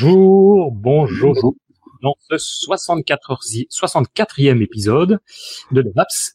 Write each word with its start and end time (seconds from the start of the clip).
Bonjour, 0.00 0.72
bonjour. 0.72 1.54
Dans 2.02 2.14
ce 2.30 2.38
64 2.38 3.38
64e 3.70 4.62
épisode 4.62 5.20
de 5.70 5.82
DevApps, 5.82 6.32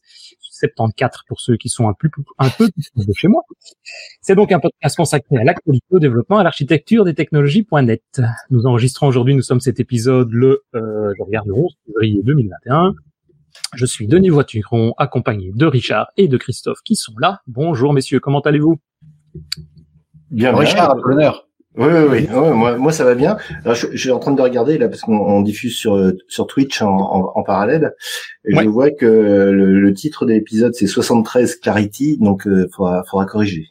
74 0.51 1.23
pour 1.27 1.39
ceux 1.39 1.57
qui 1.57 1.67
sont 1.67 1.89
un, 1.89 1.93
peu 1.93 2.07
un 2.37 2.49
peu 2.49 2.69
plus 2.69 3.05
de 3.07 3.13
chez 3.13 3.27
moi. 3.27 3.41
C'est 4.21 4.35
donc 4.35 4.51
un 4.51 4.59
podcast 4.59 4.95
consacré 4.95 5.37
à 5.37 5.43
l'actualité, 5.43 5.87
au 5.89 5.97
développement, 5.97 6.37
à 6.37 6.43
l'architecture 6.43 7.03
des 7.03 7.15
technologies.net. 7.15 8.21
Nous 8.51 8.67
enregistrons 8.67 9.07
aujourd'hui, 9.07 9.33
nous 9.33 9.41
sommes 9.41 9.61
cet 9.61 9.79
épisode 9.79 10.31
le, 10.31 10.63
euh, 10.75 11.13
je 11.17 11.23
regarde 11.23 11.47
le 11.47 11.55
11 11.55 11.73
février 11.87 12.21
2021. 12.23 12.93
Je 13.73 13.85
suis 13.87 14.07
Denis 14.07 14.29
Voituron, 14.29 14.93
accompagné 14.99 15.51
de 15.55 15.65
Richard 15.65 16.11
et 16.15 16.27
de 16.27 16.37
Christophe 16.37 16.81
qui 16.85 16.95
sont 16.95 17.13
là. 17.17 17.41
Bonjour 17.47 17.91
messieurs, 17.91 18.19
comment 18.19 18.41
allez-vous? 18.41 18.79
Bien, 20.29 20.55
Richard, 20.55 20.91
à 20.91 20.95
l'honneur. 21.03 21.46
Oui, 21.77 21.87
oui, 21.87 22.27
oui. 22.27 22.27
moi, 22.31 22.75
moi, 22.75 22.91
ça 22.91 23.03
va 23.03 23.13
bien. 23.13 23.37
Alors, 23.63 23.75
je, 23.75 23.87
je, 23.91 23.97
suis 23.97 24.11
en 24.11 24.19
train 24.19 24.31
de 24.31 24.41
regarder 24.41 24.77
là 24.77 24.89
parce 24.89 25.01
qu'on 25.01 25.41
diffuse 25.41 25.75
sur 25.75 26.11
sur 26.27 26.47
Twitch 26.47 26.81
en, 26.81 26.89
en, 26.89 27.31
en 27.35 27.43
parallèle. 27.43 27.93
Et 28.45 28.55
Je 28.55 28.67
vois 28.67 28.91
que 28.91 29.05
le, 29.05 29.79
le 29.79 29.93
titre 29.93 30.25
de 30.25 30.33
l'épisode 30.33 30.73
c'est 30.73 30.87
73 30.87 31.57
Clarity, 31.57 32.17
donc 32.19 32.47
euh, 32.47 32.67
faudra, 32.75 33.03
faudra 33.09 33.25
corriger. 33.25 33.67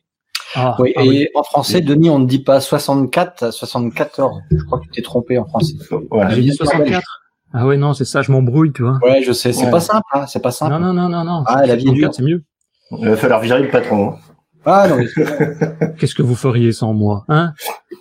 Ah, 0.54 0.76
oui, 0.78 0.92
ah 0.96 1.02
et 1.04 1.30
en 1.34 1.42
français, 1.42 1.80
Denis, 1.80 2.08
on 2.08 2.18
ne 2.18 2.26
dit 2.26 2.38
pas 2.38 2.60
64, 2.60 3.52
74. 3.52 4.40
Je 4.50 4.64
crois 4.64 4.78
que 4.78 4.84
tu 4.84 4.90
t'es 4.90 5.02
trompé 5.02 5.38
en 5.38 5.44
français. 5.44 5.74
Voilà. 6.10 6.30
J'ai 6.30 6.42
dit 6.42 6.52
64. 6.52 7.02
Ah 7.52 7.66
ouais, 7.66 7.76
non, 7.76 7.94
c'est 7.94 8.04
ça, 8.04 8.22
je 8.22 8.32
m'embrouille, 8.32 8.72
tu 8.72 8.82
vois. 8.82 8.98
Ouais, 9.02 9.22
je 9.22 9.32
sais, 9.32 9.52
c'est 9.52 9.70
pas 9.70 9.80
simple, 9.80 10.06
hein, 10.12 10.26
c'est 10.26 10.42
pas 10.42 10.50
simple. 10.50 10.72
Non, 10.72 10.80
non, 10.80 10.92
non, 10.92 11.08
non, 11.08 11.24
non. 11.24 11.42
Ah, 11.46 11.66
la 11.66 11.76
vie 11.76 11.86
c'est 12.12 12.22
mieux. 12.22 12.44
Il 12.92 13.08
va 13.08 13.16
falloir 13.16 13.40
virer 13.40 13.62
le 13.62 13.68
patron. 13.68 14.10
Hein. 14.10 14.18
Ah 14.66 14.88
non. 14.88 14.98
Qu'est-ce 15.98 16.14
que 16.14 16.22
vous 16.22 16.34
feriez 16.34 16.72
sans 16.72 16.92
moi, 16.92 17.24
hein? 17.28 17.52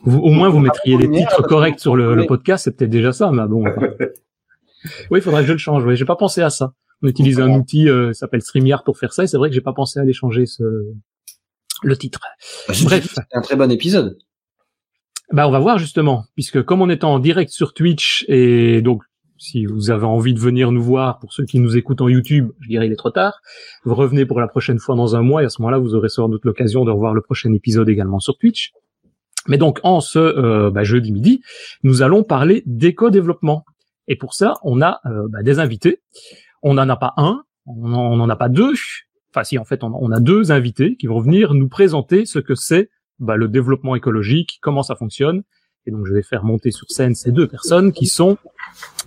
Vous, 0.04 0.20
Au 0.20 0.32
moins, 0.32 0.50
vous 0.50 0.60
mettriez 0.60 0.98
les 0.98 1.10
titres 1.10 1.44
corrects 1.44 1.80
sur 1.80 1.96
le, 1.96 2.16
le 2.16 2.26
podcast, 2.26 2.64
c'est 2.64 2.76
peut-être 2.76 2.90
déjà 2.90 3.14
ça, 3.14 3.32
mais 3.32 3.48
bon. 3.48 3.64
oui, 5.12 5.20
il 5.20 5.22
faudrait 5.22 5.42
que 5.42 5.48
je 5.48 5.54
le 5.54 5.60
change. 5.60 5.86
Oui, 5.86 5.96
j'ai 5.96 6.06
pas 6.06 6.16
pensé 6.16 6.42
à 6.42 6.50
ça. 6.50 6.74
On 7.04 7.08
utilise 7.08 7.40
un 7.40 7.52
outil, 7.52 7.88
euh, 7.88 8.14
s'appelle 8.14 8.42
StreamYard 8.42 8.84
pour 8.84 8.98
faire 8.98 9.14
ça, 9.14 9.24
et 9.24 9.28
c'est 9.28 9.38
vrai 9.38 9.50
que 9.50 9.56
j'ai 9.56 9.62
pas 9.62 9.74
pensé 9.74 10.00
à 10.00 10.02
aller 10.02 10.14
changer 10.14 10.48
ce 10.48 10.64
le 11.84 11.98
titre. 11.98 12.20
Bah, 12.68 12.74
Bref, 12.84 13.14
c'est 13.14 13.38
un 13.38 13.42
très 13.42 13.56
bon 13.56 13.70
épisode. 13.72 14.18
Bah, 15.32 15.48
on 15.48 15.52
va 15.52 15.60
voir 15.60 15.78
justement, 15.78 16.26
puisque 16.36 16.64
comme 16.64 16.82
on 16.82 16.90
est 16.90 17.04
en 17.04 17.20
direct 17.20 17.52
sur 17.52 17.74
Twitch 17.74 18.26
et 18.28 18.82
donc 18.82 19.04
si 19.38 19.66
vous 19.66 19.92
avez 19.92 20.06
envie 20.06 20.34
de 20.34 20.40
venir 20.40 20.72
nous 20.72 20.82
voir, 20.82 21.20
pour 21.20 21.34
ceux 21.34 21.46
qui 21.46 21.60
nous 21.60 21.78
écoutent 21.78 22.02
en 22.02 22.08
YouTube, 22.08 22.52
je 22.62 22.70
dirais 22.70 22.88
il 22.88 22.92
est 22.92 22.98
trop 22.98 23.12
tard. 23.12 23.42
Vous 23.84 23.96
revenez 23.96 24.26
pour 24.26 24.40
la 24.40 24.48
prochaine 24.48 24.80
fois 24.80 24.96
dans 24.96 25.16
un 25.16 25.22
mois 25.22 25.44
et 25.44 25.46
à 25.46 25.50
ce 25.50 25.62
moment-là, 25.62 25.78
vous 25.78 25.96
aurez 25.96 26.10
sans 26.10 26.30
doute 26.30 26.46
l'occasion 26.46 26.86
de 26.86 26.92
revoir 26.92 27.14
le 27.14 27.22
prochain 27.22 27.54
épisode 27.54 27.90
également 27.90 28.20
sur 28.20 28.38
Twitch. 28.38 28.72
Mais 29.48 29.58
donc 29.58 29.80
en 29.84 30.02
ce 30.02 30.20
euh, 30.20 30.72
bah, 30.72 30.84
jeudi 30.84 31.12
midi, 31.12 31.42
nous 31.84 32.02
allons 32.02 32.24
parler 32.24 32.64
d'éco-développement. 32.66 33.66
Et 34.08 34.16
pour 34.16 34.34
ça, 34.34 34.56
on 34.64 34.82
a 34.82 35.02
euh, 35.06 35.28
bah, 35.30 35.44
des 35.44 35.60
invités. 35.60 36.02
On 36.64 36.76
n'en 36.76 36.90
a 36.90 36.96
pas 36.96 37.14
un, 37.18 37.44
on 37.66 38.16
n'en 38.16 38.30
a 38.30 38.36
pas 38.36 38.50
deux. 38.50 38.74
Enfin 39.32 39.44
si, 39.44 39.58
en 39.58 39.66
fait, 39.66 39.84
on, 39.84 40.12
a 40.12 40.20
deux 40.20 40.52
invités 40.52 40.96
qui 40.96 41.08
vont 41.08 41.20
venir 41.20 41.54
nous 41.54 41.68
présenter 41.68 42.26
ce 42.26 42.40
que 42.40 42.56
c'est 42.56 42.90
bah, 43.20 43.36
le 43.36 43.48
développement 43.48 43.96
écologique, 43.96 44.60
comment 44.62 44.82
ça 44.82 44.96
fonctionne, 44.96 45.44
et 45.88 45.92
donc, 45.92 46.08
je 46.08 46.14
vais 46.14 46.24
faire 46.24 46.44
monter 46.44 46.72
sur 46.72 46.90
scène 46.90 47.14
ces 47.14 47.32
deux 47.32 47.48
personnes 47.48 47.92
qui 47.92 48.08
sont 48.08 48.38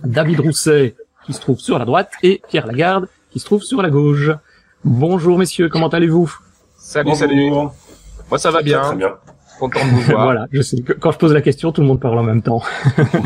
David 0.03 0.39
Rousset, 0.39 0.95
qui 1.25 1.33
se 1.33 1.41
trouve 1.41 1.59
sur 1.59 1.77
la 1.77 1.83
droite, 1.83 2.11
et 2.23 2.41
Pierre 2.47 2.67
Lagarde, 2.67 3.07
qui 3.31 3.39
se 3.39 3.45
trouve 3.45 3.63
sur 3.63 3.81
la 3.81 3.89
gauche. 3.89 4.31
Bonjour, 4.85 5.37
messieurs, 5.37 5.67
comment 5.67 5.89
allez-vous? 5.89 6.33
Salut, 6.77 7.15
salut. 7.15 7.51
Moi, 7.51 8.37
ça 8.37 8.49
va 8.49 8.61
bien. 8.61 8.81
Très 8.81 8.95
bien. 8.95 9.15
Content 9.59 9.83
de 9.83 9.89
vous 9.89 10.01
voir. 10.03 10.23
voilà, 10.23 10.47
je 10.53 10.61
sais 10.61 10.81
que 10.81 10.93
quand 10.93 11.11
je 11.11 11.17
pose 11.17 11.33
la 11.33 11.41
question, 11.41 11.73
tout 11.73 11.81
le 11.81 11.87
monde 11.87 11.99
parle 11.99 12.17
en 12.17 12.23
même 12.23 12.41
temps. 12.41 12.61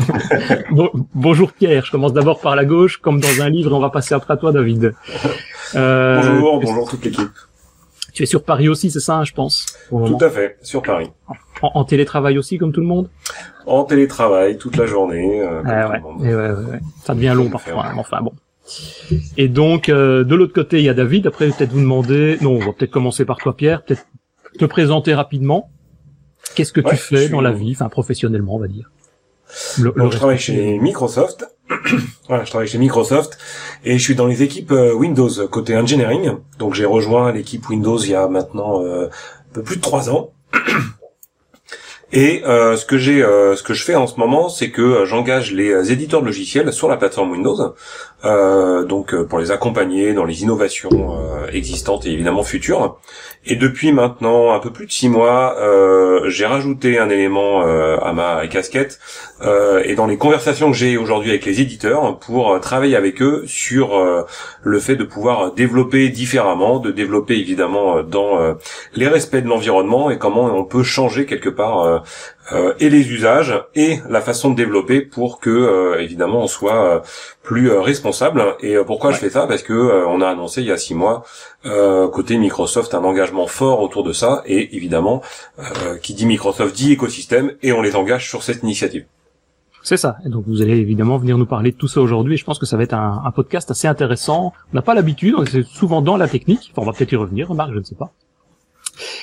bon, 0.72 0.90
bonjour 1.14 1.52
Pierre, 1.52 1.84
je 1.84 1.92
commence 1.92 2.12
d'abord 2.12 2.40
par 2.40 2.56
la 2.56 2.64
gauche, 2.64 2.96
comme 2.96 3.20
dans 3.20 3.40
un 3.40 3.48
livre, 3.48 3.70
et 3.70 3.74
on 3.74 3.78
va 3.78 3.90
passer 3.90 4.16
après 4.16 4.34
à 4.34 4.36
toi, 4.36 4.50
David. 4.50 4.94
Euh, 5.76 6.20
bonjour, 6.20 6.60
bonjour 6.60 6.90
toute 6.90 7.04
l'équipe. 7.04 7.30
Tu 8.14 8.22
es 8.22 8.26
sur 8.26 8.44
Paris 8.44 8.68
aussi, 8.68 8.90
c'est 8.92 9.00
ça, 9.00 9.24
je 9.24 9.32
pense 9.32 9.66
Tout 9.90 10.18
à 10.20 10.30
fait, 10.30 10.56
sur 10.62 10.82
Paris. 10.82 11.10
En, 11.62 11.70
en, 11.74 11.84
télétravail 11.84 12.38
aussi, 12.38 12.58
comme 12.58 12.72
tout 12.72 12.80
le 12.80 12.86
monde? 12.86 13.10
En 13.66 13.82
télétravail, 13.84 14.56
toute 14.56 14.76
la 14.76 14.86
journée. 14.86 15.42
Euh, 15.42 15.62
ah 15.66 15.90
ouais, 15.90 16.00
ouais, 16.20 16.34
ouais, 16.34 16.48
ouais, 16.48 16.80
Ça 17.04 17.14
devient 17.14 17.32
long 17.34 17.50
parfois, 17.50 17.86
hein, 17.86 17.94
enfin 17.96 18.20
bon. 18.22 18.32
Et 19.36 19.48
donc, 19.48 19.88
euh, 19.88 20.22
de 20.22 20.34
l'autre 20.36 20.52
côté, 20.52 20.78
il 20.78 20.84
y 20.84 20.88
a 20.88 20.94
David. 20.94 21.26
Après, 21.26 21.48
peut-être 21.48 21.72
vous 21.72 21.80
demander... 21.80 22.38
Non, 22.40 22.52
on 22.52 22.60
va 22.60 22.72
peut-être 22.72 22.92
commencer 22.92 23.24
par 23.24 23.38
toi, 23.38 23.56
Pierre. 23.56 23.82
Peut-être 23.82 24.06
te 24.58 24.64
présenter 24.64 25.12
rapidement. 25.12 25.70
Qu'est-ce 26.54 26.72
que 26.72 26.80
tu 26.80 26.96
fais 26.96 27.28
dans 27.28 27.40
la 27.40 27.52
vie, 27.52 27.72
enfin 27.72 27.88
professionnellement, 27.88 28.54
on 28.54 28.60
va 28.60 28.68
dire? 28.68 28.90
Le, 29.80 29.90
Donc, 29.90 30.12
je 30.12 30.16
travaille 30.16 30.38
chez 30.38 30.78
Microsoft. 30.78 31.46
voilà, 32.28 32.44
je 32.44 32.50
travaille 32.50 32.68
chez 32.68 32.78
Microsoft 32.78 33.38
et 33.84 33.98
je 33.98 34.02
suis 34.02 34.14
dans 34.14 34.26
les 34.26 34.42
équipes 34.42 34.72
euh, 34.72 34.92
Windows 34.92 35.30
côté 35.48 35.76
engineering. 35.76 36.36
Donc 36.58 36.74
j'ai 36.74 36.84
rejoint 36.84 37.32
l'équipe 37.32 37.68
Windows 37.68 37.98
il 37.98 38.10
y 38.10 38.14
a 38.14 38.28
maintenant 38.28 38.82
euh, 38.82 39.06
un 39.06 39.54
peu 39.54 39.62
plus 39.62 39.76
de 39.76 39.80
trois 39.80 40.10
ans. 40.10 40.32
Et 42.16 42.42
euh, 42.46 42.76
ce 42.76 42.86
que 42.86 42.96
j'ai, 42.96 43.24
euh, 43.24 43.56
ce 43.56 43.64
que 43.64 43.74
je 43.74 43.82
fais 43.82 43.96
en 43.96 44.06
ce 44.06 44.20
moment, 44.20 44.48
c'est 44.48 44.70
que 44.70 44.82
euh, 44.82 45.04
j'engage 45.04 45.50
les 45.50 45.90
éditeurs 45.90 46.20
de 46.20 46.26
logiciels 46.26 46.72
sur 46.72 46.88
la 46.88 46.96
plateforme 46.96 47.32
Windows, 47.32 47.74
donc 48.88 49.14
pour 49.24 49.38
les 49.38 49.50
accompagner 49.50 50.14
dans 50.14 50.24
les 50.24 50.42
innovations 50.42 51.18
existantes 51.52 52.06
et 52.06 52.10
évidemment 52.10 52.42
futures. 52.42 52.96
Et 53.44 53.56
depuis 53.56 53.92
maintenant 53.92 54.54
un 54.54 54.60
peu 54.60 54.70
plus 54.70 54.86
de 54.86 54.92
six 54.92 55.10
mois, 55.10 55.56
j'ai 56.28 56.46
rajouté 56.46 56.98
un 56.98 57.10
élément 57.10 57.60
à 57.60 58.12
ma 58.14 58.46
casquette 58.46 58.98
et 59.84 59.94
dans 59.94 60.06
les 60.06 60.16
conversations 60.16 60.70
que 60.70 60.76
j'ai 60.76 60.96
aujourd'hui 60.96 61.28
avec 61.28 61.44
les 61.44 61.60
éditeurs 61.60 62.18
pour 62.18 62.58
travailler 62.60 62.96
avec 62.96 63.20
eux 63.20 63.44
sur 63.46 64.02
le 64.62 64.78
fait 64.80 64.96
de 64.96 65.04
pouvoir 65.04 65.52
développer 65.52 66.08
différemment, 66.08 66.78
de 66.78 66.92
développer 66.92 67.34
évidemment 67.34 68.02
dans 68.02 68.56
les 68.94 69.08
respects 69.08 69.36
de 69.36 69.48
l'environnement 69.48 70.10
et 70.10 70.16
comment 70.16 70.44
on 70.44 70.64
peut 70.64 70.82
changer 70.82 71.26
quelque 71.26 71.50
part 71.50 72.03
euh, 72.03 72.03
et 72.78 72.90
les 72.90 73.10
usages 73.10 73.54
et 73.74 74.00
la 74.08 74.20
façon 74.20 74.50
de 74.50 74.56
développer 74.56 75.00
pour 75.00 75.40
que 75.40 75.50
euh, 75.50 76.00
évidemment 76.00 76.42
on 76.42 76.46
soit 76.46 76.84
euh, 76.84 77.00
plus 77.42 77.70
responsable. 77.70 78.42
Et 78.60 78.76
pourquoi 78.86 79.12
je 79.12 79.18
fais 79.18 79.30
ça? 79.30 79.46
Parce 79.46 79.62
que 79.62 80.06
on 80.06 80.20
a 80.20 80.28
annoncé 80.28 80.60
il 80.60 80.68
y 80.68 80.72
a 80.72 80.76
six 80.76 80.94
mois 80.94 81.24
côté 82.12 82.36
Microsoft 82.38 82.94
un 82.94 83.04
engagement 83.04 83.46
fort 83.46 83.80
autour 83.80 84.02
de 84.04 84.12
ça 84.12 84.42
et 84.46 84.76
évidemment 84.76 85.22
qui 86.02 86.14
dit 86.14 86.26
Microsoft 86.26 86.74
dit 86.74 86.92
écosystème 86.92 87.52
et 87.62 87.72
on 87.72 87.82
les 87.82 87.96
engage 87.96 88.28
sur 88.28 88.42
cette 88.42 88.62
initiative. 88.62 89.06
C'est 89.82 89.98
ça. 89.98 90.16
Et 90.24 90.30
donc 90.30 90.44
vous 90.46 90.62
allez 90.62 90.78
évidemment 90.78 91.18
venir 91.18 91.36
nous 91.36 91.46
parler 91.46 91.70
de 91.70 91.76
tout 91.76 91.88
ça 91.88 92.00
aujourd'hui. 92.00 92.34
Et 92.34 92.36
je 92.38 92.44
pense 92.44 92.58
que 92.58 92.66
ça 92.66 92.78
va 92.78 92.82
être 92.84 92.94
un, 92.94 93.22
un 93.24 93.30
podcast 93.30 93.70
assez 93.70 93.86
intéressant. 93.86 94.54
On 94.72 94.76
n'a 94.76 94.82
pas 94.82 94.94
l'habitude, 94.94 95.36
c'est 95.50 95.64
souvent 95.64 96.00
dans 96.00 96.16
la 96.16 96.26
technique. 96.26 96.70
Enfin, 96.72 96.82
on 96.82 96.90
va 96.90 96.92
peut-être 96.92 97.12
y 97.12 97.16
revenir, 97.16 97.48
remarque, 97.48 97.74
je 97.74 97.78
ne 97.78 97.84
sais 97.84 97.94
pas. 97.94 98.12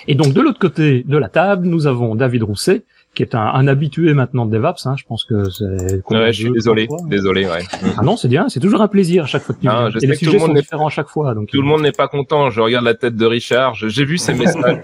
Et 0.07 0.15
donc 0.15 0.33
de 0.33 0.41
l'autre 0.41 0.59
côté 0.59 1.03
de 1.07 1.17
la 1.17 1.29
table, 1.29 1.67
nous 1.67 1.87
avons 1.87 2.15
David 2.15 2.43
Rousset, 2.43 2.83
qui 3.13 3.23
est 3.23 3.35
un, 3.35 3.41
un 3.41 3.67
habitué 3.67 4.13
maintenant 4.13 4.45
de 4.45 4.51
DevOps. 4.51 4.85
Hein, 4.85 4.95
je 4.97 5.03
pense 5.05 5.25
que 5.25 5.49
c'est. 5.49 6.01
Ouais, 6.09 6.31
je 6.31 6.43
suis 6.43 6.51
désolé, 6.51 6.87
désolé. 7.07 7.45
Ouais. 7.45 7.63
Ah 7.97 8.03
non, 8.03 8.17
c'est 8.17 8.27
bien, 8.27 8.49
c'est 8.49 8.59
toujours 8.59 8.81
un 8.81 8.87
plaisir 8.87 9.23
à 9.23 9.27
chaque 9.27 9.43
fois 9.43 9.55
que 9.55 9.61
tu 9.61 9.67
ah, 9.67 9.89
viens. 9.89 9.99
Et 10.01 10.07
les 10.07 10.15
sujets 10.15 10.39
sont 10.39 10.53
différents 10.53 10.87
à 10.87 10.91
chaque 10.91 11.09
fois. 11.09 11.33
Donc 11.35 11.49
tout 11.49 11.61
le 11.61 11.67
monde 11.67 11.81
n'est 11.81 11.91
pas 11.91 12.07
content. 12.07 12.49
Je 12.49 12.61
regarde 12.61 12.85
la 12.85 12.95
tête 12.95 13.15
de 13.15 13.25
Richard. 13.25 13.75
J'ai 13.75 14.05
vu 14.05 14.17
ses 14.17 14.33
messages. 14.35 14.81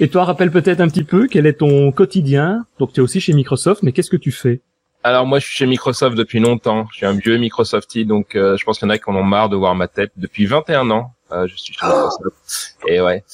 Et 0.00 0.08
toi, 0.08 0.24
rappelle 0.24 0.50
peut-être 0.50 0.80
un 0.80 0.88
petit 0.88 1.04
peu 1.04 1.28
quel 1.28 1.46
est 1.46 1.54
ton 1.54 1.92
quotidien. 1.92 2.64
Donc 2.78 2.92
tu 2.92 3.00
es 3.00 3.02
aussi 3.02 3.20
chez 3.20 3.32
Microsoft, 3.32 3.82
mais 3.82 3.92
qu'est-ce 3.92 4.10
que 4.10 4.16
tu 4.16 4.32
fais? 4.32 4.60
Alors 5.04 5.26
moi 5.26 5.40
je 5.40 5.46
suis 5.46 5.56
chez 5.56 5.66
Microsoft 5.66 6.16
depuis 6.16 6.38
longtemps. 6.38 6.86
Je 6.92 6.98
suis 6.98 7.06
un 7.06 7.12
vieux 7.12 7.36
Microsoftie, 7.36 8.04
donc 8.04 8.36
euh, 8.36 8.56
je 8.56 8.64
pense 8.64 8.78
qu'il 8.78 8.86
y 8.86 8.90
en 8.90 8.94
a 8.94 8.98
qui 8.98 9.10
en 9.10 9.16
ont 9.16 9.24
marre 9.24 9.48
de 9.48 9.56
voir 9.56 9.74
ma 9.74 9.88
tête. 9.88 10.12
Depuis 10.16 10.46
21 10.46 10.90
ans, 10.90 11.12
euh, 11.12 11.21
je 11.46 11.56
suis 11.56 11.74
chez 11.74 11.86
Microsoft. 11.86 12.76
Et 12.86 13.00
ouais. 13.00 13.24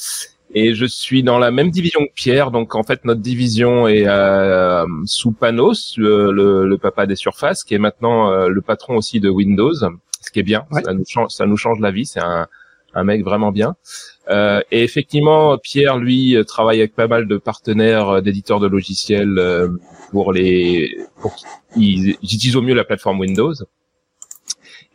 Et 0.54 0.74
je 0.74 0.86
suis 0.86 1.22
dans 1.22 1.38
la 1.38 1.50
même 1.50 1.70
division 1.70 2.00
que 2.00 2.12
Pierre, 2.14 2.50
donc 2.50 2.74
en 2.74 2.82
fait 2.82 3.04
notre 3.04 3.20
division 3.20 3.86
est 3.86 4.06
euh, 4.06 4.86
sous 5.04 5.32
Panos, 5.32 5.94
le, 5.98 6.32
le, 6.32 6.78
papa 6.78 7.06
des 7.06 7.16
surfaces, 7.16 7.64
qui 7.64 7.74
est 7.74 7.78
maintenant 7.78 8.32
euh, 8.32 8.48
le 8.48 8.62
patron 8.62 8.96
aussi 8.96 9.20
de 9.20 9.28
Windows, 9.28 9.74
ce 9.74 10.30
qui 10.32 10.40
est 10.40 10.44
bien. 10.44 10.66
Ça, 10.84 10.94
nous 10.94 11.04
change, 11.06 11.30
ça 11.32 11.44
nous 11.44 11.58
change 11.58 11.80
la 11.80 11.90
vie. 11.90 12.06
C'est 12.06 12.22
un, 12.22 12.48
un 12.94 13.04
mec 13.04 13.22
vraiment 13.22 13.52
bien. 13.52 13.76
Euh, 14.28 14.60
et 14.70 14.82
effectivement, 14.82 15.58
Pierre, 15.58 15.98
lui, 15.98 16.36
travaille 16.46 16.78
avec 16.78 16.94
pas 16.94 17.06
mal 17.06 17.26
de 17.26 17.36
partenaires 17.36 18.08
euh, 18.08 18.20
d'éditeurs 18.20 18.60
de 18.60 18.66
logiciels 18.66 19.38
euh, 19.38 19.68
pour 20.10 20.32
les, 20.32 20.96
pour 21.20 21.36
qu'ils 21.74 22.10
utilisent 22.22 22.56
au 22.56 22.62
mieux 22.62 22.74
la 22.74 22.84
plateforme 22.84 23.20
Windows. 23.20 23.54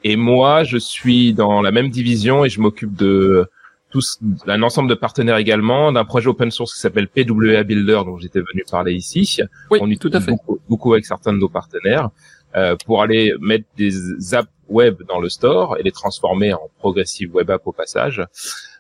Et 0.04 0.16
moi, 0.16 0.64
je 0.64 0.78
suis 0.78 1.34
dans 1.34 1.62
la 1.62 1.72
même 1.72 1.90
division 1.90 2.46
et 2.46 2.50
je 2.50 2.60
m'occupe 2.60 2.96
de 2.96 3.48
tous 3.90 4.20
un 4.48 4.64
ensemble 4.64 4.90
de 4.90 4.96
partenaires 4.96 5.38
également 5.38 5.92
d'un 5.92 6.04
projet 6.04 6.28
open 6.28 6.50
source 6.50 6.74
qui 6.74 6.80
s'appelle 6.80 7.08
PWA 7.08 7.64
Builder 7.64 8.02
dont 8.06 8.18
j'étais 8.18 8.40
venu 8.40 8.64
parler 8.70 8.94
ici. 8.94 9.40
Oui, 9.70 9.80
on 9.82 9.90
y 9.90 9.98
tout 9.98 10.10
à 10.14 10.20
fait 10.20 10.32
beaucoup, 10.32 10.60
beaucoup, 10.68 10.94
avec 10.94 11.06
certains 11.06 11.32
de 11.32 11.38
nos 11.38 11.50
partenaires 11.50 12.10
euh, 12.56 12.76
pour 12.86 13.04
aller 13.04 13.34
mettre 13.40 13.66
des 13.78 14.34
apps 14.34 14.50
web 14.68 15.04
dans 15.08 15.20
le 15.20 15.30
store 15.30 15.78
et 15.78 15.84
les 15.84 15.92
transformer 15.92 16.54
en 16.54 16.70
progressive 16.80 17.34
web 17.36 17.52
app 17.52 17.62
au 17.66 17.72
passage. 17.72 18.26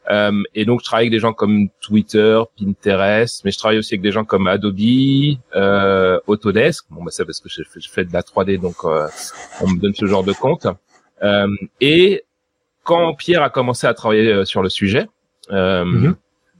Euh, 0.09 0.43
et 0.53 0.65
donc, 0.65 0.81
je 0.81 0.85
travaille 0.85 1.03
avec 1.03 1.11
des 1.11 1.19
gens 1.19 1.33
comme 1.33 1.69
Twitter, 1.79 2.41
Pinterest, 2.59 3.43
mais 3.45 3.51
je 3.51 3.57
travaille 3.57 3.77
aussi 3.77 3.93
avec 3.93 4.01
des 4.01 4.11
gens 4.11 4.25
comme 4.25 4.47
Adobe, 4.47 4.77
euh, 5.55 6.19
Autodesk. 6.27 6.85
Bon, 6.89 7.03
bah, 7.03 7.11
c'est 7.11 7.25
parce 7.25 7.39
que 7.39 7.49
je, 7.49 7.61
fais 7.89 8.03
de 8.03 8.13
la 8.13 8.21
3D, 8.21 8.59
donc 8.59 8.75
euh, 8.83 9.07
on 9.61 9.69
me 9.69 9.79
donne 9.79 9.93
ce 9.93 10.05
genre 10.05 10.23
de 10.23 10.33
compte. 10.33 10.67
Euh, 11.21 11.47
et 11.81 12.23
quand 12.83 13.13
Pierre 13.15 13.43
a 13.43 13.49
commencé 13.49 13.87
à 13.87 13.93
travailler 13.93 14.31
euh, 14.31 14.45
sur 14.45 14.61
le 14.61 14.69
sujet, 14.69 15.07
mhm. 15.49 16.15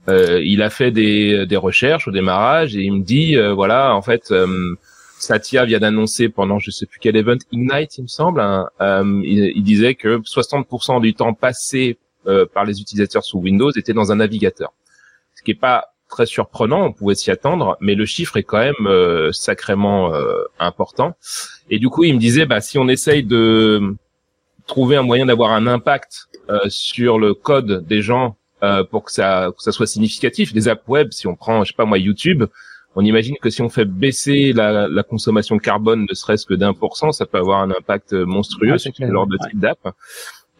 il 0.08 0.62
a 0.62 0.70
fait 0.70 0.90
des, 0.90 1.46
des 1.46 1.56
recherches 1.56 2.08
au 2.08 2.10
démarrage 2.10 2.76
et 2.76 2.82
il 2.82 2.92
me 2.92 3.02
dit, 3.02 3.36
voilà, 3.54 3.94
en 3.94 4.02
fait, 4.02 4.32
Satya 5.18 5.64
vient 5.64 5.80
d'annoncer 5.80 6.28
pendant 6.28 6.58
je 6.58 6.70
sais 6.70 6.84
plus 6.84 6.98
quel 7.00 7.16
event 7.16 7.38
Ignite, 7.50 7.96
il 7.98 8.02
me 8.02 8.08
semble, 8.08 8.40
hein, 8.40 8.68
il, 9.24 9.52
il, 9.56 9.62
disait 9.62 9.94
que 9.94 10.18
60% 10.18 11.00
du 11.00 11.14
temps 11.14 11.32
passé 11.32 11.98
euh, 12.26 12.46
par 12.46 12.64
les 12.64 12.80
utilisateurs 12.80 13.22
sous 13.22 13.38
Windows 13.38 13.70
était 13.72 13.92
dans 13.92 14.10
un 14.10 14.16
navigateur. 14.16 14.72
Ce 15.34 15.42
qui 15.42 15.50
est 15.50 15.60
pas 15.60 15.88
très 16.08 16.24
surprenant, 16.24 16.86
on 16.86 16.92
pouvait 16.92 17.14
s'y 17.14 17.30
attendre, 17.30 17.76
mais 17.80 17.94
le 17.94 18.06
chiffre 18.06 18.38
est 18.38 18.42
quand 18.42 18.60
même 18.60 18.86
euh, 18.86 19.30
sacrément 19.32 20.14
euh, 20.14 20.42
important. 20.58 21.16
Et 21.68 21.78
du 21.78 21.90
coup, 21.90 22.04
il 22.04 22.14
me 22.14 22.18
disait, 22.18 22.46
bah, 22.46 22.62
si 22.62 22.78
on 22.78 22.88
essaye 22.88 23.24
de 23.24 23.94
trouver 24.66 24.96
un 24.96 25.02
moyen 25.02 25.26
d'avoir 25.26 25.52
un 25.52 25.66
impact 25.66 26.28
sur 26.68 27.18
le 27.18 27.34
code 27.34 27.86
des 27.86 28.02
gens 28.02 28.36
pour 28.90 29.04
que 29.04 29.12
ça, 29.12 29.50
que 29.56 29.62
ça 29.62 29.72
soit 29.72 29.86
significatif, 29.86 30.52
des 30.52 30.68
apps 30.68 30.86
web, 30.88 31.08
si 31.10 31.26
on 31.26 31.36
prend, 31.36 31.64
je 31.64 31.70
sais 31.72 31.76
pas 31.76 31.84
moi, 31.84 31.98
YouTube, 31.98 32.44
on 32.96 33.04
imagine 33.04 33.36
que 33.40 33.50
si 33.50 33.60
on 33.62 33.68
fait 33.68 33.84
baisser 33.84 34.52
la, 34.52 34.88
la 34.88 35.02
consommation 35.02 35.56
de 35.56 35.60
carbone 35.60 36.06
ne 36.08 36.14
serait-ce 36.14 36.46
que 36.46 36.54
d'un 36.54 36.74
pour 36.74 36.96
cent, 36.96 37.12
ça 37.12 37.26
peut 37.26 37.38
avoir 37.38 37.60
un 37.60 37.70
impact 37.70 38.12
monstrueux 38.12 38.78
sur 38.78 38.94
ce 38.94 39.10
genre 39.10 39.26
de 39.26 39.36
type 39.48 39.58
d'app. 39.58 39.78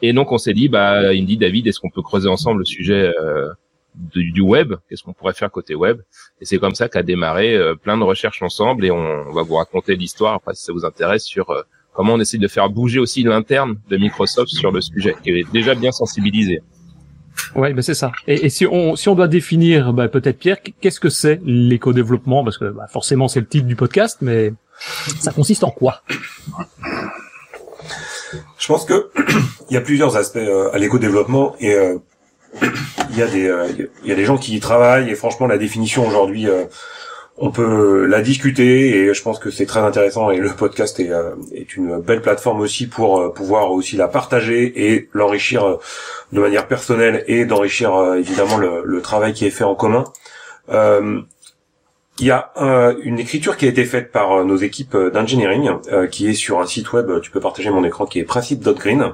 Et 0.02 0.12
donc 0.12 0.32
on 0.32 0.38
s'est 0.38 0.52
dit, 0.52 0.68
bah, 0.68 1.14
il 1.14 1.22
me 1.22 1.26
dit 1.26 1.36
David, 1.36 1.66
est-ce 1.66 1.80
qu'on 1.80 1.90
peut 1.90 2.02
creuser 2.02 2.28
ensemble 2.28 2.58
le 2.58 2.64
sujet 2.64 3.12
euh, 3.18 3.48
du, 3.94 4.40
web? 4.40 4.74
Qu'est-ce 4.88 5.02
qu'on 5.02 5.12
pourrait 5.12 5.32
faire 5.34 5.50
côté 5.50 5.74
web? 5.74 6.02
Et 6.40 6.44
c'est 6.44 6.58
comme 6.58 6.74
ça 6.74 6.88
qu'a 6.88 7.02
démarré 7.02 7.56
euh, 7.56 7.74
plein 7.74 7.96
de 7.96 8.02
recherches 8.02 8.42
ensemble 8.42 8.84
et 8.84 8.90
on, 8.90 9.30
va 9.32 9.42
vous 9.42 9.54
raconter 9.54 9.96
l'histoire. 9.96 10.34
Après 10.34 10.54
si 10.54 10.64
ça 10.64 10.72
vous 10.72 10.84
intéresse 10.84 11.24
sur 11.24 11.50
euh, 11.50 11.62
comment 11.94 12.14
on 12.14 12.20
essaie 12.20 12.38
de 12.38 12.48
faire 12.48 12.68
bouger 12.68 12.98
aussi 12.98 13.22
l'interne 13.22 13.76
de 13.88 13.96
Microsoft 13.96 14.50
sur 14.50 14.70
le 14.70 14.82
sujet 14.82 15.14
qui 15.22 15.30
est 15.30 15.52
déjà 15.52 15.74
bien 15.74 15.92
sensibilisé. 15.92 16.60
Ouais, 17.54 17.72
ben 17.72 17.82
c'est 17.82 17.94
ça. 17.94 18.12
Et, 18.26 18.48
si 18.48 18.66
on 18.66 18.96
si 18.96 19.08
on 19.08 19.14
doit 19.14 19.28
définir, 19.28 19.92
bah, 19.92 20.08
peut-être 20.08 20.38
Pierre, 20.38 20.58
qu'est-ce 20.80 21.00
que 21.00 21.08
c'est 21.08 21.40
l'éco-développement? 21.44 22.44
Parce 22.44 22.58
que 22.58 22.66
bah, 22.66 22.86
forcément 22.88 23.28
c'est 23.28 23.40
le 23.40 23.46
titre 23.46 23.66
du 23.66 23.76
podcast, 23.76 24.18
mais 24.20 24.52
ça 25.20 25.32
consiste 25.32 25.64
en 25.64 25.70
quoi? 25.70 26.02
Je 28.58 28.66
pense 28.66 28.84
que 28.84 29.10
il 29.70 29.74
y 29.74 29.76
a 29.76 29.80
plusieurs 29.80 30.16
aspects 30.16 30.36
euh, 30.36 30.70
à 30.72 30.78
l'éco-développement 30.78 31.54
et 31.60 31.74
euh, 31.74 31.98
il 33.10 33.18
y 33.18 33.22
a 33.22 33.26
des 33.26 33.48
euh, 33.48 33.68
il 34.02 34.08
y 34.08 34.12
a 34.12 34.16
des 34.16 34.24
gens 34.24 34.36
qui 34.36 34.54
y 34.56 34.60
travaillent 34.60 35.10
et 35.10 35.14
franchement 35.14 35.46
la 35.46 35.58
définition 35.58 36.06
aujourd'hui 36.06 36.46
on 37.36 37.50
peut 37.50 38.06
la 38.06 38.22
discuter 38.22 38.96
et 38.96 39.12
je 39.12 39.22
pense 39.22 39.38
que 39.38 39.50
c'est 39.50 39.66
très 39.66 39.80
intéressant 39.80 40.30
et 40.30 40.38
le 40.38 40.50
podcast 40.50 41.00
est, 41.00 41.10
est 41.52 41.76
une 41.76 42.00
belle 42.00 42.22
plateforme 42.22 42.60
aussi 42.60 42.86
pour 42.86 43.32
pouvoir 43.34 43.72
aussi 43.72 43.96
la 43.96 44.06
partager 44.06 44.92
et 44.92 45.08
l'enrichir 45.12 45.78
de 46.32 46.40
manière 46.40 46.68
personnelle 46.68 47.24
et 47.26 47.44
d'enrichir 47.44 48.14
évidemment 48.14 48.56
le, 48.56 49.00
travail 49.02 49.32
qui 49.32 49.46
est 49.46 49.50
fait 49.50 49.64
en 49.64 49.74
commun. 49.74 50.04
Il 52.20 52.26
y 52.26 52.30
a 52.30 52.52
une 53.02 53.18
écriture 53.18 53.56
qui 53.56 53.66
a 53.66 53.68
été 53.68 53.84
faite 53.84 54.12
par 54.12 54.32
euh, 54.32 54.44
nos 54.44 54.56
équipes 54.56 54.94
euh, 54.94 55.10
d'engineering, 55.10 55.70
euh, 55.92 56.06
qui 56.06 56.28
est 56.28 56.34
sur 56.34 56.60
un 56.60 56.66
site 56.66 56.92
web, 56.92 57.10
tu 57.20 57.32
peux 57.32 57.40
partager 57.40 57.70
mon 57.70 57.82
écran, 57.82 58.06
qui 58.06 58.20
est 58.20 58.24
principe.green, 58.24 59.12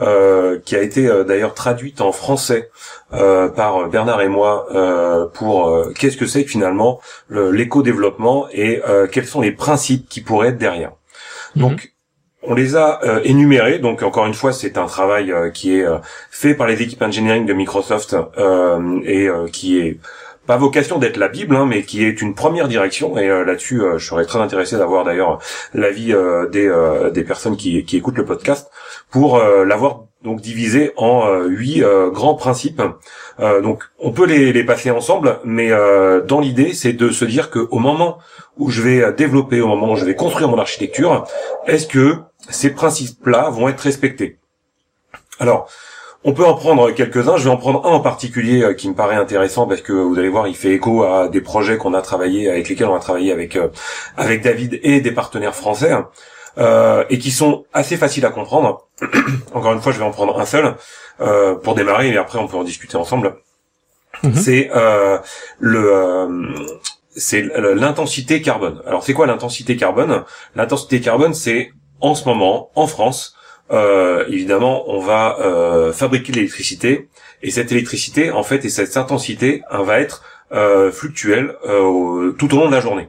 euh, 0.00 0.58
qui 0.64 0.74
a 0.76 0.82
été 0.82 1.08
d'ailleurs 1.26 1.54
traduite 1.54 2.00
en 2.00 2.12
français 2.12 2.70
par 3.10 3.88
Bernard 3.88 4.22
et 4.22 4.28
moi 4.28 4.66
pour 5.34 5.92
qu'est-ce 5.94 6.16
que 6.16 6.26
c'est 6.26 6.44
finalement 6.44 7.00
l'éco-développement 7.30 8.48
et 8.52 8.82
quels 9.12 9.26
sont 9.26 9.40
les 9.40 9.52
principes 9.52 10.08
qui 10.08 10.20
pourraient 10.20 10.48
être 10.48 10.58
derrière. 10.58 10.92
Mhm. 11.54 11.62
Donc 11.62 11.92
on 12.42 12.54
les 12.54 12.76
a 12.76 13.00
énumérés, 13.24 13.78
donc 13.78 14.02
encore 14.02 14.26
une 14.26 14.34
fois 14.34 14.52
c'est 14.52 14.76
un 14.78 14.86
travail 14.86 15.32
qui 15.54 15.76
est 15.76 15.86
fait 16.30 16.54
par 16.54 16.66
les 16.66 16.82
équipes 16.82 17.02
engineering 17.02 17.46
de 17.46 17.52
Microsoft 17.52 18.16
et 19.04 19.28
qui 19.52 19.78
est 19.78 19.98
pas 20.46 20.56
vocation 20.56 20.98
d'être 20.98 21.16
la 21.16 21.28
Bible, 21.28 21.56
hein, 21.56 21.66
mais 21.66 21.82
qui 21.82 22.04
est 22.04 22.20
une 22.20 22.34
première 22.34 22.68
direction. 22.68 23.16
Et 23.18 23.28
euh, 23.28 23.44
là-dessus, 23.44 23.80
euh, 23.80 23.98
je 23.98 24.06
serais 24.06 24.26
très 24.26 24.38
intéressé 24.38 24.76
d'avoir 24.76 25.04
d'ailleurs 25.04 25.38
l'avis 25.72 26.12
euh, 26.12 26.48
des, 26.48 26.70
des 27.12 27.24
personnes 27.24 27.56
qui, 27.56 27.84
qui 27.84 27.96
écoutent 27.96 28.18
le 28.18 28.24
podcast 28.24 28.70
pour 29.10 29.38
l'avoir 29.38 30.04
donc 30.22 30.40
divisé 30.40 30.92
en 30.96 31.42
huit 31.44 31.84
grands 32.12 32.34
principes. 32.34 32.82
donc, 33.38 33.84
on 33.98 34.10
peut 34.10 34.26
les, 34.26 34.52
les 34.52 34.64
passer 34.64 34.90
ensemble, 34.90 35.38
mais 35.44 35.70
dans 36.26 36.40
l'idée, 36.40 36.72
c'est 36.72 36.92
de 36.92 37.10
se 37.10 37.24
dire 37.24 37.50
que 37.50 37.60
au 37.70 37.78
moment 37.78 38.18
où 38.56 38.70
je 38.70 38.82
vais 38.82 39.12
développer, 39.12 39.60
au 39.60 39.68
moment 39.68 39.92
où 39.92 39.96
je 39.96 40.04
vais 40.04 40.16
construire 40.16 40.48
mon 40.48 40.58
architecture, 40.58 41.26
est-ce 41.66 41.86
que 41.86 42.16
ces 42.48 42.70
principes-là 42.70 43.50
vont 43.50 43.68
être 43.68 43.80
respectés? 43.80 44.38
Alors, 45.38 45.68
on 46.24 46.32
peut 46.32 46.44
en 46.44 46.54
prendre 46.54 46.90
quelques-uns. 46.90 47.36
Je 47.36 47.44
vais 47.44 47.50
en 47.50 47.58
prendre 47.58 47.86
un 47.86 47.90
en 47.90 48.00
particulier 48.00 48.62
euh, 48.62 48.74
qui 48.74 48.88
me 48.88 48.94
paraît 48.94 49.16
intéressant 49.16 49.66
parce 49.66 49.82
que 49.82 49.92
vous 49.92 50.18
allez 50.18 50.30
voir, 50.30 50.48
il 50.48 50.56
fait 50.56 50.72
écho 50.72 51.04
à 51.04 51.28
des 51.28 51.42
projets 51.42 51.76
qu'on 51.76 51.94
a 51.94 52.00
travaillé 52.00 52.50
avec 52.50 52.68
lesquels 52.68 52.88
on 52.88 52.94
a 52.94 53.00
travaillé 53.00 53.30
avec 53.30 53.56
euh, 53.56 53.68
avec 54.16 54.42
David 54.42 54.80
et 54.82 55.00
des 55.00 55.12
partenaires 55.12 55.54
français 55.54 55.92
euh, 56.56 57.04
et 57.10 57.18
qui 57.18 57.30
sont 57.30 57.66
assez 57.74 57.98
faciles 57.98 58.24
à 58.24 58.30
comprendre. 58.30 58.88
Encore 59.54 59.74
une 59.74 59.82
fois, 59.82 59.92
je 59.92 59.98
vais 59.98 60.04
en 60.04 60.10
prendre 60.10 60.40
un 60.40 60.46
seul 60.46 60.74
pour 61.62 61.76
démarrer 61.76 62.08
et 62.08 62.16
après 62.16 62.40
on 62.40 62.48
peut 62.48 62.56
en 62.56 62.64
discuter 62.64 62.96
ensemble. 62.96 63.36
Mhm. 64.24 64.34
C'est 64.34 64.70
le 65.60 66.28
c'est 67.16 67.42
l'intensité 67.42 68.42
carbone. 68.42 68.82
Alors 68.86 69.04
c'est 69.04 69.12
quoi 69.12 69.26
l'intensité 69.26 69.76
carbone? 69.76 70.24
L'intensité 70.56 71.00
carbone, 71.00 71.34
c'est 71.34 71.70
en 72.00 72.16
ce 72.16 72.24
moment 72.24 72.70
en 72.74 72.88
France 72.88 73.33
euh, 73.70 74.24
évidemment, 74.28 74.84
on 74.90 75.00
va 75.00 75.38
euh, 75.40 75.92
fabriquer 75.92 76.32
de 76.32 76.36
l'électricité 76.36 77.08
et 77.42 77.50
cette 77.50 77.72
électricité, 77.72 78.30
en 78.30 78.42
fait, 78.42 78.64
et 78.64 78.68
cette 78.68 78.96
intensité, 78.96 79.62
hein, 79.70 79.82
va 79.82 80.00
être 80.00 80.22
euh, 80.52 80.92
fluctuelle 80.92 81.56
euh, 81.66 82.32
tout 82.32 82.54
au 82.54 82.58
long 82.58 82.66
de 82.66 82.74
la 82.74 82.80
journée. 82.80 83.08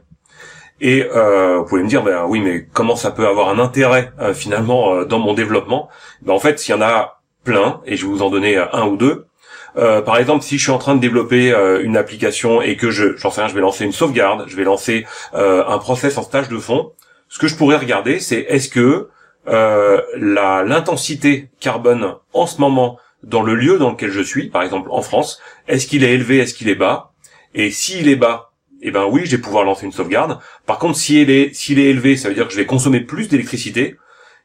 Et 0.81 1.04
euh, 1.04 1.59
vous 1.59 1.66
pouvez 1.66 1.83
me 1.83 1.88
dire, 1.88 2.04
ben 2.04 2.26
oui, 2.28 2.42
mais 2.42 2.68
comment 2.74 2.95
ça 2.95 3.12
peut 3.12 3.28
avoir 3.28 3.50
un 3.50 3.59
intérêt 3.59 4.12
finalement 4.33 5.04
dans 5.06 5.19
mon 5.19 5.33
développement? 5.33 5.90
Ben, 6.21 6.33
En 6.33 6.40
fait, 6.40 6.59
s'il 6.59 6.76
y 6.76 6.78
en 6.78 6.81
a 6.81 7.21
plein, 7.44 7.81
et 7.85 7.95
je 7.95 8.06
vais 8.06 8.12
vous 8.12 8.21
en 8.24 8.30
donner 8.30 8.57
un 8.57 8.88
ou 8.88 8.97
deux. 8.97 9.28
par 9.76 10.18
exemple, 10.18 10.44
si 10.44 10.57
je 10.57 10.64
suis 10.64 10.71
en 10.71 10.78
train 10.78 10.95
de 10.95 11.00
développer 11.00 11.54
une 11.81 11.95
application 11.95 12.62
et 12.62 12.76
que 12.76 12.92
je, 12.92 13.16
j'en 13.16 13.30
sais 13.31 13.42
rien, 13.42 13.50
je 13.50 13.56
vais 13.56 13.62
lancer 13.62 13.85
une 13.85 13.94
sauvegarde, 13.94 14.45
je 14.47 14.56
vais 14.57 14.64
lancer 14.64 15.06
un 15.33 15.78
process 15.78 16.18
en 16.18 16.24
stage 16.24 16.50
de 16.50 16.57
fond, 16.57 16.92
ce 17.30 17.40
que 17.40 17.47
je 17.47 17.56
pourrais 17.56 17.78
regarder, 17.78 18.19
c'est 18.19 18.45
est-ce 18.50 18.68
que 18.68 19.09
euh, 19.47 20.02
l'intensité 20.16 21.49
carbone 21.59 22.16
en 22.33 22.47
ce 22.47 22.59
moment 22.59 22.97
dans 23.23 23.42
le 23.42 23.56
lieu 23.56 23.78
dans 23.78 23.92
lequel 23.92 24.11
je 24.11 24.21
suis, 24.21 24.49
par 24.49 24.64
exemple 24.64 24.90
en 24.92 25.02
France, 25.02 25.40
est-ce 25.68 25.87
qu'il 25.87 26.04
est 26.04 26.14
élevé, 26.14 26.37
est-ce 26.37 26.54
qu'il 26.54 26.69
est 26.69 26.75
bas? 26.75 27.11
Et 27.54 27.71
s'il 27.71 28.07
est 28.09 28.16
bas, 28.16 28.52
eh 28.81 28.92
ben 28.92 29.06
oui, 29.06 29.21
je 29.25 29.35
vais 29.35 29.42
pouvoir 29.42 29.64
lancer 29.64 29.85
une 29.85 29.92
sauvegarde. 29.92 30.40
Par 30.66 30.78
contre, 30.78 30.97
s'il 30.97 31.30
est 31.30 31.54
s'il 31.54 31.80
est 31.80 31.85
élevé, 31.85 32.18
ça 32.18 32.30
veut 32.30 32.35
dire 32.35 32.47
que 32.47 32.54
je 32.54 32.57
vais 32.57 32.66
consommer 32.66 32.99
plus 32.99 33.30
d'électricité. 33.30 33.97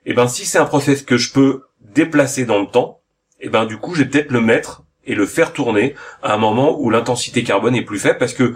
Eh 0.06 0.14
ben 0.14 0.28
si 0.28 0.46
c'est 0.46 0.58
un 0.58 0.64
process 0.64 1.02
que 1.02 1.16
je 1.16 1.32
peux 1.32 1.64
déplacer 1.80 2.46
dans 2.46 2.58
le 2.58 2.66
temps, 2.66 3.00
eh 3.40 3.48
ben 3.48 3.66
du 3.66 3.76
coup, 3.76 3.94
je 3.94 4.02
vais 4.02 4.08
peut-être 4.08 4.30
le 4.30 4.40
mettre 4.40 4.82
et 5.04 5.14
le 5.14 5.26
faire 5.26 5.52
tourner 5.52 5.94
à 6.22 6.34
un 6.34 6.38
moment 6.38 6.78
où 6.78 6.90
l'intensité 6.90 7.42
carbone 7.42 7.74
est 7.74 7.84
plus 7.84 7.98
faible 7.98 8.18
parce 8.18 8.34
que 8.34 8.54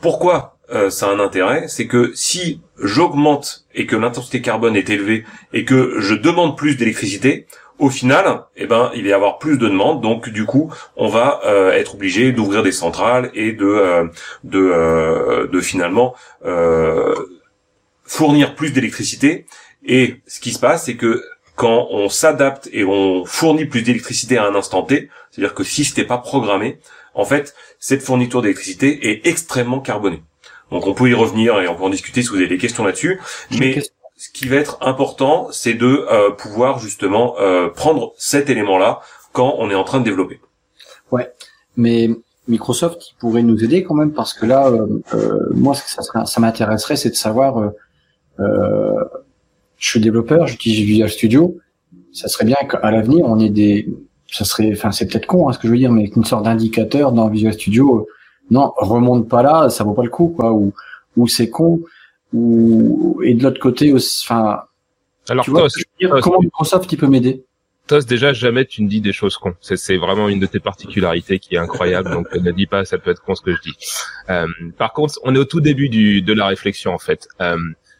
pourquoi 0.00 0.58
euh, 0.70 0.90
ça 0.90 1.08
a 1.08 1.10
un 1.10 1.20
intérêt, 1.20 1.66
c'est 1.68 1.86
que 1.86 2.12
si 2.14 2.60
j'augmente 2.78 3.63
et 3.74 3.86
que 3.86 3.96
l'intensité 3.96 4.40
carbone 4.40 4.76
est 4.76 4.90
élevée 4.90 5.24
et 5.52 5.64
que 5.64 6.00
je 6.00 6.14
demande 6.14 6.56
plus 6.56 6.76
d'électricité, 6.76 7.46
au 7.78 7.90
final, 7.90 8.44
eh 8.56 8.66
ben, 8.66 8.92
il 8.94 9.02
va 9.02 9.08
y 9.08 9.12
avoir 9.12 9.38
plus 9.38 9.58
de 9.58 9.68
demandes, 9.68 10.00
donc 10.00 10.28
du 10.28 10.44
coup, 10.46 10.72
on 10.96 11.08
va 11.08 11.40
euh, 11.44 11.72
être 11.72 11.94
obligé 11.94 12.30
d'ouvrir 12.30 12.62
des 12.62 12.70
centrales 12.70 13.30
et 13.34 13.52
de 13.52 13.66
euh, 13.66 14.04
de, 14.44 15.48
de 15.50 15.60
finalement 15.60 16.14
fournir 18.04 18.54
plus 18.54 18.72
d'électricité. 18.72 19.46
Et 19.84 20.16
ce 20.26 20.40
qui 20.40 20.52
se 20.52 20.58
passe, 20.58 20.84
c'est 20.84 20.96
que 20.96 21.24
quand 21.56 21.88
on 21.90 22.08
s'adapte 22.08 22.68
et 22.72 22.84
on 22.84 23.24
fournit 23.24 23.64
plus 23.66 23.82
d'électricité 23.82 24.38
à 24.38 24.46
un 24.46 24.54
instant 24.54 24.82
T, 24.82 25.08
c'est-à-dire 25.30 25.54
que 25.54 25.64
si 25.64 25.84
c'était 25.84 26.04
pas 26.04 26.18
programmé, 26.18 26.78
en 27.14 27.24
fait, 27.24 27.54
cette 27.78 28.02
fourniture 28.02 28.42
d'électricité 28.42 29.10
est 29.10 29.26
extrêmement 29.26 29.80
carbonée. 29.80 30.22
Donc 30.74 30.88
on 30.88 30.92
peut 30.92 31.08
y 31.08 31.14
revenir 31.14 31.60
et 31.60 31.68
on 31.68 31.76
peut 31.76 31.84
en 31.84 31.88
discuter 31.88 32.20
si 32.22 32.30
vous 32.30 32.36
avez 32.36 32.48
des 32.48 32.58
questions 32.58 32.84
là-dessus. 32.84 33.20
Mais 33.52 33.80
ce 34.16 34.28
qui 34.28 34.48
va 34.48 34.56
être 34.56 34.76
important, 34.80 35.46
c'est 35.52 35.74
de 35.74 35.86
euh, 36.10 36.32
pouvoir 36.32 36.80
justement 36.80 37.36
euh, 37.38 37.68
prendre 37.68 38.12
cet 38.18 38.50
élément-là 38.50 39.00
quand 39.32 39.54
on 39.58 39.70
est 39.70 39.76
en 39.76 39.84
train 39.84 40.00
de 40.00 40.04
développer. 40.04 40.40
Ouais, 41.12 41.32
mais 41.76 42.10
Microsoft 42.48 43.14
pourrait 43.20 43.44
nous 43.44 43.62
aider 43.62 43.84
quand 43.84 43.94
même 43.94 44.12
parce 44.12 44.34
que 44.34 44.46
là, 44.46 44.68
euh, 44.68 45.38
moi, 45.52 45.76
ça, 45.76 46.02
ça 46.26 46.40
m'intéresserait, 46.40 46.96
c'est 46.96 47.10
de 47.10 47.14
savoir. 47.14 47.70
je 48.40 49.88
suis 49.88 50.00
développeur, 50.00 50.48
j'utilise 50.48 50.84
Visual 50.84 51.08
Studio. 51.08 51.56
Ça 52.12 52.26
serait 52.26 52.46
bien 52.46 52.56
qu'à 52.68 52.90
l'avenir, 52.90 53.26
on 53.26 53.38
ait 53.38 53.48
des 53.48 53.88
ça 54.28 54.44
serait, 54.44 54.72
enfin 54.72 54.90
c'est 54.90 55.06
peut-être 55.06 55.26
con 55.26 55.48
hein, 55.48 55.52
ce 55.52 55.58
que 55.58 55.68
je 55.68 55.72
veux 55.72 55.78
dire, 55.78 55.92
mais 55.92 56.06
une 56.16 56.24
sorte 56.24 56.44
d'indicateur 56.44 57.12
dans 57.12 57.28
Visual 57.28 57.52
Studio, 57.52 58.08
non, 58.50 58.72
remonte 58.76 59.28
pas 59.28 59.42
là, 59.42 59.70
ça 59.70 59.84
vaut 59.84 59.94
pas 59.94 60.04
le 60.04 60.10
coup 60.10 60.28
quoi, 60.28 60.52
ou 60.52 60.72
ou 61.16 61.28
c'est 61.28 61.50
con, 61.50 61.80
ou 62.32 63.20
et 63.24 63.34
de 63.34 63.42
l'autre 63.42 63.60
côté, 63.60 63.92
enfin, 63.94 64.60
alors 65.28 65.44
tu 65.44 65.50
vois, 65.50 65.68
comment 66.22 66.40
Microsoft 66.40 66.92
il 66.92 66.98
peut 66.98 67.06
m'aider? 67.06 67.44
Tos, 67.86 68.00
déjà, 68.00 68.32
jamais 68.32 68.64
tu 68.64 68.82
ne 68.82 68.88
dis 68.88 69.02
des 69.02 69.12
choses 69.12 69.36
cons. 69.36 69.54
C'est 69.60 69.96
vraiment 69.98 70.30
une 70.30 70.40
de 70.40 70.46
tes 70.46 70.60
particularités 70.60 71.38
qui 71.38 71.54
est 71.54 71.58
incroyable. 71.58 72.10
donc, 72.10 72.34
ne 72.34 72.50
dis 72.50 72.66
pas, 72.66 72.86
ça 72.86 72.96
peut 72.96 73.10
être 73.10 73.22
con 73.22 73.34
ce 73.34 73.42
que 73.42 73.54
je 73.54 73.60
dis. 73.60 73.76
Euh, 74.30 74.46
par 74.78 74.94
contre, 74.94 75.20
on 75.22 75.34
est 75.34 75.38
au 75.38 75.44
tout 75.44 75.60
début 75.60 75.90
du, 75.90 76.22
de 76.22 76.32
la 76.32 76.46
réflexion, 76.46 76.94
en 76.94 76.98
fait. 76.98 77.28
Euh, 77.42 77.58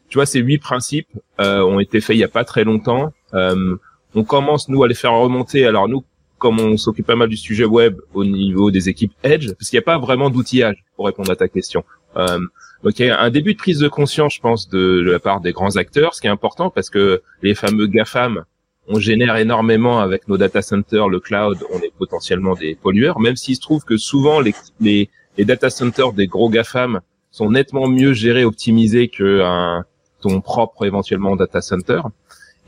tu 0.08 0.16
vois, 0.16 0.24
ces 0.24 0.40
huit 0.40 0.58
principes 0.58 1.08
euh, 1.38 1.60
ont 1.62 1.80
été 1.80 2.00
faits 2.00 2.16
il 2.16 2.20
y 2.20 2.24
a 2.24 2.28
pas 2.28 2.44
très 2.44 2.64
longtemps. 2.64 3.12
Euh, 3.34 3.76
on 4.14 4.24
commence, 4.24 4.70
nous, 4.70 4.82
à 4.84 4.88
les 4.88 4.94
faire 4.94 5.12
remonter. 5.12 5.66
Alors, 5.66 5.86
nous, 5.86 6.02
comme 6.44 6.60
on 6.60 6.76
s'occupe 6.76 7.06
pas 7.06 7.16
mal 7.16 7.30
du 7.30 7.38
sujet 7.38 7.64
web 7.64 8.02
au 8.12 8.22
niveau 8.22 8.70
des 8.70 8.90
équipes 8.90 9.14
Edge, 9.22 9.50
parce 9.54 9.70
qu'il 9.70 9.78
n'y 9.78 9.82
a 9.82 9.86
pas 9.86 9.96
vraiment 9.96 10.28
d'outillage 10.28 10.84
pour 10.94 11.06
répondre 11.06 11.30
à 11.30 11.36
ta 11.36 11.48
question. 11.48 11.84
Euh, 12.18 12.38
donc 12.82 12.98
il 12.98 13.06
y 13.06 13.08
a 13.08 13.18
un 13.18 13.30
début 13.30 13.54
de 13.54 13.58
prise 13.58 13.78
de 13.78 13.88
conscience, 13.88 14.34
je 14.34 14.42
pense, 14.42 14.68
de, 14.68 15.00
la 15.10 15.18
part 15.18 15.40
des 15.40 15.52
grands 15.52 15.76
acteurs, 15.76 16.14
ce 16.14 16.20
qui 16.20 16.26
est 16.26 16.36
important 16.38 16.68
parce 16.68 16.90
que 16.90 17.22
les 17.40 17.54
fameux 17.54 17.86
GAFAM, 17.86 18.44
on 18.88 18.98
génère 18.98 19.36
énormément 19.36 20.00
avec 20.00 20.28
nos 20.28 20.36
data 20.36 20.60
centers, 20.60 21.08
le 21.08 21.18
cloud, 21.18 21.56
on 21.72 21.78
est 21.78 21.94
potentiellement 21.96 22.52
des 22.52 22.74
pollueurs, 22.74 23.20
même 23.20 23.36
s'il 23.36 23.56
se 23.56 23.62
trouve 23.62 23.82
que 23.86 23.96
souvent 23.96 24.40
les, 24.40 24.54
les, 24.80 25.08
les 25.38 25.46
data 25.46 25.70
centers 25.70 26.12
des 26.12 26.26
gros 26.26 26.50
GAFAM 26.50 27.00
sont 27.30 27.50
nettement 27.50 27.88
mieux 27.88 28.12
gérés, 28.12 28.44
optimisés 28.44 29.08
que 29.08 29.40
un, 29.40 29.86
ton 30.20 30.42
propre 30.42 30.84
éventuellement 30.84 31.36
data 31.36 31.62
center. 31.62 32.02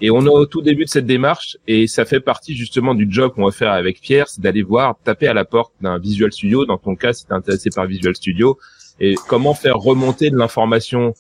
Et 0.01 0.11
on 0.11 0.25
est 0.27 0.29
au 0.29 0.45
tout 0.47 0.61
début 0.61 0.85
de 0.85 0.91
cette 0.91 1.07
démarche 1.07 1.57
et 1.67 1.87
ça 1.87 2.05
fait 2.05 2.21
partie 2.21 2.55
justement 2.55 2.95
du 2.95 3.07
job 3.09 3.33
qu'on 3.35 3.47
va 3.47 3.51
faire 3.51 3.73
avec 3.73 4.01
Pierre, 4.01 4.29
c'est 4.29 4.43
d'aller 4.43 4.63
voir, 4.63 4.97
taper 5.05 5.27
à 5.27 5.35
la 5.35 5.47
porte 5.47 5.73
d'un 5.81 5.99
Visual 5.99 6.31
Studio. 6.33 6.67
Dans 6.67 6.77
ton 6.77 6.97
cas, 6.97 7.15
si 7.15 7.25
tu 7.25 7.33
es 7.33 7.35
intéressé 7.35 7.71
par 7.75 7.87
Visual 7.87 8.15
Studio, 8.15 8.59
et 9.01 9.15
comment 9.29 9.55
faire 9.55 9.77
remonter 9.77 10.31
de 10.31 10.37
l'information 10.37 11.15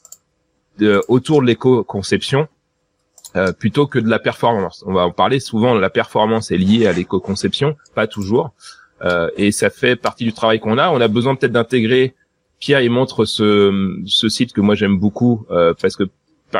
autour 1.08 1.40
de 1.40 1.46
l'éco-conception 1.46 2.48
euh, 3.34 3.52
plutôt 3.52 3.86
que 3.86 3.98
de 3.98 4.08
la 4.08 4.18
performance. 4.18 4.84
On 4.86 4.92
va 4.92 5.06
en 5.06 5.10
parler 5.10 5.40
souvent, 5.40 5.74
la 5.74 5.90
performance 5.90 6.50
est 6.50 6.56
liée 6.56 6.86
à 6.86 6.92
l'éco-conception, 6.92 7.76
pas 7.94 8.06
toujours. 8.06 8.52
Euh, 9.02 9.28
et 9.36 9.52
ça 9.52 9.68
fait 9.68 9.96
partie 9.96 10.24
du 10.24 10.32
travail 10.32 10.58
qu'on 10.58 10.78
a. 10.78 10.90
On 10.90 11.00
a 11.00 11.08
besoin 11.08 11.34
peut-être 11.34 11.52
d'intégrer. 11.52 12.14
Pierre, 12.60 12.80
il 12.80 12.90
montre 12.90 13.26
ce, 13.26 14.00
ce 14.06 14.28
site 14.30 14.52
que 14.52 14.62
moi 14.62 14.74
j'aime 14.74 14.98
beaucoup 14.98 15.44
euh, 15.50 15.74
parce 15.80 15.96
que 15.96 16.04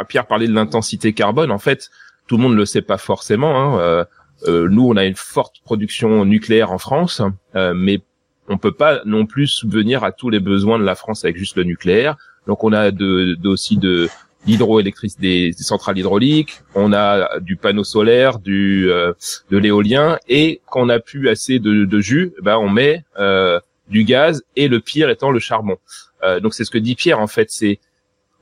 Pierre 0.08 0.26
parlait 0.26 0.49
de 0.49 0.52
l'intensité 0.52 1.14
carbone. 1.14 1.50
En 1.50 1.58
fait, 1.58 1.88
tout 2.26 2.37
le 2.37 2.42
monde 2.42 2.52
ne 2.52 2.59
le 2.59 2.66
sait 2.66 2.83
pas 2.83 2.99
forcément. 2.99 3.61
Hein. 3.61 3.80
Euh, 3.80 4.04
euh, 4.49 4.68
nous, 4.68 4.87
on 4.87 4.97
a 4.97 5.04
une 5.04 5.16
forte 5.16 5.61
production 5.64 6.25
nucléaire 6.25 6.73
en 6.73 6.78
France, 6.78 7.23
euh, 7.54 7.73
mais 7.75 8.00
on 8.49 8.59
peut 8.59 8.73
pas 8.73 9.00
non 9.04 9.26
plus 9.26 9.47
subvenir 9.47 10.04
à 10.04 10.12
tous 10.12 10.30
les 10.30 10.40
besoins 10.40 10.78
de 10.78 10.85
la 10.85 10.95
France 10.95 11.25
avec 11.25 11.37
juste 11.37 11.56
le 11.56 11.64
nucléaire. 11.64 12.16
Donc, 12.47 12.62
on 12.62 12.73
a 12.73 12.90
de, 12.90 13.37
aussi 13.45 13.76
de 13.76 14.09
l'hydroélectricité, 14.47 15.50
des, 15.50 15.52
centrales 15.52 15.99
hydrauliques, 15.99 16.61
on 16.75 16.92
a 16.92 17.40
du 17.40 17.56
panneau 17.56 17.85
solaire, 17.85 18.38
du 18.38 18.90
euh, 18.90 19.12
de 19.50 19.59
l'éolien, 19.59 20.18
et 20.28 20.61
quand 20.66 20.83
on 20.83 20.88
a 20.88 21.00
plus 21.00 21.28
assez 21.28 21.59
de, 21.59 21.85
de 21.85 22.00
jus, 22.00 22.33
ben 22.42 22.56
on 22.56 22.68
met 22.68 23.04
euh, 23.18 23.59
du 23.88 24.04
gaz 24.04 24.45
et 24.54 24.68
le 24.68 24.80
pire 24.80 25.11
étant 25.11 25.30
le 25.30 25.40
charbon. 25.40 25.76
Euh, 26.23 26.40
donc 26.40 26.54
c'est 26.54 26.64
ce 26.64 26.71
que 26.71 26.78
dit 26.78 26.95
Pierre 26.95 27.21
en 27.21 27.26
fait, 27.26 27.50
c'est 27.50 27.80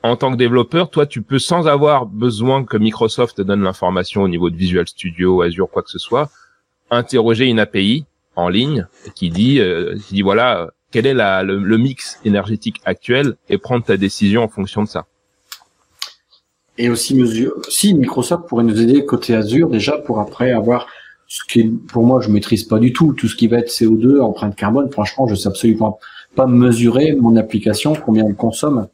en 0.05 0.17
tant 0.17 0.31
que 0.31 0.37
développeur, 0.37 0.91
toi 0.91 1.07
tu 1.07 1.23
peux 1.23 1.39
sans 1.39 1.67
avoir 1.67 2.07
besoin 2.07 2.65
que 2.65 2.77
Microsoft 2.77 3.39
te 3.39 3.43
donne 3.43 3.63
l'information 3.63 4.23
au 4.23 4.29
niveau 4.29 4.51
de 4.51 4.57
Visual 4.57 4.87
Studio, 4.87 5.43
Azure, 5.43 5.69
quoi 5.71 5.83
que 5.83 5.91
ce 5.91 5.99
soit, 5.99 6.31
interroger 6.91 7.47
une 7.47 7.59
API 7.59 8.05
en 8.37 8.49
ligne 8.49 8.87
qui 9.15 9.31
dit, 9.31 9.61
euh, 9.61 9.97
qui 10.07 10.15
dit 10.15 10.23
voilà 10.23 10.71
quel 10.91 11.07
est 11.07 11.15
la, 11.15 11.43
le, 11.43 11.59
le 11.59 11.79
mix 11.79 12.21
énergétique 12.25 12.81
actuel 12.85 13.35
et 13.49 13.59
prendre 13.59 13.85
ta 13.85 13.97
décision 13.97 14.43
en 14.43 14.49
fonction 14.49 14.83
de 14.83 14.89
ça 14.89 15.07
et 16.77 16.89
aussi. 16.89 17.19
Si 17.69 17.95
Microsoft 17.95 18.49
pourrait 18.49 18.65
nous 18.65 18.81
aider 18.81 19.05
côté 19.05 19.35
Azure 19.35 19.69
déjà 19.69 19.97
pour 19.97 20.21
après 20.21 20.51
avoir 20.53 20.87
ce 21.27 21.43
qui 21.49 21.65
pour 21.65 22.05
moi 22.05 22.21
je 22.21 22.29
maîtrise 22.29 22.65
pas 22.65 22.79
du 22.79 22.93
tout 22.93 23.15
tout 23.15 23.29
ce 23.29 23.37
qui 23.37 23.47
va 23.47 23.59
être 23.59 23.71
CO2 23.71 24.21
empreinte 24.21 24.57
carbone. 24.57 24.91
Franchement, 24.91 25.27
je 25.29 25.35
sais 25.35 25.49
absolument 25.49 25.99
pas 26.35 26.47
mesurer 26.47 27.15
mon 27.15 27.37
application 27.37 27.95
combien 27.95 28.27
elle 28.27 28.35
consomme. 28.35 28.89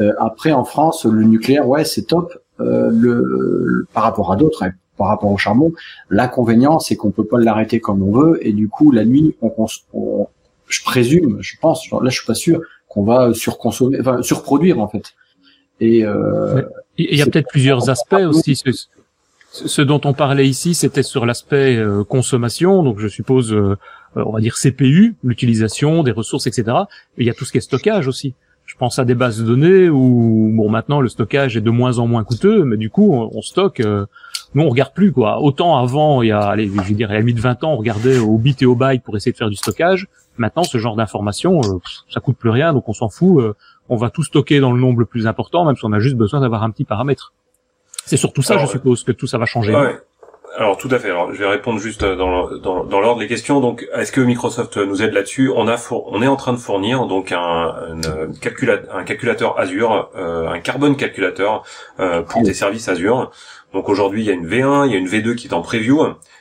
Euh, 0.00 0.12
après 0.18 0.52
en 0.52 0.64
France, 0.64 1.04
le 1.04 1.24
nucléaire, 1.24 1.68
ouais, 1.68 1.84
c'est 1.84 2.02
top. 2.02 2.38
Euh, 2.60 2.90
le, 2.92 3.86
par 3.94 4.02
rapport 4.02 4.32
à 4.32 4.36
d'autres, 4.36 4.64
hein, 4.64 4.72
par 4.98 5.08
rapport 5.08 5.30
au 5.30 5.38
charbon, 5.38 5.72
l'inconvénient 6.10 6.78
c'est 6.78 6.94
qu'on 6.94 7.10
peut 7.10 7.24
pas 7.24 7.38
l'arrêter 7.38 7.80
comme 7.80 8.02
on 8.02 8.12
veut 8.12 8.46
et 8.46 8.52
du 8.52 8.68
coup 8.68 8.92
la 8.92 9.06
nuit, 9.06 9.34
on, 9.40 9.50
on 9.94 10.28
je 10.68 10.84
présume, 10.84 11.38
je 11.40 11.56
pense, 11.58 11.90
là 11.90 12.10
je 12.10 12.16
suis 12.16 12.26
pas 12.26 12.34
sûr 12.34 12.60
qu'on 12.86 13.04
va 13.04 13.32
surconsommer, 13.32 13.98
enfin 14.00 14.20
surproduire 14.20 14.78
en 14.78 14.88
fait. 14.88 15.14
Et 15.80 16.04
euh, 16.04 16.62
il 16.98 17.16
y 17.16 17.22
a 17.22 17.24
peut-être 17.24 17.48
plusieurs 17.48 17.88
aspects 17.88 18.26
aussi. 18.28 18.56
Ce, 18.56 18.70
ce, 19.50 19.82
dont 19.82 20.00
on 20.04 20.12
parlait 20.12 20.46
ici, 20.46 20.74
c'était 20.74 21.02
sur 21.02 21.26
l'aspect 21.26 21.76
euh, 21.76 22.04
consommation, 22.04 22.82
donc 22.82 22.98
je 22.98 23.08
suppose, 23.08 23.52
euh, 23.52 23.76
on 24.14 24.32
va 24.32 24.40
dire 24.40 24.54
CPU, 24.54 25.16
l'utilisation 25.24 26.02
des 26.02 26.12
ressources, 26.12 26.46
etc. 26.46 26.64
Et 27.16 27.22
il 27.22 27.26
y 27.26 27.30
a 27.30 27.34
tout 27.34 27.44
ce 27.44 27.52
qui 27.52 27.58
est 27.58 27.62
stockage 27.62 28.06
aussi. 28.06 28.34
Je 28.70 28.76
pense 28.76 29.00
à 29.00 29.04
des 29.04 29.16
bases 29.16 29.40
de 29.40 29.44
données 29.44 29.88
où, 29.88 30.52
bon, 30.54 30.70
maintenant 30.70 31.00
le 31.00 31.08
stockage 31.08 31.56
est 31.56 31.60
de 31.60 31.70
moins 31.70 31.98
en 31.98 32.06
moins 32.06 32.22
coûteux, 32.22 32.62
mais 32.62 32.76
du 32.76 32.88
coup, 32.88 33.12
on, 33.12 33.42
stocke. 33.42 33.80
Euh, 33.80 34.06
nous, 34.54 34.62
on 34.62 34.68
regarde 34.68 34.94
plus 34.94 35.10
quoi. 35.10 35.40
Autant 35.40 35.76
avant, 35.76 36.22
il 36.22 36.28
y 36.28 36.32
a, 36.32 36.38
allez, 36.38 36.66
je 36.66 36.70
veux 36.70 36.94
dire, 36.94 37.10
il 37.10 37.14
y 37.14 37.30
a 37.30 37.34
de 37.34 37.40
20 37.40 37.64
ans, 37.64 37.72
on 37.72 37.76
regardait 37.76 38.18
au 38.18 38.38
bit 38.38 38.62
et 38.62 38.66
au 38.66 38.76
byte 38.76 39.02
pour 39.02 39.16
essayer 39.16 39.32
de 39.32 39.36
faire 39.36 39.50
du 39.50 39.56
stockage. 39.56 40.06
Maintenant, 40.38 40.62
ce 40.62 40.78
genre 40.78 40.94
d'information, 40.94 41.60
ça 42.08 42.20
coûte 42.20 42.36
plus 42.36 42.50
rien, 42.50 42.72
donc 42.72 42.88
on 42.88 42.92
s'en 42.92 43.08
fout 43.08 43.42
on 43.90 43.96
va 43.96 44.08
tout 44.08 44.22
stocker 44.22 44.60
dans 44.60 44.72
le 44.72 44.80
nombre 44.80 45.00
le 45.00 45.04
plus 45.04 45.26
important, 45.26 45.64
même 45.64 45.76
si 45.76 45.84
on 45.84 45.92
a 45.92 45.98
juste 45.98 46.16
besoin 46.16 46.40
d'avoir 46.40 46.62
un 46.62 46.70
petit 46.70 46.84
paramètre. 46.84 47.34
C'est 48.06 48.16
surtout 48.16 48.40
ça, 48.40 48.56
je 48.56 48.66
suppose, 48.66 49.02
que 49.02 49.12
tout 49.12 49.26
ça 49.26 49.36
va 49.36 49.46
changer. 49.46 49.74
Ouais. 49.74 50.00
Alors 50.56 50.76
tout 50.76 50.88
à 50.90 50.98
fait. 50.98 51.10
Alors 51.10 51.32
je 51.32 51.38
vais 51.38 51.46
répondre 51.46 51.78
juste 51.78 52.04
dans, 52.04 52.50
dans, 52.56 52.84
dans 52.84 53.00
l'ordre 53.00 53.20
des 53.20 53.28
questions. 53.28 53.60
Donc 53.60 53.88
est-ce 53.94 54.12
que 54.12 54.20
Microsoft 54.20 54.76
nous 54.76 55.00
aide 55.02 55.12
là-dessus? 55.12 55.50
On 55.54 55.68
a 55.68 55.76
on 55.90 56.22
est 56.22 56.26
en 56.26 56.36
train 56.36 56.52
de 56.52 56.58
fournir 56.58 57.06
donc 57.06 57.32
un, 57.32 57.38
un, 57.38 58.30
un 58.92 59.04
calculateur 59.04 59.58
Azure, 59.58 60.10
euh, 60.16 60.48
un 60.48 60.58
carbone 60.58 60.96
calculateur 60.96 61.62
euh, 62.00 62.22
pour 62.22 62.42
des 62.42 62.54
services 62.54 62.88
Azure. 62.88 63.30
Donc 63.72 63.88
aujourd'hui 63.88 64.22
il 64.22 64.26
y 64.26 64.30
a 64.30 64.34
une 64.34 64.46
V1, 64.46 64.86
il 64.86 64.92
y 64.92 64.94
a 64.94 64.98
une 64.98 65.08
V2 65.08 65.34
qui 65.34 65.46
est 65.48 65.54
en 65.54 65.62
preview 65.62 66.00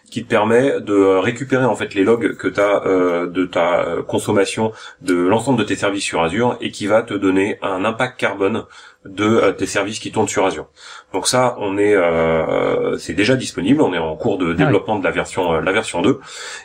qui 0.09 0.23
te 0.23 0.29
permet 0.29 0.81
de 0.81 1.17
récupérer 1.17 1.65
en 1.65 1.75
fait 1.75 1.93
les 1.93 2.03
logs 2.03 2.35
que 2.35 2.47
tu 2.47 2.59
as 2.59 2.85
euh, 2.85 3.27
de 3.27 3.45
ta 3.45 3.85
consommation 4.07 4.71
de 5.01 5.15
l'ensemble 5.15 5.59
de 5.59 5.63
tes 5.63 5.75
services 5.75 6.03
sur 6.03 6.21
Azure 6.21 6.57
et 6.61 6.71
qui 6.71 6.87
va 6.87 7.03
te 7.03 7.13
donner 7.13 7.57
un 7.61 7.85
impact 7.85 8.19
carbone 8.19 8.65
de 9.05 9.25
euh, 9.25 9.51
tes 9.51 9.65
services 9.65 9.99
qui 9.99 10.11
tournent 10.11 10.27
sur 10.27 10.45
Azure. 10.45 10.67
Donc 11.13 11.27
ça, 11.27 11.55
on 11.59 11.77
est, 11.77 11.95
euh, 11.95 12.97
c'est 12.97 13.13
déjà 13.13 13.35
disponible. 13.35 13.81
On 13.81 13.93
est 13.93 13.99
en 13.99 14.15
cours 14.15 14.37
de 14.37 14.53
développement 14.53 14.99
de 14.99 15.03
la 15.03 15.11
version, 15.11 15.53
la 15.53 15.71
version 15.71 16.01
2, 16.01 16.19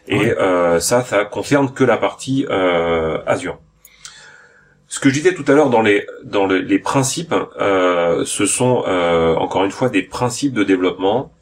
et 0.08 0.34
ça, 0.80 1.02
ça 1.02 1.24
concerne 1.24 1.72
que 1.72 1.84
la 1.84 1.96
partie 1.96 2.46
Azure. 3.26 3.58
Ce 4.94 5.00
que 5.00 5.08
je 5.08 5.14
disais 5.14 5.34
tout 5.34 5.44
à 5.48 5.54
l'heure 5.54 5.70
dans 5.70 5.82
les 5.82 6.06
dans 6.22 6.46
les 6.46 6.78
principes, 6.78 7.34
ce 7.58 8.46
sont 8.46 8.84
encore 9.36 9.64
une 9.64 9.72
fois 9.72 9.88
des 9.88 10.02
principes 10.04 10.52
de 10.54 10.62
développement 10.62 11.32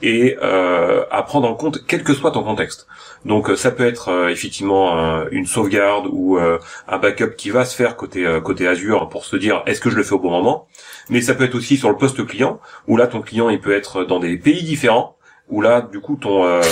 et 0.00 0.38
euh, 0.42 1.04
à 1.10 1.22
prendre 1.22 1.46
en 1.46 1.52
compte 1.52 1.84
quel 1.86 2.04
que 2.04 2.14
soit 2.14 2.30
ton 2.30 2.42
contexte. 2.42 2.86
Donc 3.26 3.50
euh, 3.50 3.56
ça 3.56 3.70
peut 3.70 3.86
être 3.86 4.08
euh, 4.08 4.28
effectivement 4.30 5.22
une 5.30 5.44
sauvegarde 5.44 6.06
ou 6.10 6.38
un 6.38 6.98
backup 6.98 7.36
qui 7.36 7.50
va 7.50 7.66
se 7.66 7.76
faire 7.76 7.96
côté 7.96 8.26
côté 8.42 8.66
Azure 8.66 9.10
pour 9.10 9.26
se 9.26 9.36
dire 9.36 9.62
est-ce 9.66 9.82
que 9.82 9.90
je 9.90 9.96
le 9.96 10.04
fais 10.04 10.14
au 10.14 10.18
bon 10.18 10.30
moment? 10.30 10.66
Mais 11.10 11.20
ça 11.20 11.34
peut 11.34 11.44
être 11.44 11.54
aussi 11.54 11.76
sur 11.76 11.90
le 11.90 11.96
poste 11.98 12.26
client 12.26 12.60
où 12.88 12.96
là 12.96 13.08
ton 13.08 13.20
client 13.20 13.50
il 13.50 13.60
peut 13.60 13.74
être 13.74 14.04
dans 14.04 14.20
des 14.20 14.38
pays 14.38 14.62
différents 14.62 15.16
où 15.50 15.60
là 15.60 15.82
du 15.82 16.00
coup 16.00 16.16
ton 16.16 16.62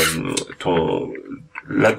ton 0.59 1.13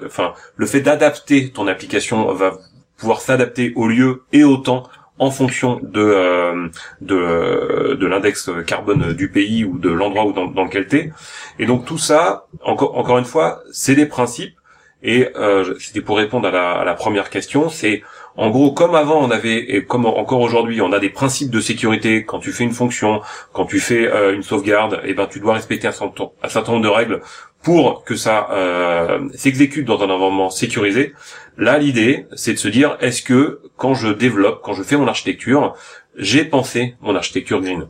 enfin 0.03 0.33
le 0.55 0.65
fait 0.65 0.81
d'adapter 0.81 1.51
ton 1.51 1.67
application 1.67 2.33
va 2.33 2.57
pouvoir 3.01 3.19
s'adapter 3.19 3.73
au 3.75 3.87
lieu 3.87 4.23
et 4.31 4.43
au 4.43 4.57
temps 4.57 4.83
en 5.17 5.31
fonction 5.31 5.79
de 5.97 6.01
euh, 6.01 6.69
de, 7.01 7.95
de 7.95 8.07
l'index 8.07 8.49
carbone 8.65 9.13
du 9.13 9.27
pays 9.29 9.65
ou 9.65 9.77
de 9.77 9.89
l'endroit 9.89 10.25
où 10.25 10.33
dans, 10.33 10.47
dans 10.47 10.63
lequel 10.63 10.85
t'es. 10.87 11.11
Et 11.59 11.65
donc 11.65 11.85
tout 11.85 11.97
ça, 11.97 12.45
encore 12.63 12.97
encore 12.97 13.17
une 13.17 13.25
fois, 13.33 13.61
c'est 13.71 13.95
des 13.95 14.05
principes. 14.05 14.55
Et 15.03 15.29
euh, 15.35 15.73
c'était 15.79 16.01
pour 16.01 16.17
répondre 16.17 16.47
à 16.47 16.51
la, 16.51 16.71
à 16.81 16.85
la 16.85 16.93
première 16.93 17.31
question, 17.31 17.69
c'est 17.69 18.03
en 18.37 18.49
gros, 18.49 18.71
comme 18.71 18.95
avant, 18.95 19.21
on 19.21 19.31
avait, 19.31 19.75
et 19.75 19.83
comme 19.83 20.05
encore 20.05 20.39
aujourd'hui, 20.39 20.81
on 20.81 20.91
a 20.93 20.99
des 20.99 21.09
principes 21.09 21.49
de 21.49 21.59
sécurité. 21.59 22.23
Quand 22.23 22.39
tu 22.39 22.51
fais 22.51 22.63
une 22.63 22.71
fonction, 22.71 23.21
quand 23.53 23.65
tu 23.65 23.79
fais 23.79 24.07
euh, 24.07 24.33
une 24.33 24.43
sauvegarde, 24.43 25.01
et 25.03 25.09
eh 25.09 25.13
ben 25.13 25.27
tu 25.27 25.39
dois 25.39 25.53
respecter 25.53 25.87
un 25.87 25.91
certain, 25.91 26.71
nombre 26.71 26.83
de 26.83 26.89
règles 26.89 27.21
pour 27.61 28.03
que 28.03 28.15
ça 28.15 28.47
euh, 28.51 29.29
s'exécute 29.35 29.85
dans 29.85 30.01
un 30.01 30.09
environnement 30.09 30.49
sécurisé. 30.49 31.13
Là, 31.57 31.77
l'idée, 31.77 32.25
c'est 32.35 32.53
de 32.53 32.57
se 32.57 32.67
dire, 32.67 32.97
est-ce 33.01 33.21
que 33.21 33.61
quand 33.77 33.93
je 33.93 34.07
développe, 34.07 34.61
quand 34.63 34.73
je 34.73 34.83
fais 34.83 34.97
mon 34.97 35.07
architecture, 35.07 35.75
j'ai 36.15 36.45
pensé 36.45 36.95
mon 37.01 37.15
architecture 37.15 37.61
green? 37.61 37.87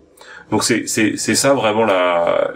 Donc 0.51 0.63
c'est 0.63 1.15
ça 1.15 1.53
vraiment 1.53 1.85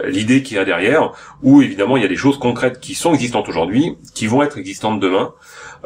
l'idée 0.04 0.42
qu'il 0.42 0.58
y 0.58 0.60
a 0.60 0.66
derrière, 0.66 1.12
où 1.42 1.62
évidemment 1.62 1.96
il 1.96 2.02
y 2.02 2.06
a 2.06 2.08
des 2.08 2.16
choses 2.16 2.38
concrètes 2.38 2.78
qui 2.78 2.94
sont 2.94 3.14
existantes 3.14 3.48
aujourd'hui, 3.48 3.96
qui 4.14 4.26
vont 4.26 4.42
être 4.42 4.58
existantes 4.58 5.00
demain. 5.00 5.32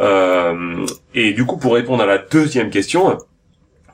Euh, 0.01 0.87
et 1.15 1.33
du 1.33 1.45
coup, 1.45 1.59
pour 1.59 1.75
répondre 1.75 2.03
à 2.03 2.07
la 2.07 2.19
deuxième 2.19 2.71
question, 2.71 3.19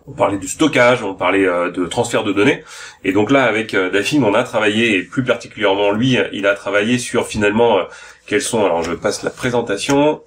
on 0.06 0.12
parlait 0.12 0.38
du 0.38 0.48
stockage, 0.48 1.02
on 1.02 1.14
parlait 1.14 1.46
euh, 1.46 1.70
de 1.70 1.86
transfert 1.86 2.24
de 2.24 2.32
données. 2.32 2.62
Et 3.04 3.12
donc 3.12 3.30
là, 3.30 3.44
avec 3.44 3.74
euh, 3.74 3.90
Dafim, 3.90 4.22
on 4.22 4.34
a 4.34 4.44
travaillé, 4.44 4.96
et 4.96 5.02
plus 5.02 5.24
particulièrement 5.24 5.90
lui, 5.90 6.18
il 6.32 6.46
a 6.46 6.54
travaillé 6.54 6.98
sur 6.98 7.26
finalement 7.26 7.80
quels 8.26 8.42
sont, 8.42 8.64
alors 8.64 8.82
je 8.82 8.92
passe 8.92 9.22
la 9.22 9.30
présentation, 9.30 10.22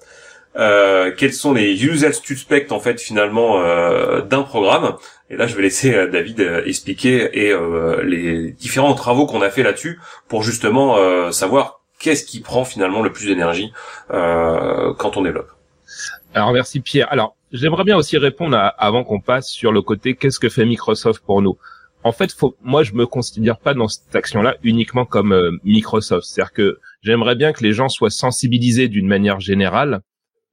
euh, 0.56 1.12
quels 1.16 1.32
sont 1.32 1.54
les 1.54 1.84
usual 1.84 2.12
suspects 2.12 2.72
en 2.72 2.80
fait 2.80 3.00
finalement 3.00 3.60
euh, 3.60 4.20
d'un 4.20 4.42
programme. 4.42 4.96
Et 5.30 5.36
là, 5.36 5.46
je 5.46 5.54
vais 5.54 5.62
laisser 5.62 6.08
David 6.08 6.40
expliquer 6.66 7.46
et 7.46 7.54
les 8.02 8.50
différents 8.50 8.94
travaux 8.94 9.26
qu'on 9.26 9.42
a 9.42 9.50
fait 9.50 9.62
là-dessus 9.62 10.00
pour 10.26 10.42
justement 10.42 11.30
savoir 11.30 11.82
qu'est-ce 12.00 12.24
qui 12.24 12.40
prend 12.40 12.64
finalement 12.64 13.00
le 13.00 13.12
plus 13.12 13.26
d'énergie 13.26 13.72
quand 14.08 15.16
on 15.16 15.22
développe. 15.22 15.59
Alors 16.34 16.52
merci 16.52 16.80
Pierre. 16.80 17.10
Alors 17.10 17.36
j'aimerais 17.52 17.84
bien 17.84 17.96
aussi 17.96 18.18
répondre 18.18 18.56
avant 18.78 19.04
qu'on 19.04 19.20
passe 19.20 19.48
sur 19.48 19.72
le 19.72 19.82
côté 19.82 20.14
qu'est-ce 20.14 20.38
que 20.38 20.48
fait 20.48 20.64
Microsoft 20.64 21.24
pour 21.24 21.42
nous? 21.42 21.58
En 22.02 22.12
fait, 22.12 22.32
faut, 22.32 22.56
moi 22.62 22.82
je 22.82 22.94
me 22.94 23.06
considère 23.06 23.58
pas 23.58 23.74
dans 23.74 23.88
cette 23.88 24.14
action-là 24.14 24.56
uniquement 24.62 25.04
comme 25.04 25.58
Microsoft. 25.64 26.26
C'est-à-dire 26.26 26.52
que 26.52 26.78
j'aimerais 27.02 27.36
bien 27.36 27.52
que 27.52 27.62
les 27.62 27.72
gens 27.72 27.88
soient 27.88 28.10
sensibilisés 28.10 28.88
d'une 28.88 29.06
manière 29.06 29.40
générale 29.40 30.00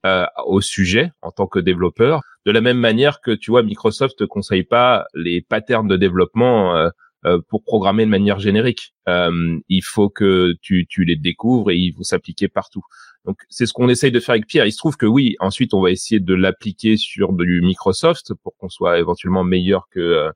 euh, 0.06 0.26
au 0.46 0.62
sujet 0.62 1.12
en 1.22 1.32
tant 1.32 1.48
que 1.48 1.60
développeur. 1.60 2.22
De 2.46 2.52
la 2.52 2.62
même 2.62 2.78
manière 2.78 3.20
que 3.20 3.32
tu 3.32 3.52
vois, 3.52 3.64
Microsoft 3.64 4.20
te 4.20 4.24
conseille 4.24 4.64
pas 4.64 5.06
les 5.16 5.42
patterns 5.42 5.88
de 5.88 5.98
développement 5.98 6.76
euh, 6.76 6.90
euh, 7.26 7.40
pour 7.50 7.64
programmer 7.64 8.06
de 8.06 8.10
manière 8.12 8.40
générique. 8.40 8.94
il 9.08 9.82
faut 9.84 10.10
que 10.10 10.54
tu, 10.62 10.86
tu 10.88 11.04
les 11.04 11.16
découvres 11.16 11.72
et 11.72 11.78
ils 11.78 11.92
vont 11.92 12.04
s'appliquer 12.04 12.48
partout. 12.48 12.84
Donc 13.28 13.38
c'est 13.50 13.68
ce 13.68 13.74
qu'on 13.74 13.90
essaye 13.90 14.12
de 14.12 14.20
faire 14.20 14.34
avec 14.34 14.48
Pierre. 14.48 14.66
Il 14.66 14.72
se 14.72 14.78
trouve 14.78 14.98
que 14.98 15.06
oui, 15.06 15.36
ensuite 15.40 15.74
on 15.76 15.82
va 15.82 15.92
essayer 15.92 16.20
de 16.20 16.34
l'appliquer 16.34 16.98
sur 16.98 17.34
du 17.34 17.62
Microsoft 17.62 18.34
pour 18.42 18.56
qu'on 18.58 18.70
soit 18.70 18.98
éventuellement 18.98 19.44
meilleur 19.44 19.88
que 19.92 20.32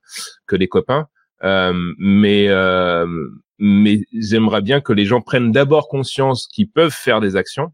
que 0.46 0.54
les 0.54 0.68
copains. 0.68 1.08
mais 1.42 2.48
mais 3.58 4.00
j'aimerais 4.12 4.60
bien 4.60 4.80
que 4.80 4.92
les 4.92 5.04
gens 5.04 5.20
prennent 5.20 5.52
d'abord 5.52 5.88
conscience 5.88 6.48
qu'ils 6.48 6.68
peuvent 6.68 6.94
faire 6.94 7.20
des 7.20 7.36
actions 7.36 7.72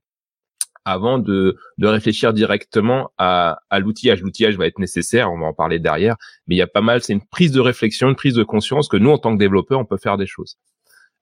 avant 0.84 1.18
de, 1.18 1.56
de 1.78 1.86
réfléchir 1.86 2.32
directement 2.32 3.10
à, 3.18 3.60
à 3.70 3.78
l'outillage. 3.78 4.22
L'outillage 4.22 4.56
va 4.56 4.66
être 4.66 4.78
nécessaire, 4.78 5.30
on 5.32 5.38
va 5.38 5.46
en 5.46 5.54
parler 5.54 5.78
derrière, 5.78 6.16
mais 6.46 6.54
il 6.54 6.58
y 6.58 6.62
a 6.62 6.66
pas 6.66 6.80
mal, 6.80 7.02
c'est 7.02 7.12
une 7.12 7.26
prise 7.26 7.52
de 7.52 7.60
réflexion, 7.60 8.08
une 8.08 8.16
prise 8.16 8.34
de 8.34 8.42
conscience 8.42 8.88
que 8.88 8.96
nous, 8.96 9.10
en 9.10 9.18
tant 9.18 9.32
que 9.32 9.38
développeurs, 9.38 9.80
on 9.80 9.84
peut 9.84 9.98
faire 9.98 10.16
des 10.16 10.26
choses. 10.26 10.56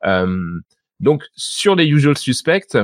Euh, 0.04 0.60
donc, 1.00 1.24
sur 1.34 1.74
les 1.74 1.86
usual 1.86 2.16
suspects, 2.16 2.76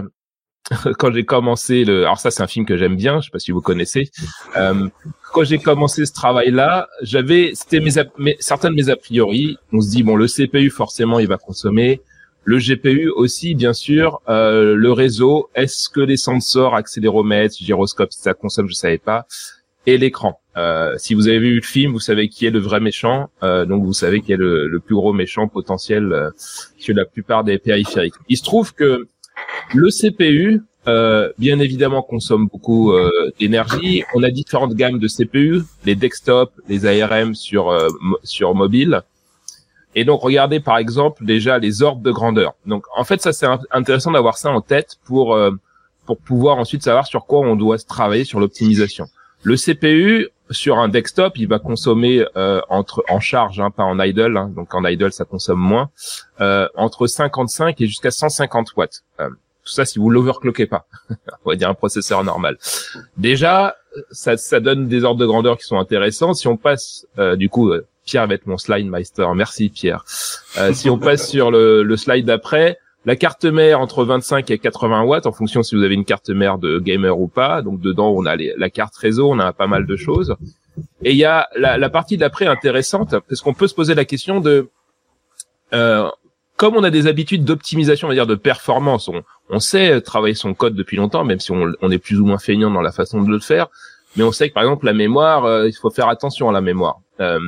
quand 0.99 1.12
j'ai 1.12 1.25
commencé 1.25 1.85
le, 1.85 2.02
alors 2.02 2.19
ça 2.19 2.31
c'est 2.31 2.42
un 2.42 2.47
film 2.47 2.64
que 2.64 2.76
j'aime 2.76 2.97
bien, 2.97 3.21
je 3.21 3.26
sais 3.26 3.31
pas 3.31 3.38
si 3.38 3.50
vous 3.50 3.61
connaissez. 3.61 4.11
Euh, 4.57 4.88
quand 5.33 5.45
j'ai 5.45 5.59
commencé 5.59 6.07
ce 6.07 6.12
travail-là, 6.12 6.88
j'avais, 7.02 7.52
c'était 7.54 7.81
mes, 7.81 7.90
mes, 8.19 8.37
certains 8.38 8.71
de 8.71 8.76
mes 8.76 8.88
a 8.88 8.97
priori. 8.97 9.57
On 9.73 9.81
se 9.81 9.90
dit 9.90 10.02
bon, 10.02 10.16
le 10.16 10.26
CPU 10.26 10.71
forcément 10.71 11.19
il 11.19 11.26
va 11.26 11.37
consommer, 11.37 12.00
le 12.45 12.59
GPU 12.59 13.09
aussi, 13.11 13.54
bien 13.54 13.73
sûr, 13.73 14.21
euh, 14.28 14.75
le 14.75 14.92
réseau. 14.92 15.49
Est-ce 15.54 15.88
que 15.88 16.00
les 16.00 16.16
sensors, 16.16 16.75
accéléromètres, 16.75 17.57
gyroscopes, 17.61 18.12
ça 18.12 18.35
consomme 18.35 18.69
Je 18.69 18.75
savais 18.75 18.99
pas. 18.99 19.26
Et 19.87 19.99
l'écran. 19.99 20.40
Euh, 20.57 20.95
si 20.99 21.14
vous 21.14 21.28
avez 21.28 21.38
vu 21.38 21.57
le 21.57 21.62
film, 21.62 21.92
vous 21.92 22.00
savez 22.00 22.28
qui 22.28 22.47
est 22.47 22.50
le 22.50 22.59
vrai 22.59 22.81
méchant. 22.81 23.31
Euh, 23.42 23.64
donc 23.64 23.85
vous 23.85 23.92
savez 23.92 24.21
qui 24.21 24.33
est 24.33 24.37
le, 24.37 24.81
plus 24.85 24.95
gros 24.95 25.12
méchant 25.12 25.49
potentiel 25.49 26.12
euh, 26.12 26.30
sur 26.78 26.95
la 26.95 27.04
plupart 27.04 27.43
des 27.43 27.58
périphériques. 27.58 28.15
Il 28.28 28.37
se 28.37 28.45
trouve 28.45 28.75
que 28.75 29.08
le 29.75 29.89
CPU, 29.91 30.63
euh, 30.89 31.33
bien 31.39 31.59
évidemment, 31.59 32.02
consomme 32.02 32.49
beaucoup 32.49 32.93
d'énergie. 33.39 34.05
On 34.15 34.23
a 34.23 34.31
différentes 34.31 34.75
gammes 34.75 34.99
de 34.99 35.09
CPU, 35.09 35.63
les 35.85 35.95
desktop, 35.95 36.52
les 36.69 36.87
ARM 36.87 37.35
sur 37.35 37.73
sur 38.25 38.55
mobile. 38.55 39.02
Et 39.95 40.05
donc 40.05 40.23
regardez 40.23 40.61
par 40.61 40.78
exemple 40.78 41.25
déjà 41.25 41.59
les 41.59 41.83
ordres 41.83 42.02
de 42.02 42.11
grandeur. 42.11 42.55
Donc 42.67 42.85
en 42.97 43.05
fait 43.05 43.21
ça 43.21 43.33
c'est 43.33 43.47
intéressant 43.71 44.13
d'avoir 44.13 44.39
ça 44.39 44.50
en 44.50 44.61
tête 44.61 44.97
pour 45.05 45.35
euh, 45.35 45.52
pour 46.07 46.19
pouvoir 46.19 46.59
ensuite 46.59 46.83
savoir 46.83 47.07
sur 47.07 47.26
quoi 47.26 47.41
on 47.41 47.57
doit 47.57 47.78
travailler 47.78 48.25
sur 48.25 48.41
l'optimisation. 48.41 49.07
Le 49.43 49.57
CPU 49.57 50.28
sur 50.52 50.78
un 50.78 50.88
desktop, 50.88 51.36
il 51.36 51.49
va 51.49 51.58
consommer 51.58 52.25
euh, 52.36 52.60
entre 52.69 53.04
en 53.08 53.21
charge, 53.21 53.60
hein, 53.60 53.71
pas 53.71 53.84
en 53.84 53.99
idle, 54.00 54.36
hein, 54.36 54.52
donc 54.54 54.75
en 54.75 54.84
idle 54.84 55.12
ça 55.12 55.25
consomme 55.25 55.60
moins, 55.60 55.91
euh, 56.41 56.69
entre 56.75 57.06
55 57.06 57.80
et 57.80 57.86
jusqu'à 57.86 58.10
150 58.10 58.76
watts. 58.76 59.02
Euh, 59.21 59.28
tout 59.65 59.73
ça 59.73 59.84
si 59.84 59.99
vous 59.99 60.10
l'overclockez 60.10 60.67
pas, 60.67 60.86
on 61.45 61.50
va 61.50 61.56
dire 61.56 61.69
un 61.69 61.75
processeur 61.75 62.25
normal. 62.25 62.58
Déjà, 63.17 63.76
ça, 64.10 64.36
ça 64.36 64.60
donne 64.60 64.88
des 64.88 65.04
ordres 65.04 65.21
de 65.21 65.26
grandeur 65.26 65.56
qui 65.56 65.65
sont 65.65 65.78
intéressants. 65.78 66.34
Si 66.34 66.49
on 66.49 66.56
passe 66.56 67.06
du 67.36 67.49
coup 67.49 67.73
Pierre 68.04 68.26
va 68.26 68.34
être 68.34 68.47
mon 68.47 68.58
slide 68.58 68.86
master. 68.86 69.34
Merci 69.34 69.69
Pierre. 69.69 70.04
Euh, 70.58 70.73
si 70.73 70.91
on 70.91 70.99
passe 70.99 71.28
sur 71.28 71.50
le, 71.50 71.82
le 71.82 71.97
slide 71.97 72.26
d'après, 72.26 72.78
la 73.04 73.17
carte 73.17 73.45
mère 73.45 73.80
entre 73.80 74.04
25 74.04 74.50
et 74.50 74.58
80 74.58 75.02
watts 75.02 75.26
en 75.26 75.32
fonction 75.32 75.62
si 75.62 75.75
vous 75.75 75.82
avez 75.82 75.95
une 75.95 76.04
carte 76.04 76.30
mère 76.30 76.58
de 76.58 76.78
gamer 76.78 77.19
ou 77.19 77.28
pas. 77.28 77.62
Donc 77.62 77.80
dedans 77.80 78.10
on 78.10 78.26
a 78.26 78.36
la 78.36 78.71
carte 78.71 78.97
réseau, 78.97 79.30
on 79.30 79.38
a 79.38 79.52
pas 79.52 79.67
mal 79.67 79.86
de 79.86 79.97
choses. 79.97 80.36
Et 81.02 81.10
il 81.10 81.17
y 81.17 81.25
a 81.25 81.49
la, 81.56 81.78
la 81.78 81.91
partie 81.91 82.17
d'après 82.17 82.47
intéressante 82.47 83.17
parce 83.28 83.41
qu'on 83.41 83.54
peut 83.54 83.69
se 83.69 83.75
poser 83.75 83.95
la 83.95 84.04
question 84.04 84.41
de 84.41 84.69
euh, 85.73 86.08
comme 86.56 86.76
on 86.76 86.84
a 86.84 86.91
des 86.91 87.06
habitudes 87.06 87.45
d'optimisation, 87.45 88.06
on 88.06 88.10
va 88.10 88.15
dire 88.15 88.26
de 88.26 88.34
performance, 88.34 89.10
on, 89.49 89.58
sait 89.58 90.00
travailler 90.00 90.34
son 90.34 90.54
code 90.54 90.75
depuis 90.75 90.97
longtemps, 90.97 91.25
même 91.25 91.41
si 91.41 91.50
on, 91.50 91.73
on, 91.80 91.91
est 91.91 91.99
plus 91.99 92.21
ou 92.21 92.26
moins 92.26 92.38
feignant 92.38 92.71
dans 92.71 92.80
la 92.80 92.93
façon 92.93 93.23
de 93.23 93.28
le 93.28 93.41
faire. 93.41 93.69
Mais 94.17 94.23
on 94.23 94.32
sait 94.32 94.49
que 94.49 94.54
par 94.54 94.62
exemple 94.62 94.86
la 94.86 94.93
mémoire, 94.93 95.45
euh, 95.45 95.67
il 95.67 95.73
faut 95.73 95.91
faire 95.91 96.08
attention 96.08 96.49
à 96.49 96.52
la 96.52 96.60
mémoire. 96.60 97.00
Euh, 97.21 97.41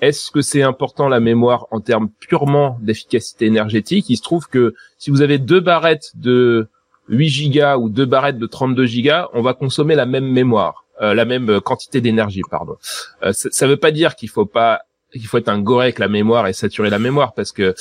est-ce 0.00 0.30
que 0.30 0.40
c'est 0.40 0.62
important 0.62 1.08
la 1.08 1.20
mémoire 1.20 1.66
en 1.70 1.80
termes 1.80 2.10
purement 2.20 2.78
d'efficacité 2.80 3.46
énergétique? 3.46 4.06
Il 4.08 4.16
se 4.16 4.22
trouve 4.22 4.48
que 4.48 4.74
si 4.98 5.10
vous 5.10 5.22
avez 5.22 5.38
deux 5.38 5.60
barrettes 5.60 6.12
de 6.14 6.68
8 7.08 7.28
gigas 7.28 7.76
ou 7.76 7.88
deux 7.88 8.06
barrettes 8.06 8.38
de 8.38 8.46
32 8.46 8.86
gigas, 8.86 9.28
on 9.34 9.42
va 9.42 9.54
consommer 9.54 9.94
la 9.94 10.06
même 10.06 10.26
mémoire, 10.26 10.84
euh, 11.02 11.14
la 11.14 11.24
même 11.24 11.60
quantité 11.60 12.00
d'énergie, 12.00 12.42
pardon. 12.50 12.76
Euh, 13.22 13.32
ça 13.32 13.66
ne 13.66 13.70
veut 13.70 13.76
pas 13.76 13.90
dire 13.90 14.16
qu'il 14.16 14.28
faut 14.28 14.46
pas 14.46 14.80
il 15.12 15.26
faut 15.26 15.38
être 15.38 15.48
un 15.48 15.60
goré 15.60 15.86
avec 15.86 15.98
la 15.98 16.08
mémoire 16.08 16.46
et 16.46 16.52
saturer 16.52 16.88
la 16.88 17.00
mémoire 17.00 17.32
parce 17.34 17.50
que 17.50 17.74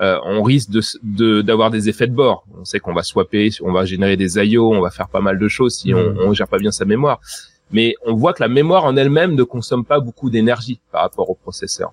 euh, 0.00 0.18
on 0.24 0.42
risque 0.42 0.70
de 0.70 1.42
d'avoir 1.42 1.70
des 1.70 1.88
effets 1.88 2.06
de 2.06 2.14
bord. 2.14 2.44
On 2.58 2.64
sait 2.64 2.78
qu'on 2.78 2.94
va 2.94 3.02
swapper, 3.02 3.50
on 3.60 3.72
va 3.72 3.84
générer 3.84 4.16
des 4.16 4.38
IO, 4.38 4.72
on 4.72 4.80
va 4.80 4.90
faire 4.90 5.08
pas 5.08 5.20
mal 5.20 5.38
de 5.38 5.48
choses 5.48 5.76
si 5.76 5.92
on, 5.92 6.12
mmh. 6.12 6.18
on 6.20 6.32
gère 6.32 6.48
pas 6.48 6.58
bien 6.58 6.70
sa 6.70 6.84
mémoire 6.84 7.20
mais 7.70 7.94
on 8.04 8.14
voit 8.14 8.32
que 8.32 8.42
la 8.42 8.48
mémoire 8.48 8.84
en 8.84 8.96
elle-même 8.96 9.34
ne 9.34 9.42
consomme 9.42 9.84
pas 9.84 10.00
beaucoup 10.00 10.30
d'énergie 10.30 10.80
par 10.92 11.02
rapport 11.02 11.30
au 11.30 11.34
processeur. 11.34 11.92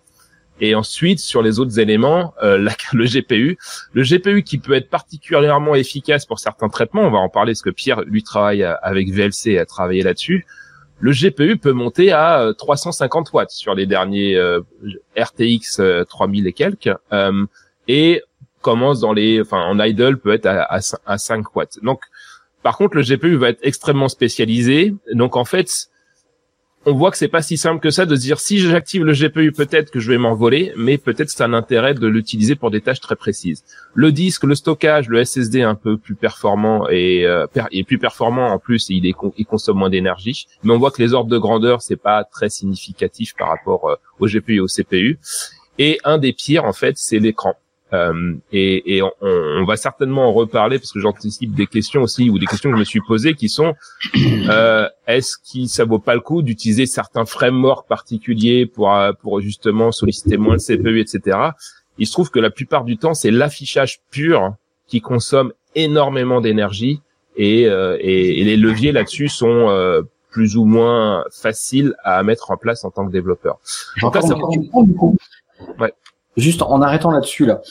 Et 0.62 0.75
ensuite, 0.75 1.19
sur 1.19 1.41
les 1.41 1.59
autres 1.59 1.79
éléments, 1.79 2.33
euh, 2.43 2.69
le 2.93 3.05
GPU, 3.05 3.57
le 3.93 4.03
GPU 4.03 4.43
qui 4.43 4.59
peut 4.59 4.73
être 4.73 4.89
particulièrement 4.89 5.75
efficace 5.75 6.25
pour 6.25 6.39
certains 6.39 6.69
traitements, 6.69 7.01
on 7.01 7.12
va 7.12 7.17
en 7.17 7.29
parler 7.29 7.51
parce 7.53 7.62
que 7.62 7.69
Pierre 7.69 8.01
lui 8.01 8.23
travaille 8.23 8.63
avec 8.63 9.12
VLC 9.12 9.51
et 9.51 9.59
a 9.59 9.65
travaillé 9.65 10.03
là-dessus. 10.03 10.45
Le 10.99 11.12
GPU 11.12 11.57
peut 11.57 11.73
monter 11.73 12.12
à 12.12 12.53
350 12.57 13.27
euh, 13.27 13.31
watts 13.33 13.51
sur 13.51 13.73
les 13.73 13.86
derniers 13.86 14.36
euh, 14.36 14.62
RTX 15.17 15.81
3000 16.07 16.47
et 16.47 16.53
quelques, 16.53 16.91
et 17.89 18.21
commence 18.62 19.01
dans 19.01 19.12
les, 19.12 19.41
enfin 19.41 19.62
en 19.62 19.77
idle 19.79 20.17
peut 20.17 20.31
être 20.33 20.45
à, 20.45 20.79
à 21.05 21.17
5 21.17 21.55
watts. 21.55 21.79
Donc 21.83 21.99
par 22.63 22.78
contre, 22.78 22.95
le 22.95 23.04
GPU 23.04 23.36
va 23.36 23.49
être 23.49 23.60
extrêmement 23.62 24.08
spécialisé. 24.08 24.95
Donc 25.13 25.36
en 25.36 25.45
fait, 25.45 25.89
on 26.86 26.93
voit 26.93 27.12
que 27.12 27.17
c'est 27.17 27.30
pas 27.30 27.41
si 27.41 27.58
simple 27.58 27.82
que 27.82 27.91
ça 27.91 28.06
de 28.06 28.15
se 28.15 28.21
dire 28.21 28.39
si 28.39 28.60
j'active 28.60 29.06
le 29.06 29.13
GPU, 29.13 29.52
peut-être 29.52 29.89
que 29.89 29.99
je 29.99 30.12
vais 30.12 30.17
m'envoler, 30.17 30.73
mais 30.76 30.97
peut-être 30.97 31.30
c'est 31.30 31.43
un 31.43 31.54
intérêt 31.54 31.93
de 31.93 32.08
l'utiliser 32.08 32.56
pour 32.56 32.71
des 32.71 32.82
tâches 32.82 32.99
très 32.99 33.15
précises. 33.15 33.63
Le 33.93 34.12
disque, 34.12 34.43
le 34.43 34.56
stockage, 34.56 35.08
le 35.08 35.23
SSD 35.23 35.62
un 35.62 35.76
peu 35.76 35.97
plus 35.97 36.15
performant 36.15 36.88
et, 36.89 37.26
euh, 37.26 37.47
plus 37.88 37.99
performant 37.99 38.47
en 38.47 38.60
plus, 38.60 38.89
est, 38.89 38.95
il 38.95 39.45
consomme 39.45 39.78
moins 39.78 39.89
d'énergie. 39.89 40.47
Mais 40.63 40.73
on 40.73 40.78
voit 40.78 40.91
que 40.91 41.02
les 41.02 41.13
ordres 41.13 41.30
de 41.30 41.38
grandeur 41.38 41.82
c'est 41.82 41.95
pas 41.95 42.23
très 42.23 42.49
significatif 42.49 43.34
par 43.38 43.49
rapport 43.49 43.89
euh, 43.89 43.95
au 44.19 44.28
GPU 44.28 44.56
et 44.56 44.60
au 44.60 44.67
CPU. 44.67 45.19
Et 45.80 45.99
un 46.04 46.17
des 46.17 46.34
pires 46.34 46.65
en 46.65 46.73
fait, 46.73 46.97
c'est 46.97 47.19
l'écran. 47.19 47.56
Euh, 47.93 48.34
et, 48.51 48.95
et 48.95 49.01
on, 49.01 49.12
on, 49.21 49.65
va 49.65 49.77
certainement 49.77 50.27
en 50.27 50.34
reparler 50.34 50.79
parce 50.79 50.91
que 50.91 50.99
j'anticipe 50.99 51.53
des 51.53 51.67
questions 51.67 52.01
aussi 52.01 52.29
ou 52.29 52.39
des 52.39 52.47
questions 52.47 52.69
que 52.69 52.75
je 52.75 52.79
me 52.79 52.86
suis 52.86 53.01
posées 53.08 53.36
qui 53.36 53.49
sont 53.49 53.75
euh, 54.49 54.88
est-ce 55.08 55.38
que 55.38 55.67
ça 55.67 55.86
vaut 55.86 55.99
pas 55.99 56.15
le 56.15 56.21
coup 56.21 56.41
d'utiliser 56.41 56.86
certains 56.86 57.25
frameworks 57.25 57.88
particuliers 57.88 58.65
pour 58.65 58.91
pour 59.21 59.41
justement 59.41 59.91
solliciter 59.91 60.38
moins 60.38 60.56
le 60.56 60.60
CPU, 60.60 60.99
etc. 60.99 61.38
Il 61.97 62.08
se 62.08 62.13
trouve 62.13 62.32
que 62.32 62.39
la 62.39 62.49
plupart 62.49 62.84
du 62.84 62.97
temps 62.97 63.13
c'est 63.13 63.32
l'affichage 63.32 64.01
pur 64.10 64.56
qui 64.88 65.01
consomme 65.01 65.53
énormément 65.75 66.41
d'énergie 66.41 67.01
et, 67.36 67.67
euh, 67.67 67.97
et, 67.99 68.41
et, 68.41 68.43
les 68.43 68.58
leviers 68.58 68.91
là-dessus 68.91 69.27
sont 69.27 69.69
euh, 69.69 70.01
plus 70.29 70.56
ou 70.56 70.65
moins 70.65 71.23
faciles 71.32 71.95
à 72.03 72.21
mettre 72.23 72.51
en 72.51 72.58
place 72.58 72.84
en 72.84 72.91
tant 72.91 73.06
que 73.08 73.12
développeur. 73.12 73.60
Donc 74.01 74.15
ça... 74.15 74.36
Ouais. 75.79 75.93
Juste 76.38 76.62
en 76.62 76.82
arrêtant 76.82 77.12
là-dessus 77.12 77.46
là. 77.46 77.62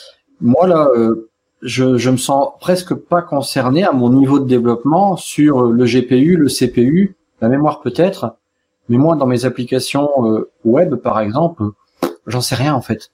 Moi 0.40 0.66
là, 0.66 0.88
euh, 0.96 1.30
je 1.62 1.96
je 1.96 2.10
me 2.10 2.16
sens 2.16 2.50
presque 2.60 2.94
pas 2.94 3.22
concerné 3.22 3.84
à 3.84 3.92
mon 3.92 4.10
niveau 4.10 4.40
de 4.40 4.46
développement 4.46 5.16
sur 5.16 5.62
le 5.62 5.84
GPU, 5.84 6.36
le 6.36 6.48
CPU, 6.48 7.16
la 7.40 7.48
mémoire 7.48 7.80
peut-être, 7.80 8.36
mais 8.88 8.98
moi 8.98 9.16
dans 9.16 9.26
mes 9.26 9.44
applications 9.44 10.08
euh, 10.26 10.50
web 10.64 10.96
par 10.96 11.20
exemple, 11.20 11.64
j'en 12.26 12.40
sais 12.40 12.54
rien 12.56 12.74
en 12.74 12.82
fait. 12.82 13.10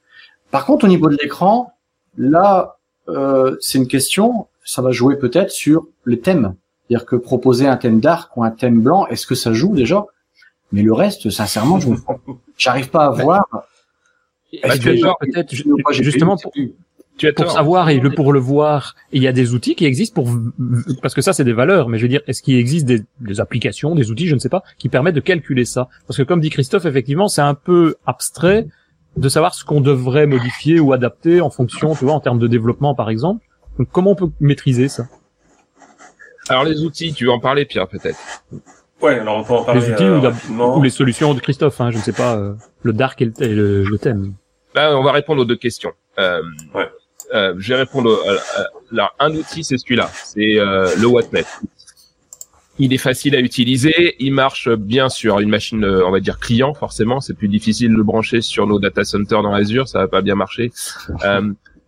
Par 0.50 0.64
contre 0.64 0.86
au 0.86 0.88
niveau 0.88 1.08
de 1.08 1.16
l'écran, 1.20 1.72
là 2.16 2.78
euh, 3.08 3.56
c'est 3.60 3.78
une 3.78 3.88
question, 3.88 4.48
ça 4.64 4.82
va 4.82 4.90
jouer 4.90 5.16
peut-être 5.16 5.50
sur 5.50 5.86
les 6.06 6.20
thèmes. 6.20 6.54
C'est-à-dire 6.88 7.06
que 7.06 7.16
proposer 7.16 7.66
un 7.66 7.76
thème 7.76 8.00
dark 8.00 8.36
ou 8.36 8.44
un 8.44 8.50
thème 8.50 8.80
blanc, 8.80 9.06
est-ce 9.06 9.26
que 9.26 9.34
ça 9.34 9.52
joue 9.52 9.74
déjà? 9.74 10.06
Mais 10.72 10.82
le 10.82 10.92
reste, 10.92 11.30
sincèrement, 11.30 11.80
je 11.80 11.88
j'arrive 12.58 12.90
pas 12.90 13.06
à 13.06 13.10
voir. 13.10 13.46
Est-ce 14.52 14.80
que 14.80 15.24
peut-être 15.24 15.54
justement 16.02 16.36
pour, 16.36 16.52
tu 17.18 17.26
as 17.26 17.32
pour 17.32 17.50
savoir 17.50 17.90
et 17.90 17.98
le 17.98 18.10
pour 18.10 18.32
le 18.32 18.38
voir, 18.38 18.94
il 19.12 19.22
y 19.22 19.28
a 19.28 19.32
des 19.32 19.52
outils 19.52 19.74
qui 19.74 19.84
existent 19.84 20.22
pour 20.22 20.32
parce 21.02 21.14
que 21.14 21.20
ça 21.20 21.32
c'est 21.32 21.44
des 21.44 21.52
valeurs, 21.52 21.88
mais 21.88 21.98
je 21.98 22.02
veux 22.02 22.08
dire, 22.08 22.22
est-ce 22.26 22.42
qu'il 22.42 22.56
existe 22.56 22.86
des, 22.86 23.02
des, 23.20 23.40
applications, 23.40 23.94
des 23.94 24.10
outils, 24.10 24.28
je 24.28 24.34
ne 24.34 24.40
sais 24.40 24.48
pas, 24.48 24.62
qui 24.78 24.88
permettent 24.88 25.16
de 25.16 25.20
calculer 25.20 25.64
ça? 25.64 25.88
Parce 26.06 26.16
que 26.16 26.22
comme 26.22 26.40
dit 26.40 26.50
Christophe, 26.50 26.86
effectivement, 26.86 27.28
c'est 27.28 27.42
un 27.42 27.54
peu 27.54 27.96
abstrait 28.06 28.66
de 29.16 29.28
savoir 29.28 29.54
ce 29.54 29.64
qu'on 29.64 29.80
devrait 29.80 30.26
modifier 30.26 30.78
ou 30.78 30.92
adapter 30.92 31.40
en 31.40 31.50
fonction, 31.50 31.94
tu 31.94 32.04
vois, 32.04 32.14
en 32.14 32.20
termes 32.20 32.38
de 32.38 32.46
développement 32.46 32.94
par 32.94 33.10
exemple. 33.10 33.44
Donc 33.78 33.88
comment 33.90 34.12
on 34.12 34.16
peut 34.16 34.30
maîtriser 34.40 34.88
ça? 34.88 35.08
Alors 36.48 36.64
les 36.64 36.82
outils, 36.82 37.12
tu 37.12 37.24
veux 37.24 37.32
en 37.32 37.40
parler 37.40 37.64
Pierre 37.64 37.88
peut-être? 37.88 38.18
Ouais, 39.00 39.18
alors 39.18 39.38
on 39.38 39.44
peut 39.44 39.54
en 39.54 39.64
parler. 39.64 39.80
Les 39.80 39.92
outils 39.92 40.04
euh, 40.04 40.30
ou, 40.50 40.82
les 40.82 40.90
solutions 40.90 41.32
de 41.34 41.40
Christophe, 41.40 41.80
hein, 41.80 41.90
je 41.90 41.98
ne 41.98 42.02
sais 42.02 42.12
pas, 42.12 42.36
euh, 42.36 42.54
le 42.82 42.92
dark 42.92 43.22
et 43.22 43.26
le, 43.26 43.84
le, 43.84 43.98
thème. 43.98 44.34
Là, 44.74 44.96
on 44.96 45.02
va 45.02 45.12
répondre 45.12 45.42
aux 45.42 45.44
deux 45.44 45.56
questions. 45.56 45.92
Euh, 46.18 46.42
ouais. 46.74 46.88
euh, 47.32 47.54
je 47.58 47.68
vais 47.68 47.80
répondre. 47.80 48.18
là, 48.90 49.12
un 49.20 49.34
outil, 49.34 49.62
c'est 49.62 49.78
celui-là, 49.78 50.10
c'est 50.12 50.56
le 50.56 51.06
Wattnet. 51.06 51.44
Il 52.80 52.92
est 52.92 52.98
facile 52.98 53.34
à 53.34 53.40
utiliser, 53.40 54.14
il 54.20 54.32
marche 54.32 54.68
bien 54.68 55.08
sur 55.08 55.40
une 55.40 55.48
machine, 55.48 55.84
on 55.84 56.12
va 56.12 56.20
dire 56.20 56.38
client, 56.38 56.74
forcément. 56.74 57.20
C'est 57.20 57.34
plus 57.34 57.48
difficile 57.48 57.90
de 57.90 57.96
le 57.96 58.04
brancher 58.04 58.40
sur 58.40 58.68
nos 58.68 58.78
data 58.78 59.02
centers 59.02 59.42
dans 59.42 59.52
Azure, 59.52 59.88
ça 59.88 59.98
va 59.98 60.08
pas 60.08 60.22
bien 60.22 60.34
marcher. 60.34 60.70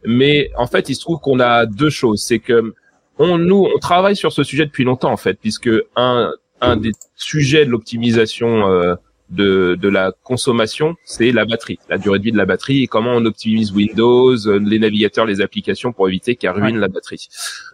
mais 0.04 0.50
en 0.56 0.66
fait, 0.66 0.88
il 0.88 0.94
se 0.94 1.00
trouve 1.00 1.18
qu'on 1.18 1.40
a 1.40 1.66
deux 1.66 1.90
choses, 1.90 2.22
c'est 2.22 2.38
que 2.38 2.74
on 3.18 3.36
nous 3.36 3.68
on 3.72 3.78
travaille 3.78 4.16
sur 4.16 4.32
ce 4.32 4.42
sujet 4.42 4.64
depuis 4.64 4.84
longtemps 4.84 5.12
en 5.12 5.16
fait, 5.16 5.34
puisque 5.34 5.70
un 5.94 6.32
un 6.60 6.76
des 6.76 6.92
sujets 7.16 7.64
de 7.64 7.70
l'optimisation 7.70 8.70
euh, 8.70 8.94
de, 9.30 9.78
de 9.80 9.88
la 9.88 10.12
consommation, 10.24 10.96
c'est 11.04 11.30
la 11.30 11.44
batterie, 11.44 11.78
la 11.88 11.98
durée 11.98 12.18
de 12.18 12.24
vie 12.24 12.32
de 12.32 12.36
la 12.36 12.46
batterie 12.46 12.82
et 12.82 12.86
comment 12.86 13.12
on 13.12 13.24
optimise 13.24 13.72
Windows, 13.72 14.36
euh, 14.46 14.58
les 14.58 14.78
navigateurs, 14.78 15.24
les 15.24 15.40
applications 15.40 15.92
pour 15.92 16.08
éviter 16.08 16.34
qu'elle 16.36 16.50
ruine 16.50 16.78
la 16.78 16.88
batterie. 16.88 17.28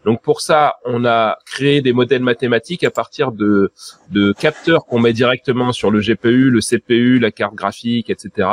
Donc 0.04 0.22
pour 0.22 0.40
ça, 0.40 0.76
on 0.84 1.04
a 1.04 1.38
créé 1.46 1.80
des 1.80 1.92
modèles 1.92 2.22
mathématiques 2.22 2.84
à 2.84 2.90
partir 2.90 3.32
de, 3.32 3.72
de 4.10 4.32
capteurs 4.32 4.84
qu'on 4.84 4.98
met 4.98 5.12
directement 5.12 5.72
sur 5.72 5.90
le 5.90 6.00
GPU, 6.00 6.50
le 6.50 6.60
CPU, 6.60 7.18
la 7.18 7.30
carte 7.30 7.54
graphique, 7.54 8.10
etc. 8.10 8.48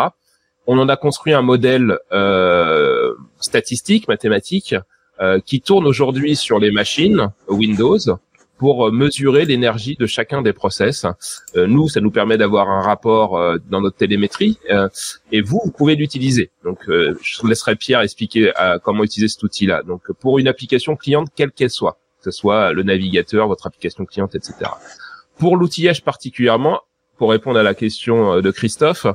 On 0.66 0.78
en 0.80 0.88
a 0.88 0.96
construit 0.96 1.34
un 1.34 1.42
modèle 1.42 1.98
euh, 2.14 3.14
statistique, 3.40 4.08
mathématique, 4.08 4.76
euh, 5.20 5.40
qui 5.46 5.62
tourne 5.62 5.86
aujourd'hui 5.86 6.36
sur 6.36 6.58
les 6.58 6.72
machines 6.72 7.30
Windows 7.48 8.00
pour 8.64 8.88
euh, 8.88 8.92
mesurer 8.92 9.44
l'énergie 9.44 9.98
de 10.00 10.06
chacun 10.06 10.42
des 10.42 10.54
process. 10.54 11.06
Euh, 11.58 11.68
nous, 11.68 11.90
ça 11.90 12.00
nous 12.00 12.12
permet 12.12 12.38
d'avoir 12.38 12.70
un 12.70 12.80
rapport 12.80 13.38
euh, 13.38 13.58
dans 13.70 13.82
notre 13.82 13.98
télémétrie, 13.98 14.58
et 15.34 15.42
vous, 15.42 15.60
vous 15.66 15.72
pouvez 15.72 15.96
l'utiliser. 15.96 16.50
Donc, 16.64 16.80
je 16.88 17.46
laisserai 17.46 17.76
Pierre 17.76 18.00
expliquer 18.00 18.54
comment 18.84 19.04
utiliser 19.04 19.28
cet 19.28 19.44
outil-là. 19.44 19.84
Donc, 19.84 20.02
pour 20.22 20.40
une 20.40 20.48
application 20.48 20.96
cliente, 20.96 21.28
quelle 21.36 21.52
qu'elle 21.52 21.70
soit, 21.70 21.98
que 22.20 22.32
ce 22.32 22.38
soit 22.40 22.72
le 22.72 22.84
navigateur, 22.84 23.50
votre 23.50 23.68
application 23.68 24.06
cliente, 24.06 24.34
etc. 24.36 24.54
Pour 25.38 25.58
l'outillage 25.58 26.04
particulièrement, 26.04 26.80
pour 27.18 27.32
répondre 27.32 27.60
à 27.60 27.64
la 27.64 27.74
question 27.74 28.40
de 28.40 28.52
Christophe, 28.52 29.08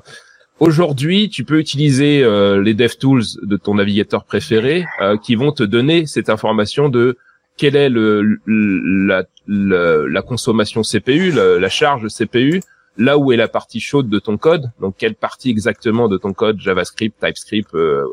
Aujourd'hui, 0.60 1.28
tu 1.30 1.44
peux 1.44 1.60
utiliser 1.60 2.14
les 2.60 2.74
DevTools 2.74 3.22
de 3.42 3.56
ton 3.56 3.74
navigateur 3.76 4.24
préféré 4.24 4.86
qui 5.22 5.36
vont 5.36 5.52
te 5.52 5.62
donner 5.62 6.06
cette 6.06 6.28
information 6.30 6.88
de 6.88 7.16
quelle 7.58 7.76
est 7.76 7.90
le, 7.90 8.38
la, 8.46 9.24
la, 9.46 10.22
consommation 10.22 10.82
CPU, 10.82 11.32
la, 11.32 11.68
charge 11.68 12.06
CPU, 12.08 12.62
là 12.96 13.18
où 13.18 13.32
est 13.32 13.36
la 13.36 13.48
partie 13.48 13.80
chaude 13.80 14.08
de 14.08 14.18
ton 14.18 14.38
code, 14.38 14.70
donc 14.80 14.94
quelle 14.96 15.14
partie 15.14 15.50
exactement 15.50 16.08
de 16.08 16.16
ton 16.16 16.32
code 16.32 16.60
JavaScript, 16.60 17.18
TypeScript, 17.20 17.74
euh, 17.74 18.04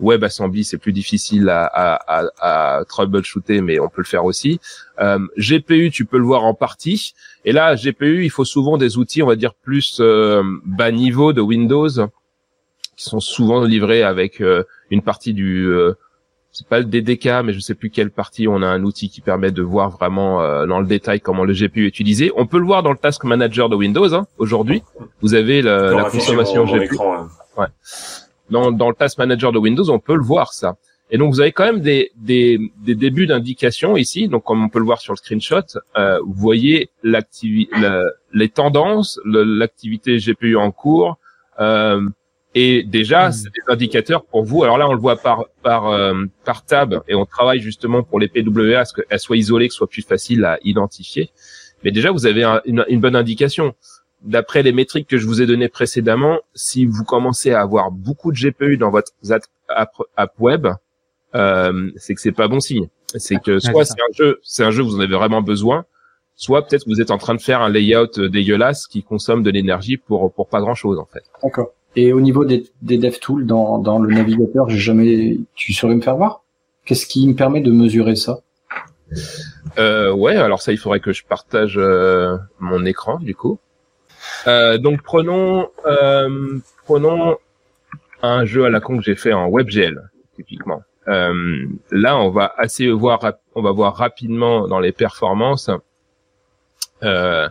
WebAssembly, 0.00 0.64
c'est 0.64 0.78
plus 0.78 0.92
difficile 0.92 1.48
à, 1.48 1.64
à, 1.64 1.94
à, 2.06 2.78
à, 2.78 2.84
troubleshooter, 2.84 3.60
mais 3.60 3.78
on 3.80 3.88
peut 3.88 4.00
le 4.00 4.06
faire 4.06 4.24
aussi. 4.24 4.60
Euh, 5.00 5.18
GPU, 5.36 5.90
tu 5.90 6.04
peux 6.04 6.18
le 6.18 6.24
voir 6.24 6.44
en 6.44 6.54
partie. 6.54 7.12
Et 7.44 7.52
là, 7.52 7.74
GPU, 7.74 8.24
il 8.24 8.30
faut 8.30 8.44
souvent 8.44 8.78
des 8.78 8.96
outils, 8.96 9.22
on 9.22 9.26
va 9.26 9.36
dire 9.36 9.54
plus 9.54 9.98
euh, 10.00 10.42
bas 10.64 10.90
niveau 10.90 11.32
de 11.32 11.40
Windows, 11.40 11.90
qui 12.96 13.04
sont 13.04 13.20
souvent 13.20 13.64
livrés 13.64 14.02
avec 14.02 14.40
euh, 14.40 14.64
une 14.90 15.02
partie 15.02 15.32
du 15.32 15.66
euh, 15.66 15.94
c'est 16.52 16.66
pas 16.66 16.78
le 16.80 16.84
DDK, 16.84 17.26
mais 17.44 17.52
je 17.52 17.60
sais 17.60 17.74
plus 17.74 17.90
quelle 17.90 18.10
partie. 18.10 18.48
On 18.48 18.62
a 18.62 18.66
un 18.66 18.82
outil 18.82 19.08
qui 19.08 19.20
permet 19.20 19.52
de 19.52 19.62
voir 19.62 19.90
vraiment 19.90 20.42
euh, 20.42 20.66
dans 20.66 20.80
le 20.80 20.86
détail 20.86 21.20
comment 21.20 21.44
le 21.44 21.52
GPU 21.52 21.84
est 21.84 21.88
utilisé. 21.88 22.32
On 22.36 22.46
peut 22.46 22.58
le 22.58 22.64
voir 22.66 22.82
dans 22.82 22.90
le 22.90 22.98
Task 22.98 23.24
Manager 23.24 23.68
de 23.68 23.76
Windows. 23.76 24.12
Hein, 24.14 24.26
Aujourd'hui, 24.38 24.82
vous 25.20 25.34
avez 25.34 25.62
la, 25.62 25.92
la 25.92 26.04
consommation 26.04 26.64
GPU. 26.64 26.96
Hein. 27.00 27.28
Ouais. 27.56 27.66
Dans, 28.50 28.72
dans 28.72 28.88
le 28.88 28.94
Task 28.94 29.18
Manager 29.18 29.52
de 29.52 29.58
Windows, 29.58 29.88
on 29.90 30.00
peut 30.00 30.16
le 30.16 30.24
voir 30.24 30.52
ça. 30.52 30.76
Et 31.12 31.18
donc 31.18 31.32
vous 31.32 31.40
avez 31.40 31.52
quand 31.52 31.64
même 31.64 31.80
des, 31.80 32.12
des, 32.16 32.58
des 32.78 32.94
débuts 32.94 33.26
d'indication 33.26 33.96
ici. 33.96 34.28
Donc 34.28 34.44
comme 34.44 34.62
on 34.64 34.68
peut 34.68 34.78
le 34.78 34.84
voir 34.84 35.00
sur 35.00 35.12
le 35.12 35.16
screenshot, 35.18 35.62
euh, 35.96 36.18
vous 36.24 36.34
voyez 36.34 36.90
l'activité, 37.02 37.74
les 38.32 38.48
tendances, 38.48 39.20
l'activité 39.24 40.18
GPU 40.18 40.56
en 40.56 40.70
cours. 40.70 41.18
Euh, 41.58 42.00
et 42.54 42.82
déjà, 42.82 43.28
hmm. 43.28 43.32
c'est 43.32 43.48
des 43.50 43.72
indicateurs 43.72 44.24
pour 44.24 44.42
vous. 44.42 44.64
Alors 44.64 44.76
là, 44.76 44.88
on 44.88 44.92
le 44.92 45.00
voit 45.00 45.16
par 45.16 45.44
par 45.62 45.88
euh, 45.88 46.24
par 46.44 46.64
tab, 46.64 47.02
et 47.06 47.14
on 47.14 47.24
travaille 47.24 47.60
justement 47.60 48.02
pour 48.02 48.18
les 48.18 48.28
PWA, 48.28 48.84
ce 48.84 48.94
qu'elles 48.94 49.20
soient 49.20 49.36
isolées, 49.36 49.68
que 49.68 49.74
ce 49.74 49.78
soit 49.78 49.88
plus 49.88 50.02
facile 50.02 50.44
à 50.44 50.58
identifier. 50.64 51.30
Mais 51.84 51.92
déjà, 51.92 52.10
vous 52.10 52.26
avez 52.26 52.44
une, 52.66 52.84
une, 52.88 53.00
bonne 53.00 53.16
indication. 53.16 53.74
D'après 54.22 54.62
les 54.62 54.72
métriques 54.72 55.08
que 55.08 55.16
je 55.16 55.26
vous 55.26 55.40
ai 55.40 55.46
données 55.46 55.68
précédemment, 55.68 56.40
si 56.54 56.84
vous 56.84 57.04
commencez 57.04 57.52
à 57.52 57.62
avoir 57.62 57.90
beaucoup 57.90 58.32
de 58.32 58.36
GPU 58.36 58.76
dans 58.76 58.90
votre 58.90 59.12
app, 59.68 59.90
app 60.16 60.34
web, 60.38 60.66
euh, 61.34 61.90
c'est 61.96 62.14
que 62.14 62.20
c'est 62.20 62.32
pas 62.32 62.48
bon 62.48 62.60
signe. 62.60 62.88
C'est 63.14 63.40
que 63.40 63.58
soit 63.60 63.84
c'est 63.84 63.94
un 63.94 64.12
jeu, 64.12 64.40
c'est 64.42 64.62
un 64.62 64.70
jeu 64.70 64.82
vous 64.82 64.96
en 64.96 65.00
avez 65.00 65.14
vraiment 65.14 65.40
besoin, 65.40 65.84
soit 66.36 66.66
peut-être 66.66 66.86
vous 66.86 67.00
êtes 67.00 67.10
en 67.10 67.18
train 67.18 67.34
de 67.34 67.40
faire 67.40 67.62
un 67.62 67.70
layout 67.70 68.28
dégueulasse 68.28 68.86
qui 68.86 69.02
consomme 69.02 69.42
de 69.42 69.50
l'énergie 69.50 69.96
pour 69.96 70.32
pour 70.32 70.48
pas 70.48 70.60
grand 70.60 70.74
chose 70.74 70.98
en 70.98 71.06
fait. 71.06 71.24
D'accord. 71.42 71.72
Et 71.96 72.12
au 72.12 72.20
niveau 72.20 72.44
des, 72.44 72.70
des 72.82 72.98
DevTools 72.98 73.46
dans, 73.46 73.78
dans 73.78 73.98
le 73.98 74.14
navigateur, 74.14 74.68
j'ai 74.68 74.78
jamais. 74.78 75.38
Tu 75.54 75.72
saurais 75.72 75.94
me 75.94 76.00
faire 76.00 76.16
voir? 76.16 76.42
Qu'est-ce 76.84 77.06
qui 77.06 77.26
me 77.26 77.34
permet 77.34 77.60
de 77.60 77.70
mesurer 77.70 78.16
ça? 78.16 78.40
Euh, 79.78 80.12
Ouais, 80.12 80.36
alors 80.36 80.62
ça, 80.62 80.72
il 80.72 80.78
faudrait 80.78 81.00
que 81.00 81.12
je 81.12 81.24
partage 81.24 81.74
euh, 81.76 82.36
mon 82.58 82.84
écran 82.84 83.18
du 83.18 83.34
coup. 83.34 83.58
Euh, 84.46 84.78
donc 84.78 85.02
prenons 85.02 85.68
euh, 85.86 86.58
prenons 86.84 87.36
un 88.22 88.44
jeu 88.44 88.64
à 88.64 88.70
la 88.70 88.80
con 88.80 88.98
que 88.98 89.02
j'ai 89.02 89.16
fait 89.16 89.32
en 89.32 89.48
WebGL 89.48 90.10
typiquement. 90.36 90.82
Euh, 91.08 91.66
là, 91.90 92.18
on 92.18 92.30
va 92.30 92.54
assez 92.56 92.88
voir, 92.90 93.20
on 93.54 93.62
va 93.62 93.72
voir 93.72 93.96
rapidement 93.96 94.68
dans 94.68 94.78
les 94.78 94.92
performances. 94.92 95.70
Euh, 97.02 97.48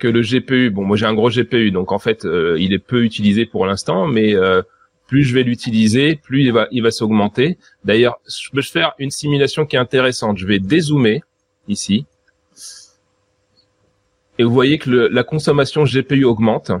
que 0.00 0.08
le 0.08 0.22
GPU, 0.22 0.70
bon 0.70 0.84
moi 0.84 0.96
j'ai 0.96 1.06
un 1.06 1.14
gros 1.14 1.30
GPU, 1.30 1.70
donc 1.70 1.92
en 1.92 2.00
fait 2.00 2.24
euh, 2.24 2.56
il 2.58 2.72
est 2.72 2.80
peu 2.80 3.04
utilisé 3.04 3.46
pour 3.46 3.66
l'instant, 3.66 4.08
mais 4.08 4.34
euh, 4.34 4.62
plus 5.06 5.22
je 5.24 5.34
vais 5.34 5.42
l'utiliser, 5.42 6.16
plus 6.16 6.44
il 6.44 6.52
va, 6.52 6.66
il 6.72 6.82
va 6.82 6.90
s'augmenter. 6.90 7.58
D'ailleurs, 7.84 8.18
je 8.26 8.50
peux 8.50 8.62
faire 8.62 8.94
une 8.98 9.10
simulation 9.10 9.66
qui 9.66 9.76
est 9.76 9.78
intéressante. 9.78 10.38
Je 10.38 10.46
vais 10.46 10.58
dézoomer 10.58 11.22
ici. 11.68 12.06
Et 14.38 14.44
vous 14.44 14.52
voyez 14.52 14.78
que 14.78 14.88
le, 14.88 15.08
la 15.08 15.22
consommation 15.22 15.84
GPU 15.84 16.24
augmente. 16.24 16.72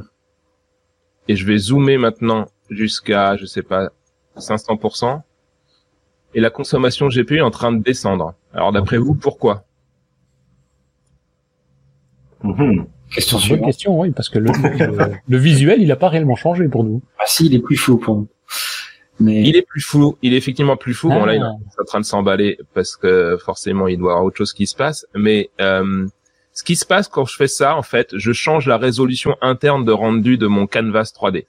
Et 1.28 1.36
je 1.36 1.44
vais 1.44 1.58
zoomer 1.58 1.98
maintenant 1.98 2.46
jusqu'à, 2.70 3.36
je 3.36 3.44
sais 3.44 3.62
pas, 3.62 3.90
500%. 4.38 5.20
Et 6.34 6.40
la 6.40 6.50
consommation 6.50 7.08
GPU 7.08 7.38
est 7.38 7.42
en 7.42 7.50
train 7.50 7.72
de 7.72 7.82
descendre. 7.82 8.34
Alors 8.54 8.72
d'après 8.72 8.96
vous, 8.96 9.14
pourquoi? 9.14 9.64
Mhm. 12.42 12.86
Question 13.10 13.38
suivante. 13.38 13.66
question, 13.66 13.98
oui, 13.98 14.10
parce 14.10 14.28
que 14.28 14.38
le, 14.38 14.50
le, 15.28 15.38
visuel, 15.38 15.82
il 15.82 15.88
n'a 15.88 15.96
pas 15.96 16.08
réellement 16.08 16.36
changé 16.36 16.68
pour 16.68 16.84
nous. 16.84 17.02
Ah 17.18 17.24
si, 17.26 17.46
il 17.46 17.54
est 17.54 17.60
plus 17.60 17.76
flou 17.76 17.98
pour 17.98 18.16
nous. 18.16 18.28
Mais... 19.20 19.42
Il 19.42 19.56
est 19.56 19.62
plus 19.62 19.82
flou, 19.82 20.16
il 20.22 20.32
est 20.32 20.36
effectivement 20.36 20.76
plus 20.76 20.94
flou. 20.94 21.10
Bon 21.10 21.24
là, 21.26 21.34
il 21.34 21.42
est 21.42 21.44
ah. 21.44 21.52
en 21.80 21.84
train 21.84 22.00
de 22.00 22.06
s'emballer 22.06 22.58
parce 22.72 22.96
que 22.96 23.36
forcément, 23.44 23.86
il 23.86 23.98
doit 23.98 24.10
y 24.10 24.12
avoir 24.12 24.24
autre 24.24 24.38
chose 24.38 24.52
qui 24.52 24.66
se 24.66 24.74
passe. 24.74 25.06
Mais 25.14 25.50
euh, 25.60 26.06
Ce 26.54 26.64
qui 26.64 26.74
se 26.74 26.86
passe 26.86 27.06
quand 27.06 27.26
je 27.26 27.36
fais 27.36 27.48
ça, 27.48 27.76
en 27.76 27.82
fait, 27.82 28.16
je 28.16 28.32
change 28.32 28.66
la 28.66 28.78
résolution 28.78 29.36
interne 29.42 29.84
de 29.84 29.92
rendu 29.92 30.38
de 30.38 30.46
mon 30.46 30.66
canvas 30.66 31.12
3D. 31.14 31.44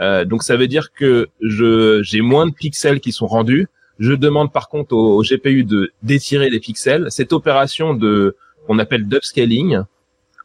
Euh, 0.00 0.24
donc 0.24 0.42
ça 0.42 0.56
veut 0.56 0.68
dire 0.68 0.92
que 0.92 1.28
je 1.40 2.02
j'ai 2.02 2.20
moins 2.20 2.46
de 2.46 2.52
pixels 2.52 3.00
qui 3.00 3.12
sont 3.12 3.26
rendus. 3.26 3.68
Je 3.98 4.12
demande 4.12 4.52
par 4.52 4.68
contre 4.68 4.94
au, 4.94 5.22
GPU 5.22 5.64
de 5.64 5.92
d'étirer 6.02 6.50
les 6.50 6.60
pixels. 6.60 7.06
Cette 7.08 7.32
opération 7.32 7.94
de 7.94 8.36
qu'on 8.66 8.78
appelle 8.78 9.06
d'upscaling 9.06 9.82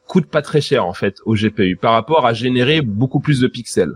coûte 0.09 0.25
pas 0.25 0.41
très 0.41 0.59
cher 0.59 0.85
en 0.87 0.93
fait 0.93 1.17
au 1.23 1.35
GPU 1.35 1.75
par 1.75 1.93
rapport 1.93 2.25
à 2.25 2.33
générer 2.33 2.81
beaucoup 2.81 3.19
plus 3.19 3.39
de 3.39 3.47
pixels. 3.47 3.93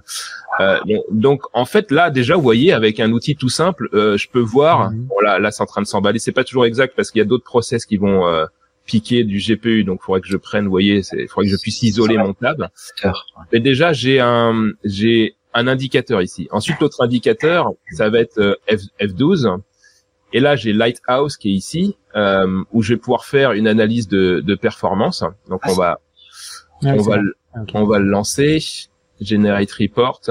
Euh, 0.59 0.77
donc 1.09 1.41
en 1.53 1.65
fait 1.65 1.89
là 1.89 2.11
déjà 2.11 2.35
vous 2.35 2.43
voyez 2.43 2.71
avec 2.71 2.99
un 2.99 3.11
outil 3.11 3.35
tout 3.35 3.49
simple, 3.49 3.89
euh, 3.93 4.15
je 4.15 4.29
peux 4.29 4.39
voir. 4.39 4.91
Mhm. 4.91 5.05
Bon 5.05 5.19
là 5.23 5.39
là 5.39 5.49
c'est 5.49 5.63
en 5.63 5.65
train 5.65 5.81
de 5.81 5.87
s'emballer. 5.87 6.19
C'est 6.19 6.31
pas 6.31 6.43
toujours 6.43 6.65
exact 6.65 6.95
parce 6.95 7.09
qu'il 7.09 7.17
y 7.17 7.23
a 7.23 7.25
d'autres 7.25 7.43
process 7.43 7.87
qui 7.87 7.97
vont 7.97 8.27
euh, 8.27 8.45
piquer 8.85 9.23
du 9.23 9.39
GPU. 9.39 9.83
Donc 9.83 10.01
il 10.01 10.05
faudrait 10.05 10.21
que 10.21 10.27
je 10.27 10.37
prenne. 10.37 10.65
Vous 10.65 10.71
voyez, 10.71 11.01
il 11.17 11.27
faudrait 11.27 11.47
que 11.47 11.51
je 11.51 11.59
puisse 11.59 11.81
isoler 11.81 12.17
mon 12.17 12.33
table. 12.33 12.69
Mais 13.51 13.59
déjà 13.59 13.91
j'ai 13.91 14.19
un 14.19 14.69
j'ai 14.83 15.35
un 15.55 15.67
indicateur 15.67 16.21
ici. 16.21 16.47
Ensuite 16.51 16.79
l'autre 16.79 17.03
indicateur 17.03 17.71
ça 17.93 18.11
va 18.11 18.19
être 18.19 18.37
euh, 18.37 18.53
F, 18.69 18.81
F12. 19.01 19.61
Et 20.33 20.39
là, 20.39 20.55
j'ai 20.55 20.73
Lighthouse 20.73 21.37
qui 21.37 21.51
est 21.51 21.53
ici, 21.53 21.95
euh, 22.15 22.63
où 22.71 22.81
je 22.81 22.93
vais 22.93 22.99
pouvoir 22.99 23.25
faire 23.25 23.53
une 23.53 23.67
analyse 23.67 24.07
de, 24.07 24.41
de 24.41 24.55
performance. 24.55 25.23
Donc, 25.47 25.61
on 25.67 25.73
va, 25.73 25.99
on 26.81 26.97
va, 26.97 27.19
on 27.73 27.85
va 27.85 27.99
le 27.99 28.05
lancer. 28.05 28.59
Generate 29.21 29.71
report. 29.71 30.21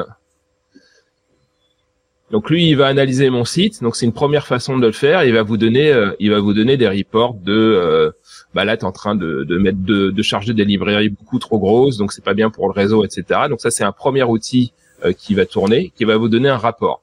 Donc 2.33 2.49
lui, 2.49 2.71
il 2.71 2.77
va 2.77 2.87
analyser 2.87 3.29
mon 3.29 3.45
site. 3.45 3.83
Donc 3.83 3.95
c'est 3.95 4.07
une 4.07 4.15
première 4.15 4.47
façon 4.47 4.79
de 4.79 4.87
le 4.87 4.93
faire. 4.93 5.23
Il 5.23 5.35
va 5.35 5.43
vous 5.43 5.59
donner, 5.59 5.93
euh, 5.93 6.13
il 6.19 6.31
va 6.31 6.41
vous 6.41 6.55
donner 6.55 6.79
des 6.79 6.89
reports 6.89 7.35
de, 7.35 7.53
euh, 7.53 8.11
bah 8.55 8.65
là, 8.65 8.77
t'es 8.79 8.85
en 8.85 8.93
train 8.93 9.15
de, 9.15 9.45
de 9.45 9.59
mettre 9.59 9.79
de, 9.85 10.11
de, 10.11 10.23
charger 10.23 10.55
des 10.55 10.65
librairies 10.65 11.11
beaucoup 11.11 11.39
trop 11.39 11.59
grosses, 11.59 11.99
donc 11.99 12.13
c'est 12.13 12.25
pas 12.25 12.33
bien 12.33 12.49
pour 12.49 12.67
le 12.69 12.73
réseau, 12.73 13.05
etc. 13.05 13.41
Donc 13.51 13.61
ça, 13.61 13.71
c'est 13.71 13.85
un 13.85 13.93
premier 13.93 14.23
outil 14.23 14.73
euh, 15.05 15.13
qui 15.13 15.35
va 15.35 15.45
tourner, 15.45 15.93
qui 15.95 16.05
va 16.05 16.17
vous 16.17 16.31
donner 16.31 16.49
un 16.49 16.57
rapport. 16.57 17.03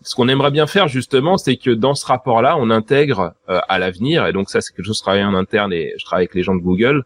Euh, 0.00 0.02
ce 0.02 0.14
qu'on 0.14 0.28
aimerait 0.28 0.50
bien 0.50 0.66
faire 0.66 0.88
justement, 0.88 1.38
c'est 1.38 1.56
que 1.56 1.70
dans 1.70 1.94
ce 1.94 2.06
rapport-là, 2.06 2.56
on 2.58 2.70
intègre 2.70 3.34
à 3.46 3.78
l'avenir, 3.78 4.26
et 4.26 4.32
donc 4.32 4.50
ça, 4.50 4.60
c'est 4.60 4.72
quelque 4.72 4.86
chose 4.86 4.98
que 4.98 5.00
je 5.00 5.02
travaille 5.02 5.24
en 5.24 5.34
interne 5.34 5.72
et 5.72 5.94
je 5.98 6.04
travaille 6.04 6.24
avec 6.24 6.34
les 6.34 6.42
gens 6.42 6.54
de 6.54 6.60
Google, 6.60 7.04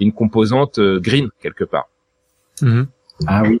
une 0.00 0.12
composante 0.12 0.78
green 0.78 1.30
quelque 1.40 1.64
part. 1.64 1.88
Mhm. 2.60 2.86
Ah 3.26 3.42
oui. 3.44 3.60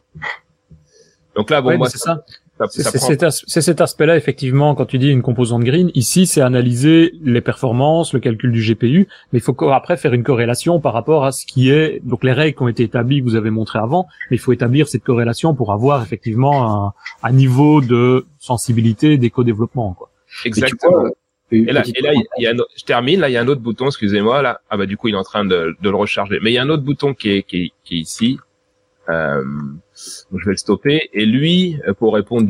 Donc 1.34 1.50
là, 1.50 1.60
bon, 1.60 1.76
moi, 1.78 1.88
c'est 1.88 1.98
ça. 1.98 2.24
C'est 2.68 3.60
cet 3.60 3.80
aspect-là, 3.80 4.16
effectivement, 4.16 4.74
quand 4.74 4.86
tu 4.86 4.98
dis 4.98 5.10
une 5.10 5.22
composante 5.22 5.64
green. 5.64 5.90
Ici, 5.94 6.26
c'est 6.26 6.40
analyser 6.40 7.14
les 7.22 7.40
performances, 7.40 8.12
le 8.12 8.20
calcul 8.20 8.52
du 8.52 8.62
GPU, 8.62 9.08
mais 9.32 9.38
il 9.40 9.42
faut 9.42 9.56
après 9.70 9.96
faire 9.96 10.14
une 10.14 10.22
corrélation 10.22 10.80
par 10.80 10.92
rapport 10.92 11.24
à 11.24 11.32
ce 11.32 11.46
qui 11.46 11.70
est 11.70 12.00
donc 12.04 12.22
les 12.22 12.32
règles 12.32 12.56
qui 12.56 12.62
ont 12.62 12.68
été 12.68 12.84
établies, 12.84 13.20
que 13.20 13.24
vous 13.24 13.36
avez 13.36 13.50
montré 13.50 13.78
avant, 13.78 14.06
mais 14.30 14.36
il 14.36 14.40
faut 14.40 14.52
établir 14.52 14.88
cette 14.88 15.02
corrélation 15.02 15.54
pour 15.54 15.72
avoir 15.72 16.02
effectivement 16.02 16.86
un, 16.86 16.92
un 17.22 17.32
niveau 17.32 17.80
de 17.80 18.26
sensibilité 18.38 19.18
d'éco-développement. 19.18 19.94
Quoi. 19.94 20.10
Exactement. 20.44 21.08
Et 21.50 21.64
là, 21.72 21.82
et 21.94 22.00
là, 22.00 22.12
il 22.38 22.42
y 22.42 22.46
a, 22.46 22.52
je 22.76 22.84
termine. 22.84 23.20
Là, 23.20 23.28
il 23.28 23.32
y 23.32 23.36
a 23.36 23.40
un 23.40 23.48
autre 23.48 23.60
bouton. 23.60 23.86
Excusez-moi. 23.86 24.42
Là, 24.42 24.60
ah 24.70 24.76
bah 24.76 24.86
du 24.86 24.96
coup, 24.96 25.08
il 25.08 25.14
est 25.14 25.18
en 25.18 25.22
train 25.22 25.44
de, 25.44 25.76
de 25.80 25.90
le 25.90 25.96
recharger. 25.96 26.38
Mais 26.42 26.50
il 26.50 26.54
y 26.54 26.58
a 26.58 26.62
un 26.62 26.68
autre 26.68 26.82
bouton 26.82 27.14
qui 27.14 27.30
est, 27.30 27.42
qui 27.42 27.64
est, 27.64 27.72
qui 27.84 27.96
est 27.96 28.00
ici. 28.00 28.38
Euh, 29.08 29.42
donc 30.30 30.40
je 30.40 30.44
vais 30.44 30.52
le 30.52 30.56
stopper. 30.56 31.08
Et 31.12 31.26
lui, 31.26 31.78
euh, 31.86 31.94
pour 31.94 32.14
répondre 32.14 32.48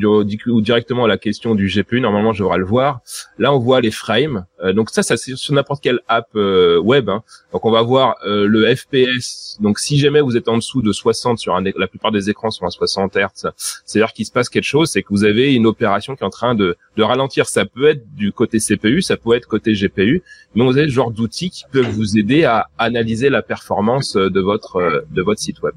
directement 0.60 1.04
à 1.04 1.08
la 1.08 1.18
question 1.18 1.54
du 1.54 1.68
GPU, 1.68 2.00
normalement 2.00 2.32
je 2.32 2.42
devrais 2.42 2.58
le 2.58 2.64
voir. 2.64 3.00
Là, 3.38 3.52
on 3.52 3.58
voit 3.58 3.80
les 3.80 3.90
frames. 3.90 4.46
Euh, 4.62 4.72
donc 4.72 4.90
ça, 4.90 5.02
ça 5.02 5.16
c'est 5.16 5.36
sur 5.36 5.54
n'importe 5.54 5.82
quelle 5.82 6.00
app 6.08 6.28
web. 6.34 7.08
Hein. 7.08 7.22
Donc 7.52 7.64
on 7.64 7.70
va 7.70 7.82
voir 7.82 8.16
le 8.24 8.74
FPS. 8.74 9.58
Donc 9.60 9.78
si 9.78 9.98
jamais 9.98 10.20
vous 10.20 10.36
êtes 10.36 10.48
en 10.48 10.56
dessous 10.56 10.82
de 10.82 10.92
60 10.92 11.38
sur 11.38 11.54
un, 11.54 11.62
la 11.76 11.86
plupart 11.86 12.12
des 12.12 12.30
écrans 12.30 12.50
sont 12.50 12.66
à 12.66 12.70
60 12.70 13.16
Hz, 13.16 13.50
c'est-à-dire 13.84 14.12
qu'il 14.12 14.26
se 14.26 14.32
passe 14.32 14.48
quelque 14.48 14.64
chose, 14.64 14.90
c'est 14.90 15.02
que 15.02 15.08
vous 15.10 15.24
avez 15.24 15.54
une 15.54 15.66
opération 15.66 16.16
qui 16.16 16.22
est 16.22 16.26
en 16.26 16.30
train 16.30 16.54
de, 16.54 16.76
de 16.96 17.02
ralentir. 17.02 17.46
Ça 17.46 17.64
peut 17.64 17.88
être 17.88 18.14
du 18.14 18.32
côté 18.32 18.58
CPU, 18.58 19.02
ça 19.02 19.16
peut 19.16 19.34
être 19.34 19.46
côté 19.46 19.74
GPU, 19.74 20.22
mais 20.54 20.64
vous 20.64 20.76
avez 20.76 20.86
le 20.86 20.92
genre 20.92 21.10
d'outils 21.10 21.50
qui 21.50 21.64
peuvent 21.70 21.90
vous 21.90 22.18
aider 22.18 22.44
à 22.44 22.68
analyser 22.78 23.28
la 23.28 23.42
performance 23.42 24.16
de 24.16 24.40
votre 24.40 25.04
de 25.10 25.22
votre 25.22 25.40
site 25.40 25.60
web. 25.62 25.74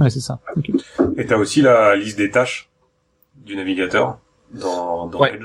Ouais, 0.00 0.10
c'est 0.10 0.20
ça. 0.20 0.40
Et 1.16 1.26
tu 1.26 1.34
as 1.34 1.38
aussi 1.38 1.62
la 1.62 1.94
liste 1.94 2.16
des 2.16 2.30
tâches 2.30 2.70
du 3.36 3.54
navigateur 3.54 4.18
dans, 4.52 5.06
dans 5.06 5.24
Edge. 5.24 5.44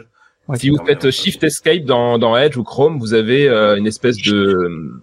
si 0.55 0.69
vous 0.69 0.83
faites 0.85 1.11
Shift 1.11 1.43
Escape 1.43 1.83
dans, 1.83 2.17
dans 2.17 2.37
Edge 2.37 2.57
ou 2.57 2.63
Chrome, 2.63 2.97
vous 2.97 3.13
avez 3.13 3.47
euh, 3.47 3.75
une 3.75 3.85
espèce 3.85 4.17
de 4.17 5.01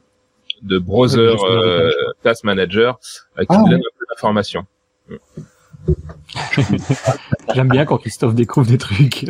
de 0.62 0.78
browser 0.78 1.34
euh, 1.44 1.90
task 2.22 2.44
manager 2.44 2.98
euh, 3.36 3.42
qui 3.42 3.46
ah, 3.48 3.58
vous 3.58 3.68
donne 3.68 3.80
un 3.80 3.98
peu 3.98 4.04
d'informations. 4.10 4.64
J'aime 7.54 7.68
bien 7.68 7.84
quand 7.84 7.98
Christophe 7.98 8.34
découvre 8.34 8.66
des 8.66 8.78
trucs. 8.78 9.26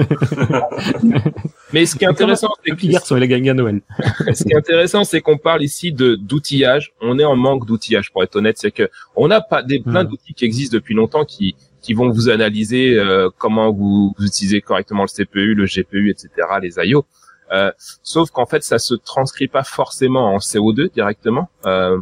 Mais 1.72 1.86
ce 1.86 1.96
qui 1.96 2.04
est 2.04 2.08
intéressant, 2.08 2.50
c'est 2.64 2.76
que 2.76 2.86
garçon, 2.86 3.16
il 3.16 3.22
a 3.22 3.26
gagné 3.26 3.50
à 3.50 3.54
Noël. 3.54 3.80
ce 4.34 4.44
qui 4.44 4.52
est 4.52 4.56
intéressant, 4.56 5.04
c'est 5.04 5.20
qu'on 5.20 5.38
parle 5.38 5.62
ici 5.62 5.92
de 5.92 6.14
d'outillage. 6.14 6.92
On 7.00 7.18
est 7.18 7.24
en 7.24 7.36
manque 7.36 7.66
d'outillage, 7.66 8.12
pour 8.12 8.22
être 8.22 8.36
honnête. 8.36 8.58
C'est 8.58 8.70
que 8.70 8.88
on 9.16 9.30
a 9.30 9.40
pas 9.40 9.62
des 9.62 9.80
plein 9.80 10.04
d'outils 10.04 10.34
qui 10.34 10.44
existent 10.44 10.74
depuis 10.74 10.94
longtemps 10.94 11.24
qui 11.24 11.56
qui 11.80 11.94
vont 11.94 12.10
vous 12.10 12.28
analyser 12.28 12.94
euh, 12.96 13.28
comment 13.38 13.72
vous, 13.72 14.14
vous, 14.16 14.24
utilisez 14.24 14.60
correctement 14.60 15.02
le 15.02 15.08
CPU, 15.08 15.54
le 15.54 15.66
GPU, 15.66 16.10
etc., 16.10 16.30
les 16.62 16.76
I/O. 16.78 17.04
Euh, 17.50 17.72
sauf 18.02 18.30
qu'en 18.30 18.46
fait, 18.46 18.62
ça 18.62 18.78
se 18.78 18.94
transcrit 18.94 19.48
pas 19.48 19.64
forcément 19.64 20.32
en 20.32 20.38
CO2 20.38 20.92
directement. 20.92 21.50
Euh, 21.66 21.98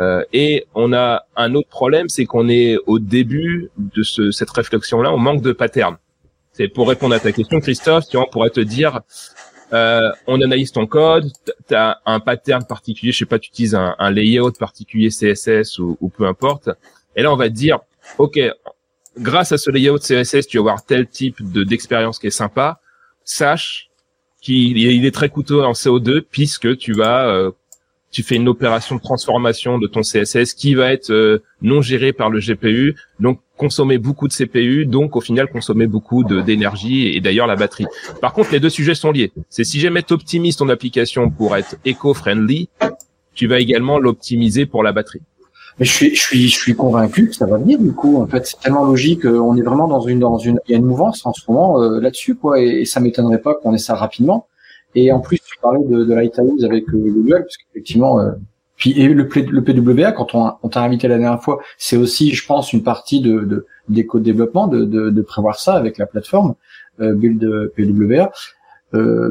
euh, 0.00 0.24
et 0.32 0.66
on 0.74 0.92
a 0.92 1.26
un 1.36 1.54
autre 1.54 1.68
problème, 1.68 2.08
c'est 2.08 2.24
qu'on 2.24 2.48
est 2.48 2.76
au 2.86 2.98
début 2.98 3.70
de 3.78 4.02
ce, 4.02 4.30
cette 4.30 4.50
réflexion-là, 4.50 5.12
on 5.12 5.18
manque 5.18 5.42
de 5.42 5.52
pattern. 5.52 5.96
C'est 6.52 6.68
pour 6.68 6.88
répondre 6.88 7.14
à 7.14 7.20
ta 7.20 7.32
question, 7.32 7.60
Christophe, 7.60 8.08
tu 8.08 8.16
vois, 8.16 8.26
on 8.26 8.30
pourrait 8.30 8.50
te 8.50 8.60
dire, 8.60 9.00
euh, 9.72 10.10
on 10.26 10.40
analyse 10.40 10.72
ton 10.72 10.86
code, 10.86 11.30
tu 11.68 11.74
as 11.74 12.00
un 12.06 12.20
pattern 12.20 12.64
particulier, 12.64 13.12
je 13.12 13.18
sais 13.18 13.26
pas, 13.26 13.38
tu 13.38 13.50
utilises 13.50 13.74
un, 13.74 13.94
un 13.98 14.10
layout 14.10 14.52
particulier 14.52 15.10
CSS 15.10 15.78
ou, 15.78 15.96
ou, 16.00 16.08
peu 16.08 16.26
importe, 16.26 16.70
et 17.16 17.22
là 17.22 17.32
on 17.32 17.36
va 17.36 17.48
te 17.48 17.54
dire, 17.54 17.78
ok, 18.18 18.38
grâce 19.18 19.52
à 19.52 19.58
ce 19.58 19.70
layout 19.70 19.98
CSS, 19.98 20.46
tu 20.46 20.58
vas 20.58 20.62
avoir 20.62 20.84
tel 20.84 21.06
type 21.06 21.52
de 21.52 21.64
d'expérience 21.64 22.18
qui 22.18 22.28
est 22.28 22.30
sympa, 22.30 22.80
sache 23.24 23.90
qu'il 24.40 24.76
il 24.76 25.06
est 25.06 25.14
très 25.14 25.28
coûteux 25.28 25.64
en 25.64 25.72
CO2 25.72 26.20
puisque 26.20 26.76
tu 26.76 26.92
vas 26.92 27.26
euh, 27.26 27.50
tu 28.14 28.22
fais 28.22 28.36
une 28.36 28.48
opération 28.48 28.94
de 28.94 29.00
transformation 29.00 29.78
de 29.78 29.88
ton 29.88 30.02
CSS 30.02 30.54
qui 30.54 30.76
va 30.76 30.92
être 30.92 31.10
euh, 31.10 31.42
non 31.62 31.82
géré 31.82 32.12
par 32.12 32.30
le 32.30 32.38
GPU, 32.38 32.94
donc 33.18 33.40
consommer 33.56 33.98
beaucoup 33.98 34.28
de 34.28 34.32
CPU, 34.32 34.86
donc 34.86 35.16
au 35.16 35.20
final 35.20 35.48
consommer 35.48 35.88
beaucoup 35.88 36.22
d'énergie 36.22 37.08
et, 37.08 37.20
d'ailleurs 37.20 37.48
la 37.48 37.56
batterie. 37.56 37.86
Par 38.20 38.32
contre, 38.32 38.52
les 38.52 38.60
deux 38.60 38.70
sujets 38.70 38.94
sont 38.94 39.10
liés. 39.10 39.32
C'est 39.48 39.64
si 39.64 39.80
jamais 39.80 40.04
tu 40.04 40.12
optimises 40.12 40.56
ton 40.56 40.68
application 40.68 41.28
pour 41.28 41.56
être 41.56 41.74
éco-friendly, 41.84 42.68
tu 43.34 43.48
vas 43.48 43.58
également 43.58 43.98
l'optimiser 43.98 44.64
pour 44.64 44.84
la 44.84 44.92
batterie. 44.92 45.22
Mais 45.80 45.84
je 45.84 45.92
suis, 45.92 46.14
je 46.14 46.20
suis, 46.20 46.48
je 46.48 46.56
suis 46.56 46.76
convaincu 46.76 47.28
que 47.28 47.34
ça 47.34 47.46
va 47.46 47.58
venir 47.58 47.80
du 47.80 47.92
coup. 47.92 48.22
En 48.22 48.28
fait, 48.28 48.46
c'est 48.46 48.60
tellement 48.60 48.84
logique. 48.84 49.24
On 49.24 49.56
est 49.56 49.62
vraiment 49.62 49.88
dans 49.88 50.02
une, 50.02 50.20
dans 50.20 50.38
une, 50.38 50.60
il 50.68 50.72
y 50.72 50.74
a 50.76 50.78
une 50.78 50.84
mouvance 50.84 51.26
en 51.26 51.32
ce 51.32 51.42
moment 51.48 51.82
euh, 51.82 51.98
là-dessus, 52.00 52.36
quoi. 52.36 52.60
Et, 52.60 52.82
et 52.82 52.84
ça 52.84 53.00
m'étonnerait 53.00 53.40
pas 53.40 53.54
qu'on 53.54 53.74
ait 53.74 53.78
ça 53.78 53.96
rapidement. 53.96 54.46
Et 54.94 55.10
en 55.12 55.20
plus, 55.20 55.38
tu 55.38 55.58
parlais 55.60 55.84
de, 55.84 56.04
de 56.04 56.14
Lighthouse 56.14 56.64
avec 56.64 56.88
euh, 56.88 56.98
Google, 56.98 57.42
parce 57.42 57.56
qu'effectivement, 57.56 58.20
euh, 58.20 58.32
puis 58.76 59.00
et 59.00 59.08
le, 59.08 59.28
PWA, 59.28 60.12
quand 60.12 60.34
on, 60.34 60.52
on 60.62 60.68
t'a 60.68 60.82
invité 60.82 61.08
la 61.08 61.18
dernière 61.18 61.42
fois, 61.42 61.60
c'est 61.78 61.96
aussi, 61.96 62.34
je 62.34 62.46
pense, 62.46 62.72
une 62.72 62.82
partie 62.82 63.20
de, 63.20 63.40
de 63.40 63.66
des 63.88 64.06
codes 64.06 64.22
de 64.22 64.26
développement, 64.26 64.66
de, 64.66 64.84
de, 64.84 65.10
de, 65.10 65.22
prévoir 65.22 65.58
ça 65.60 65.74
avec 65.74 65.98
la 65.98 66.06
plateforme 66.06 66.54
euh, 67.00 67.14
Build 67.14 67.72
PWA, 67.76 68.32
euh, 68.94 69.30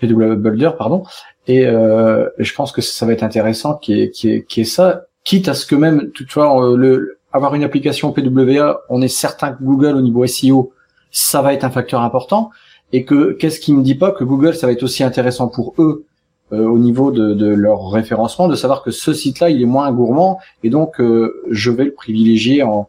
PWA 0.00 0.34
Builder, 0.36 0.70
pardon. 0.76 1.04
Et 1.46 1.66
euh, 1.66 2.28
je 2.38 2.54
pense 2.54 2.72
que 2.72 2.80
ça 2.80 3.06
va 3.06 3.12
être 3.12 3.22
intéressant 3.22 3.74
qui 3.76 4.00
est 4.00 4.10
qui 4.10 4.60
est 4.60 4.64
ça, 4.64 5.06
quitte 5.24 5.48
à 5.48 5.54
ce 5.54 5.66
que 5.66 5.74
même, 5.74 6.10
tu 6.12 6.24
vois, 6.32 6.64
euh, 6.64 6.76
le 6.76 7.18
avoir 7.32 7.54
une 7.54 7.64
application 7.64 8.12
PWA, 8.12 8.82
on 8.88 9.02
est 9.02 9.08
certain 9.08 9.52
que 9.52 9.62
Google 9.62 9.96
au 9.96 10.02
niveau 10.02 10.24
SEO, 10.26 10.72
ça 11.10 11.42
va 11.42 11.52
être 11.52 11.64
un 11.64 11.70
facteur 11.70 12.00
important 12.02 12.50
et 12.92 13.04
que 13.04 13.32
qu'est-ce 13.32 13.60
qui 13.60 13.72
me 13.72 13.82
dit 13.82 13.94
pas 13.94 14.12
que 14.12 14.24
Google 14.24 14.54
ça 14.54 14.66
va 14.66 14.72
être 14.72 14.82
aussi 14.82 15.02
intéressant 15.02 15.48
pour 15.48 15.74
eux 15.78 16.06
euh, 16.52 16.66
au 16.66 16.78
niveau 16.78 17.10
de, 17.10 17.34
de, 17.34 17.46
leur 17.46 17.90
référencement 17.90 18.48
de 18.48 18.54
savoir 18.54 18.82
que 18.82 18.90
ce 18.90 19.12
site-là 19.12 19.50
il 19.50 19.62
est 19.62 19.66
moins 19.66 19.90
gourmand 19.92 20.38
et 20.62 20.70
donc 20.70 21.00
euh, 21.00 21.42
je 21.50 21.70
vais 21.70 21.84
le 21.84 21.94
privilégier 21.94 22.62
en, 22.62 22.88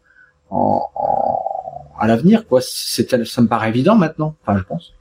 en, 0.50 0.82
en 0.96 1.40
à 1.98 2.08
l'avenir 2.08 2.46
quoi. 2.48 2.60
C'est 2.62 3.26
ça 3.26 3.42
me 3.42 3.48
paraît 3.48 3.70
évident 3.70 3.96
maintenant 3.96 4.36
enfin 4.42 4.58
je 4.58 4.64
pense. 4.64 4.94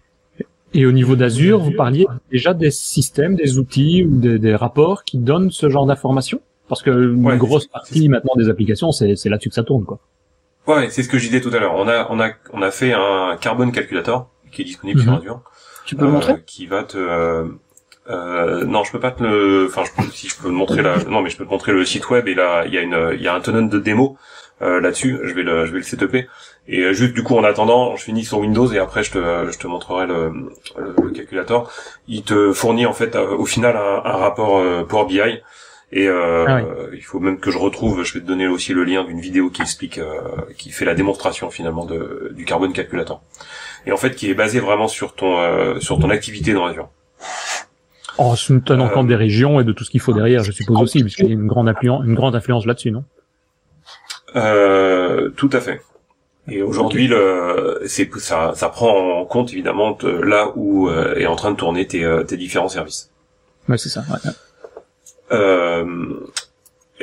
Et 0.76 0.86
au 0.86 0.92
niveau 0.92 1.14
d'Azure, 1.14 1.60
vous 1.60 1.70
parliez 1.70 2.04
déjà 2.32 2.52
des 2.52 2.72
systèmes, 2.72 3.36
des 3.36 3.58
outils 3.58 4.04
ou 4.04 4.18
des, 4.18 4.40
des 4.40 4.56
rapports 4.56 5.04
qui 5.04 5.18
donnent 5.18 5.52
ce 5.52 5.70
genre 5.70 5.86
d'informations? 5.86 6.40
Parce 6.68 6.82
que 6.82 6.90
une 6.90 7.36
grosse 7.36 7.68
partie 7.68 8.08
maintenant 8.08 8.34
des 8.36 8.48
applications, 8.48 8.90
c'est 8.90 9.14
là-dessus 9.26 9.50
que 9.50 9.54
ça 9.54 9.62
tourne, 9.62 9.84
quoi. 9.84 10.00
Ouais, 10.66 10.88
c'est 10.90 11.02
ce 11.02 11.08
que 11.08 11.18
je 11.18 11.26
disais 11.26 11.40
tout 11.40 11.50
à 11.50 11.60
l'heure. 11.60 11.74
On 11.76 11.86
a, 11.86 12.08
on 12.10 12.18
a, 12.18 12.30
on 12.52 12.62
a 12.62 12.70
fait 12.70 12.92
un 12.92 13.36
carbone 13.40 13.70
calculator 13.70 14.30
qui 14.54 14.62
est 14.62 14.64
disponible 14.64 15.00
sur 15.00 15.12
mhm. 15.12 15.18
Azure. 15.18 15.40
Tu 15.84 15.96
peux 15.96 16.06
montrer 16.06 16.42
Qui 16.46 16.66
va 16.66 16.84
te, 16.84 16.96
euh, 16.96 17.44
Euh, 18.08 18.64
non, 18.64 18.84
je 18.84 18.92
peux 18.92 19.00
pas 19.00 19.10
te 19.10 19.22
le. 19.22 19.66
Enfin, 19.68 19.84
je 19.84 20.02
peux, 20.02 20.08
si 20.10 20.28
je 20.28 20.36
peux 20.36 20.48
te 20.48 20.54
montrer 20.54 20.82
la. 20.82 20.96
Non, 21.08 21.22
mais 21.22 21.30
je 21.30 21.36
peux 21.36 21.44
te 21.44 21.50
montrer 21.50 21.72
le 21.72 21.84
site 21.84 22.08
web 22.10 22.28
et 22.28 22.34
là, 22.34 22.64
il 22.66 22.74
y 22.74 22.78
a 22.78 22.82
une, 22.82 23.12
il 23.14 23.22
y 23.22 23.28
a 23.28 23.34
un 23.34 23.40
tonneau 23.40 23.66
de 23.66 23.78
démo 23.78 24.16
euh, 24.62 24.80
là-dessus. 24.80 25.18
Je 25.22 25.34
vais 25.34 25.42
le, 25.42 25.66
je 25.66 25.72
vais 25.72 25.78
le 25.78 25.84
setuper. 25.84 26.28
Et 26.66 26.80
euh, 26.80 26.92
juste 26.92 27.14
du 27.14 27.22
coup, 27.22 27.36
en 27.36 27.44
attendant, 27.44 27.96
je 27.96 28.04
finis 28.04 28.24
sur 28.24 28.38
Windows 28.38 28.70
et 28.72 28.78
après, 28.78 29.02
je 29.02 29.12
te, 29.12 29.50
je 29.50 29.58
te 29.58 29.66
montrerai 29.66 30.06
le, 30.06 30.32
le, 30.78 31.10
calculateur. 31.10 31.70
Il 32.08 32.22
te 32.22 32.52
fournit 32.52 32.86
en 32.86 32.92
fait 32.92 33.16
euh, 33.16 33.36
au 33.36 33.44
final 33.44 33.76
un, 33.76 34.02
un 34.04 34.16
rapport 34.16 34.58
euh, 34.58 34.84
Power 34.84 35.06
BI. 35.06 35.40
Et 35.92 36.08
euh, 36.08 36.44
ah 36.48 36.60
il 36.92 37.02
faut 37.02 37.20
même 37.20 37.38
que 37.38 37.50
je 37.52 37.58
retrouve. 37.58 38.02
Je 38.02 38.14
vais 38.14 38.20
te 38.20 38.26
donner 38.26 38.48
aussi 38.48 38.72
le 38.72 38.84
lien 38.84 39.04
d'une 39.04 39.20
vidéo 39.20 39.50
qui 39.50 39.62
explique, 39.62 40.00
qui 40.56 40.70
fait 40.72 40.84
la 40.84 40.94
démonstration 40.94 41.50
finalement 41.50 41.84
de, 41.84 42.32
du 42.34 42.44
carbone 42.44 42.72
calculator. 42.72 43.22
Et 43.86 43.92
en 43.92 43.96
fait, 43.96 44.14
qui 44.14 44.30
est 44.30 44.34
basé 44.34 44.60
vraiment 44.60 44.88
sur 44.88 45.14
ton, 45.14 45.80
sur 45.80 45.98
ton 45.98 46.10
activité 46.10 46.52
dans 46.52 46.66
Azure. 46.66 46.88
En 48.16 48.36
se 48.36 48.52
tenant 48.54 48.88
compte 48.88 49.08
des 49.08 49.16
régions 49.16 49.60
et 49.60 49.64
de 49.64 49.72
tout 49.72 49.84
ce 49.84 49.90
qu'il 49.90 50.00
faut 50.00 50.12
derrière, 50.12 50.44
je 50.44 50.52
suppose 50.52 50.80
aussi, 50.80 51.02
puisqu'il 51.02 51.26
y 51.26 51.30
a 51.30 51.32
une 51.32 51.46
grande 51.46 51.68
influence, 51.68 52.04
une 52.04 52.14
grande 52.14 52.36
influence 52.36 52.64
là-dessus, 52.64 52.90
non? 52.92 53.04
Euh, 54.36 55.30
Tout 55.30 55.50
à 55.52 55.60
fait. 55.60 55.80
Et 56.46 56.62
aujourd'hui, 56.62 57.08
le, 57.08 57.80
c'est 57.86 58.10
ça, 58.18 58.52
ça 58.54 58.68
prend 58.68 59.20
en 59.20 59.24
compte 59.24 59.52
évidemment 59.52 59.96
là 60.02 60.52
où 60.56 60.88
euh, 60.88 61.14
est 61.16 61.26
en 61.26 61.36
train 61.36 61.50
de 61.50 61.56
tourner 61.56 61.86
tes, 61.86 62.04
euh, 62.04 62.22
tes 62.22 62.36
différents 62.36 62.68
services. 62.68 63.10
Ouais, 63.68 63.78
c'est 63.78 63.88
ça. 63.88 64.04
Ouais. 64.10 64.30
Euh, 65.32 66.20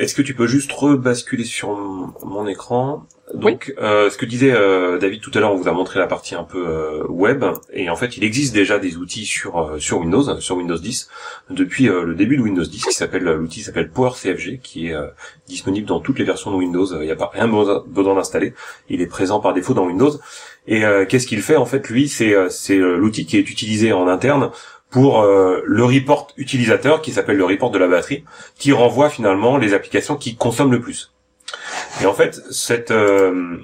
est-ce 0.02 0.16
que 0.16 0.22
tu 0.22 0.34
peux 0.34 0.48
juste 0.48 0.72
rebasculer 0.72 1.44
sur 1.44 1.68
mon 2.24 2.48
écran? 2.48 3.06
Donc, 3.34 3.72
euh, 3.80 4.10
ce 4.10 4.18
que 4.18 4.26
disait 4.26 4.50
euh, 4.50 4.98
David 4.98 5.20
tout 5.20 5.30
à 5.34 5.38
l'heure, 5.38 5.52
on 5.52 5.56
vous 5.56 5.68
a 5.68 5.72
montré 5.72 6.00
la 6.00 6.08
partie 6.08 6.34
un 6.34 6.42
peu 6.42 6.66
euh, 6.66 7.06
web, 7.08 7.44
et 7.72 7.88
en 7.88 7.94
fait, 7.94 8.16
il 8.16 8.24
existe 8.24 8.52
déjà 8.52 8.80
des 8.80 8.96
outils 8.96 9.24
sur 9.24 9.58
euh, 9.58 9.78
sur 9.78 10.00
Windows, 10.00 10.40
sur 10.40 10.56
Windows 10.56 10.76
10, 10.76 11.08
depuis 11.50 11.84
le 11.84 12.16
début 12.16 12.36
de 12.36 12.42
Windows 12.42 12.64
10, 12.64 12.84
qui 12.86 12.92
s'appelle 12.92 13.22
l'outil 13.22 13.60
s'appelle 13.60 13.90
PowerCFG, 13.90 14.58
qui 14.60 14.88
est 14.88 14.96
disponible 15.46 15.86
dans 15.86 16.00
toutes 16.00 16.18
les 16.18 16.24
versions 16.24 16.50
de 16.50 16.56
Windows. 16.56 16.84
Il 17.00 17.06
n'y 17.06 17.12
a 17.12 17.16
pas 17.16 17.30
rien 17.32 17.46
besoin 17.46 18.14
d'installer, 18.16 18.54
il 18.88 19.00
est 19.00 19.06
présent 19.06 19.38
par 19.38 19.54
défaut 19.54 19.72
dans 19.72 19.86
Windows. 19.86 20.18
Et 20.66 20.82
qu'est-ce 21.08 21.26
qu'il 21.26 21.42
fait 21.42 21.56
En 21.56 21.66
fait, 21.66 21.88
lui, 21.88 22.08
c'est 22.08 22.34
c'est 22.50 22.76
l'outil 22.76 23.24
qui 23.24 23.36
est 23.36 23.50
utilisé 23.50 23.92
en 23.92 24.08
interne 24.08 24.50
pour 24.92 25.22
euh, 25.22 25.62
le 25.64 25.84
report 25.84 26.28
utilisateur 26.36 27.00
qui 27.02 27.12
s'appelle 27.12 27.38
le 27.38 27.46
report 27.46 27.70
de 27.70 27.78
la 27.78 27.88
batterie, 27.88 28.24
qui 28.56 28.72
renvoie 28.72 29.08
finalement 29.08 29.56
les 29.56 29.74
applications 29.74 30.16
qui 30.16 30.36
consomment 30.36 30.70
le 30.70 30.80
plus. 30.80 31.12
Et 32.02 32.06
en 32.06 32.12
fait, 32.12 32.40
euh, 32.90 33.56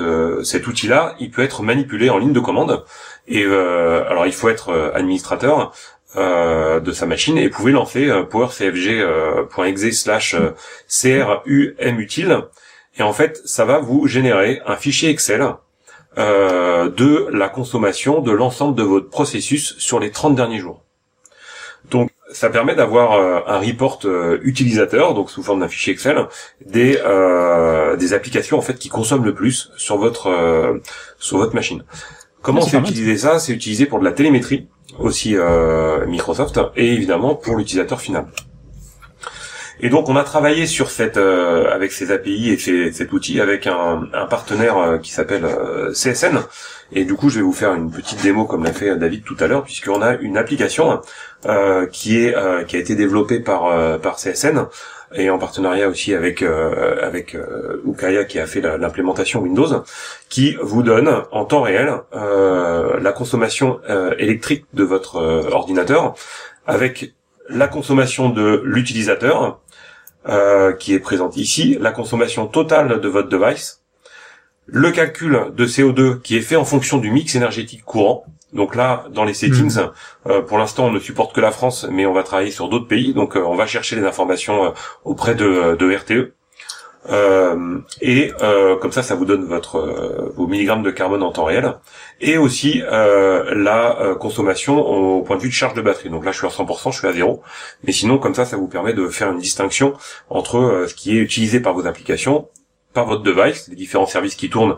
euh, 0.00 0.42
cet 0.44 0.66
outil-là, 0.66 1.16
il 1.18 1.30
peut 1.30 1.42
être 1.42 1.62
manipulé 1.62 2.10
en 2.10 2.18
ligne 2.18 2.32
de 2.32 2.40
commande. 2.40 2.84
Et 3.28 3.44
alors, 3.44 4.26
il 4.26 4.32
faut 4.32 4.48
être 4.48 4.92
administrateur 4.94 5.72
de 6.16 6.92
sa 6.92 7.06
machine 7.06 7.38
et 7.38 7.48
pouvez 7.48 7.70
lancer 7.70 8.10
powercfg.exe 8.28 9.90
slash 9.92 10.34
crumutile. 10.88 12.38
Et 12.98 13.02
en 13.02 13.12
fait, 13.12 13.40
ça 13.44 13.64
va 13.64 13.78
vous 13.78 14.08
générer 14.08 14.60
un 14.66 14.74
fichier 14.74 15.08
Excel 15.08 15.54
euh, 16.18 16.90
de 16.90 17.28
la 17.32 17.48
consommation 17.48 18.20
de 18.20 18.32
l'ensemble 18.32 18.74
de 18.74 18.82
votre 18.82 19.08
processus 19.08 19.74
sur 19.78 19.98
les 19.98 20.10
30 20.10 20.34
derniers 20.34 20.58
jours. 20.58 20.82
Donc 21.90 22.10
ça 22.30 22.50
permet 22.50 22.74
d'avoir 22.74 23.12
euh, 23.12 23.40
un 23.46 23.58
report 23.58 24.00
euh, 24.04 24.38
utilisateur, 24.42 25.14
donc 25.14 25.30
sous 25.30 25.42
forme 25.42 25.60
d'un 25.60 25.68
fichier 25.68 25.94
Excel, 25.94 26.26
des 26.66 26.98
des 27.98 28.12
applications 28.12 28.58
en 28.58 28.62
fait 28.62 28.78
qui 28.78 28.88
consomment 28.88 29.24
le 29.24 29.34
plus 29.34 29.70
sur 29.76 29.96
votre 29.96 30.80
sur 31.18 31.38
votre 31.38 31.54
machine. 31.54 31.82
Comment 32.42 32.60
c'est 32.60 32.78
utiliser 32.78 33.16
ça? 33.16 33.38
C'est 33.38 33.52
utilisé 33.52 33.86
pour 33.86 33.98
de 33.98 34.04
la 34.04 34.12
télémétrie 34.12 34.68
aussi 34.98 35.36
Microsoft 36.06 36.60
et 36.76 36.92
évidemment 36.92 37.34
pour 37.34 37.56
l'utilisateur 37.56 38.00
final. 38.00 38.26
Et 39.84 39.88
donc 39.88 40.08
on 40.08 40.14
a 40.14 40.22
travaillé 40.22 40.66
sur 40.66 40.90
cette 40.90 41.16
euh, 41.16 41.68
avec 41.72 41.90
ces 41.90 42.12
API 42.12 42.50
et 42.50 42.92
cet 42.92 43.12
outil 43.12 43.40
avec 43.40 43.66
un, 43.66 44.06
un 44.12 44.26
partenaire 44.26 44.78
euh, 44.78 44.98
qui 44.98 45.10
s'appelle 45.10 45.44
euh, 45.44 45.90
CSN. 45.90 46.38
Et 46.92 47.04
du 47.04 47.14
coup, 47.14 47.30
je 47.30 47.36
vais 47.36 47.42
vous 47.42 47.52
faire 47.52 47.74
une 47.74 47.90
petite 47.90 48.22
démo 48.22 48.44
comme 48.44 48.62
l'a 48.62 48.72
fait 48.72 48.96
David 48.96 49.24
tout 49.24 49.36
à 49.40 49.48
l'heure, 49.48 49.64
puisqu'on 49.64 50.02
a 50.02 50.14
une 50.14 50.36
application 50.36 51.00
qui 51.90 52.18
est 52.18 52.34
qui 52.66 52.76
a 52.76 52.78
été 52.78 52.94
développée 52.94 53.40
par 53.40 53.98
par 54.00 54.16
CSN 54.16 54.66
et 55.14 55.30
en 55.30 55.38
partenariat 55.38 55.88
aussi 55.88 56.14
avec 56.14 56.42
avec 56.42 57.34
Ukaya 57.86 58.24
qui 58.24 58.38
a 58.38 58.46
fait 58.46 58.60
l'implémentation 58.60 59.40
Windows, 59.40 59.84
qui 60.28 60.54
vous 60.60 60.82
donne 60.82 61.22
en 61.30 61.46
temps 61.46 61.62
réel 61.62 61.94
la 62.12 63.12
consommation 63.12 63.80
électrique 64.18 64.66
de 64.74 64.84
votre 64.84 65.16
ordinateur 65.50 66.14
avec 66.66 67.14
la 67.48 67.68
consommation 67.68 68.28
de 68.28 68.62
l'utilisateur, 68.64 69.60
euh, 70.28 70.72
qui 70.72 70.94
est 70.94 71.00
présente 71.00 71.36
ici, 71.36 71.76
la 71.80 71.90
consommation 71.90 72.46
totale 72.46 73.00
de 73.00 73.08
votre 73.08 73.28
device, 73.28 73.82
le 74.66 74.90
calcul 74.90 75.46
de 75.54 75.66
CO2 75.66 76.20
qui 76.20 76.36
est 76.36 76.42
fait 76.42 76.56
en 76.56 76.64
fonction 76.64 76.98
du 76.98 77.10
mix 77.10 77.34
énergétique 77.34 77.84
courant. 77.84 78.24
Donc 78.52 78.76
là, 78.76 79.06
dans 79.10 79.24
les 79.24 79.34
settings, 79.34 79.76
hmm. 79.78 79.90
euh, 80.30 80.42
pour 80.42 80.58
l'instant, 80.58 80.86
on 80.86 80.90
ne 80.92 80.98
supporte 80.98 81.34
que 81.34 81.40
la 81.40 81.50
France, 81.50 81.86
mais 81.90 82.06
on 82.06 82.12
va 82.12 82.22
travailler 82.22 82.50
sur 82.50 82.68
d'autres 82.68 82.86
pays. 82.86 83.14
Donc, 83.14 83.36
euh, 83.36 83.40
on 83.40 83.56
va 83.56 83.66
chercher 83.66 83.96
les 83.96 84.04
informations 84.04 84.74
auprès 85.04 85.34
de, 85.34 85.74
de 85.74 85.94
RTE. 85.94 86.34
Euh, 87.08 87.80
et 88.00 88.32
euh, 88.42 88.76
comme 88.76 88.92
ça, 88.92 89.02
ça 89.02 89.14
vous 89.14 89.24
donne 89.24 89.44
votre 89.44 89.76
euh, 89.76 90.32
vos 90.36 90.46
milligrammes 90.46 90.82
de 90.82 90.90
carbone 90.90 91.22
en 91.22 91.32
temps 91.32 91.44
réel, 91.44 91.74
et 92.20 92.38
aussi 92.38 92.82
la 92.88 94.14
consommation 94.20 94.78
au 94.78 95.22
point 95.22 95.36
de 95.36 95.42
vue 95.42 95.48
de 95.48 95.54
charge 95.54 95.74
de 95.74 95.82
batterie. 95.82 96.10
Donc 96.10 96.24
là, 96.24 96.32
je 96.32 96.38
suis 96.38 96.46
à 96.46 96.50
100%, 96.50 96.92
je 96.92 96.98
suis 96.98 97.08
à 97.08 97.12
zéro, 97.12 97.42
mais 97.84 97.92
sinon, 97.92 98.18
comme 98.18 98.34
ça, 98.34 98.44
ça 98.44 98.56
vous 98.56 98.68
permet 98.68 98.92
de 98.92 99.08
faire 99.08 99.30
une 99.30 99.38
distinction 99.38 99.94
entre 100.30 100.86
ce 100.88 100.94
qui 100.94 101.16
est 101.16 101.20
utilisé 101.20 101.60
par 101.60 101.74
vos 101.74 101.86
applications, 101.86 102.48
par 102.94 103.06
votre 103.06 103.22
device, 103.22 103.68
les 103.68 103.76
différents 103.76 104.06
services 104.06 104.36
qui 104.36 104.50
tournent 104.50 104.76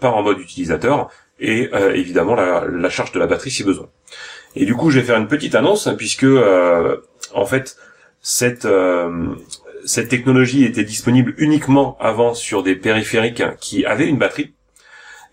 par 0.00 0.16
en 0.16 0.22
mode 0.22 0.38
utilisateur, 0.38 1.08
et 1.38 1.70
évidemment 1.94 2.34
la, 2.34 2.64
la, 2.66 2.88
charge 2.88 3.12
de 3.12 3.18
la 3.18 3.26
batterie 3.26 3.50
si 3.50 3.64
besoin. 3.64 3.88
Et 4.54 4.64
du 4.64 4.74
coup, 4.74 4.90
je 4.90 5.00
vais 5.00 5.04
faire 5.06 5.18
une 5.18 5.28
petite 5.28 5.54
annonce 5.54 5.88
puisque 5.98 6.26
en 7.34 7.46
fait 7.46 7.76
cette 8.22 8.66
cette 9.86 10.08
technologie 10.08 10.64
était 10.64 10.84
disponible 10.84 11.34
uniquement 11.38 11.96
avant 12.00 12.34
sur 12.34 12.62
des 12.62 12.74
périphériques 12.74 13.42
qui 13.60 13.86
avaient 13.86 14.08
une 14.08 14.18
batterie. 14.18 14.52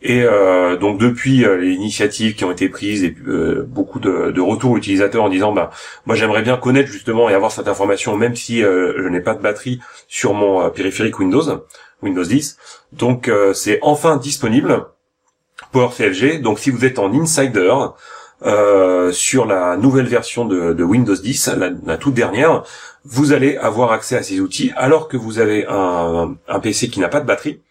Et 0.05 0.21
euh, 0.21 0.75
donc 0.75 0.99
depuis 0.99 1.45
euh, 1.45 1.55
les 1.55 1.71
initiatives 1.71 2.35
qui 2.35 2.43
ont 2.43 2.51
été 2.51 2.67
prises 2.67 3.05
et 3.05 3.15
euh, 3.25 3.65
beaucoup 3.65 3.99
de, 4.01 4.31
de, 4.31 4.41
retours 4.41 4.75
utilisateurs 4.75 5.23
en 5.23 5.29
disant 5.29 5.53
bah 5.53 5.71
moi 6.05 6.17
j'aimerais 6.17 6.41
bien 6.41 6.57
connaître 6.57 6.91
justement 6.91 7.29
et 7.29 7.33
avoir 7.33 7.51
cette 7.51 7.69
information 7.69 8.17
même 8.17 8.35
si 8.35 8.59
je 8.59 9.07
n'ai 9.07 9.21
pas 9.21 9.33
de 9.33 9.41
batterie 9.41 9.79
sur 10.09 10.33
mon 10.33 10.69
périphérique 10.69 11.19
Windows 11.19 11.65
Windows 12.01 12.23
10. 12.23 12.57
Donc 12.91 13.31
c'est 13.53 13.79
enfin 13.81 14.17
disponible 14.17 14.87
pour 15.71 15.95
CFG. 15.95 16.41
Donc 16.41 16.59
si 16.59 16.69
vous 16.69 16.83
êtes 16.83 16.99
en 16.99 17.13
insider 17.13 17.73
sur 19.11 19.45
la 19.45 19.77
nouvelle 19.77 20.07
version 20.07 20.45
de, 20.45 20.73
de 20.73 20.83
Windows 20.83 21.15
10, 21.15 21.47
la, 21.57 21.69
la, 21.85 21.97
toute 21.97 22.13
dernière, 22.13 22.63
vous 23.05 23.33
allez 23.33 23.57
avoir 23.57 23.91
accès 23.91 24.15
à 24.15 24.23
ces 24.23 24.39
outils 24.39 24.71
alors 24.75 25.07
que 25.07 25.17
vous 25.17 25.39
avez 25.39 25.65
un, 25.67 26.35
un 26.47 26.59
PC 26.59 26.89
qui 26.89 26.99
n'a 26.99 27.09
pas 27.09 27.19
de 27.19 27.25
batterie. 27.25 27.61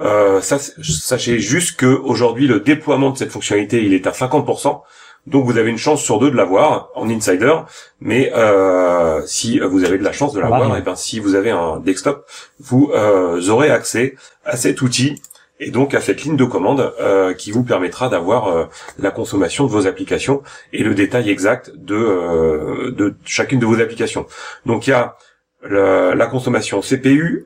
Euh, 0.00 0.40
ça, 0.40 0.58
sachez 0.58 1.38
juste 1.38 1.76
que 1.76 1.86
aujourd'hui 1.86 2.46
le 2.46 2.60
déploiement 2.60 3.10
de 3.10 3.18
cette 3.18 3.30
fonctionnalité 3.30 3.84
il 3.84 3.94
est 3.94 4.06
à 4.06 4.10
50%. 4.10 4.80
Donc 5.28 5.44
vous 5.44 5.56
avez 5.56 5.70
une 5.70 5.78
chance 5.78 6.02
sur 6.02 6.18
deux 6.18 6.32
de 6.32 6.36
l'avoir 6.36 6.88
en 6.96 7.08
insider, 7.08 7.54
mais 8.00 8.32
euh, 8.34 9.22
si 9.24 9.60
vous 9.60 9.84
avez 9.84 9.96
de 9.96 10.02
la 10.02 10.10
chance 10.10 10.32
de 10.32 10.40
l'avoir, 10.40 10.74
et 10.74 10.80
eh 10.80 10.82
ben 10.82 10.96
si 10.96 11.20
vous 11.20 11.36
avez 11.36 11.52
un 11.52 11.78
desktop, 11.78 12.28
vous 12.58 12.90
euh, 12.92 13.40
aurez 13.48 13.70
accès 13.70 14.16
à 14.44 14.56
cet 14.56 14.82
outil 14.82 15.22
et 15.62 15.70
donc 15.70 15.94
à 15.94 16.00
cette 16.00 16.22
ligne 16.24 16.36
de 16.36 16.44
commande 16.44 16.92
euh, 17.00 17.34
qui 17.34 17.52
vous 17.52 17.62
permettra 17.62 18.08
d'avoir 18.08 18.48
euh, 18.48 18.66
la 18.98 19.10
consommation 19.10 19.64
de 19.64 19.70
vos 19.70 19.86
applications 19.86 20.42
et 20.72 20.82
le 20.82 20.94
détail 20.94 21.30
exact 21.30 21.70
de, 21.76 21.94
euh, 21.94 22.90
de 22.90 23.14
chacune 23.24 23.60
de 23.60 23.66
vos 23.66 23.80
applications. 23.80 24.26
Donc 24.66 24.86
il 24.86 24.90
y 24.90 24.92
a 24.92 25.16
la, 25.62 26.26
consommation 26.26 26.80
CPU, 26.80 27.44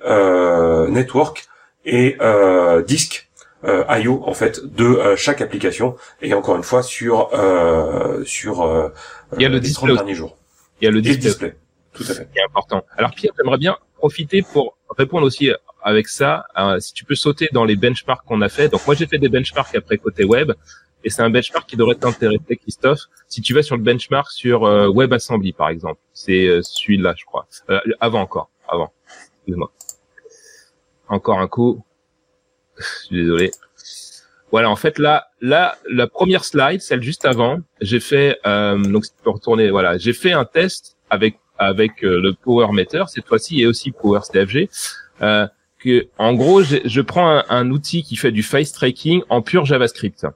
network 0.89 1.47
et 1.85 2.17
disque 2.87 3.29
IO 3.65 4.23
en 4.25 4.33
fait 4.33 4.65
de 4.65 5.15
chaque 5.17 5.43
application 5.43 5.97
et 6.23 6.33
encore 6.33 6.57
une 6.57 6.63
fois 6.63 6.83
sur 6.83 7.31
sur 8.25 8.93
il 9.37 9.43
y 9.43 9.45
a 9.45 9.51
le 9.51 9.59
les 9.59 9.73
30 9.73 9.93
derniers 9.93 10.15
jours. 10.15 10.39
Il 10.81 10.87
y 10.87 10.89
a 10.89 10.91
le 10.91 11.03
display. 11.03 11.29
display. 11.29 11.57
Tout 11.93 12.05
à 12.09 12.15
fait. 12.15 12.29
C'est 12.35 12.43
important. 12.43 12.83
Alors 12.97 13.11
Pierre, 13.15 13.33
j'aimerais 13.37 13.59
bien 13.59 13.77
profiter 13.99 14.41
pour 14.41 14.76
répondre 14.91 15.27
aussi 15.27 15.51
avec 15.83 16.09
ça, 16.09 16.47
euh, 16.59 16.81
si 16.81 16.93
tu 16.93 17.05
peux 17.05 17.15
sauter 17.15 17.49
dans 17.53 17.65
les 17.65 17.77
benchmarks 17.77 18.25
qu'on 18.27 18.41
a 18.41 18.49
fait. 18.49 18.69
Donc 18.69 18.87
moi 18.87 18.95
j'ai 18.95 19.07
fait 19.07 19.19
des 19.19 19.29
benchmarks 19.29 19.75
après 19.75 19.99
côté 19.99 20.25
web 20.25 20.53
et 21.05 21.11
c'est 21.11 21.23
un 21.23 21.31
benchmark 21.31 21.69
qui 21.69 21.77
devrait 21.77 21.95
t'intéresser 21.95 22.57
Christophe. 22.57 23.03
Si 23.29 23.41
tu 23.41 23.55
vas 23.55 23.63
sur 23.63 23.77
le 23.77 23.83
benchmark 23.83 24.31
sur 24.31 24.65
euh, 24.65 24.89
WebAssembly 24.89 25.53
par 25.53 25.69
exemple, 25.69 26.01
c'est 26.13 26.47
euh, 26.47 26.61
celui-là 26.63 27.15
je 27.17 27.25
crois. 27.25 27.47
avant 28.01 28.21
encore, 28.21 28.51
avant. 28.69 28.93
Excuse-moi. 29.39 29.71
Encore 31.09 31.39
un 31.39 31.49
coup. 31.49 31.85
je 32.79 33.07
suis 33.07 33.17
désolé. 33.17 33.53
Voilà, 34.51 34.71
en 34.71 34.77
fait 34.77 34.99
là, 34.99 35.29
là, 35.41 35.77
la 35.89 36.07
première 36.07 36.45
slide, 36.45 36.81
celle 36.81 37.03
juste 37.03 37.25
avant, 37.25 37.59
j'ai 37.81 38.01
fait 38.01 38.39
euh, 38.47 38.79
donc 38.79 39.05
peux 39.23 39.31
retourner. 39.31 39.71
Voilà, 39.71 39.99
j'ai 39.99 40.13
fait 40.13 40.33
un 40.33 40.45
test 40.45 40.97
avec 41.11 41.39
avec 41.59 42.05
euh, 42.05 42.21
le 42.21 42.33
Power 42.33 42.73
Meter 42.73 43.05
cette 43.09 43.27
fois-ci 43.27 43.61
et 43.61 43.67
aussi 43.67 43.91
Power 43.91 44.21
CFG. 44.31 44.69
Euh, 45.23 45.47
que 45.79 46.07
en 46.19 46.35
gros, 46.35 46.63
je 46.63 47.01
prends 47.01 47.29
un, 47.29 47.45
un, 47.49 47.71
outil 47.71 48.03
qui 48.03 48.17
fait 48.17 48.33
du 48.33 48.43
face 48.43 48.73
tracking 48.73 49.23
en 49.29 49.43
pur 49.43 49.65
JavaScript. 49.65 50.27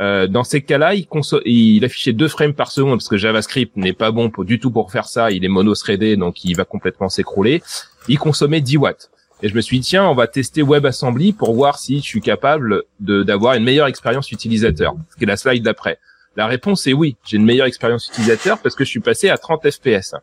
Euh, 0.00 0.28
dans 0.28 0.44
ces 0.44 0.62
cas-là, 0.62 0.94
il, 0.94 1.08
il 1.44 1.84
affichait 1.84 2.12
deux 2.12 2.28
frames 2.28 2.54
par 2.54 2.70
seconde 2.70 2.98
parce 2.98 3.08
que 3.08 3.16
JavaScript 3.16 3.76
n'est 3.76 3.92
pas 3.92 4.10
bon 4.12 4.30
pour, 4.30 4.44
du 4.44 4.60
tout 4.60 4.70
pour 4.70 4.92
faire 4.92 5.06
ça. 5.06 5.30
Il 5.30 5.44
est 5.44 5.48
mono-threadé, 5.48 6.16
donc 6.16 6.44
il 6.44 6.56
va 6.56 6.64
complètement 6.64 7.08
s'écrouler. 7.08 7.62
Il 8.08 8.18
consommait 8.18 8.60
10 8.60 8.76
watts. 8.76 9.10
Et 9.42 9.48
je 9.48 9.54
me 9.54 9.60
suis 9.60 9.78
dit, 9.78 9.88
tiens, 9.88 10.06
on 10.08 10.14
va 10.14 10.26
tester 10.26 10.62
WebAssembly 10.62 11.32
pour 11.32 11.54
voir 11.54 11.78
si 11.78 11.98
je 12.00 12.04
suis 12.04 12.20
capable 12.20 12.82
d'avoir 12.98 13.54
une 13.54 13.64
meilleure 13.64 13.86
expérience 13.86 14.32
utilisateur. 14.32 14.94
Ce 15.10 15.16
qui 15.16 15.24
est 15.24 15.26
la 15.26 15.36
slide 15.36 15.62
d'après. 15.62 15.98
La 16.36 16.46
réponse 16.46 16.86
est 16.86 16.92
oui, 16.92 17.16
j'ai 17.24 17.36
une 17.36 17.44
meilleure 17.44 17.66
expérience 17.66 18.08
utilisateur 18.08 18.58
parce 18.58 18.74
que 18.74 18.84
je 18.84 18.90
suis 18.90 19.00
passé 19.00 19.28
à 19.28 19.38
30 19.38 19.70
FPS. 19.70 20.14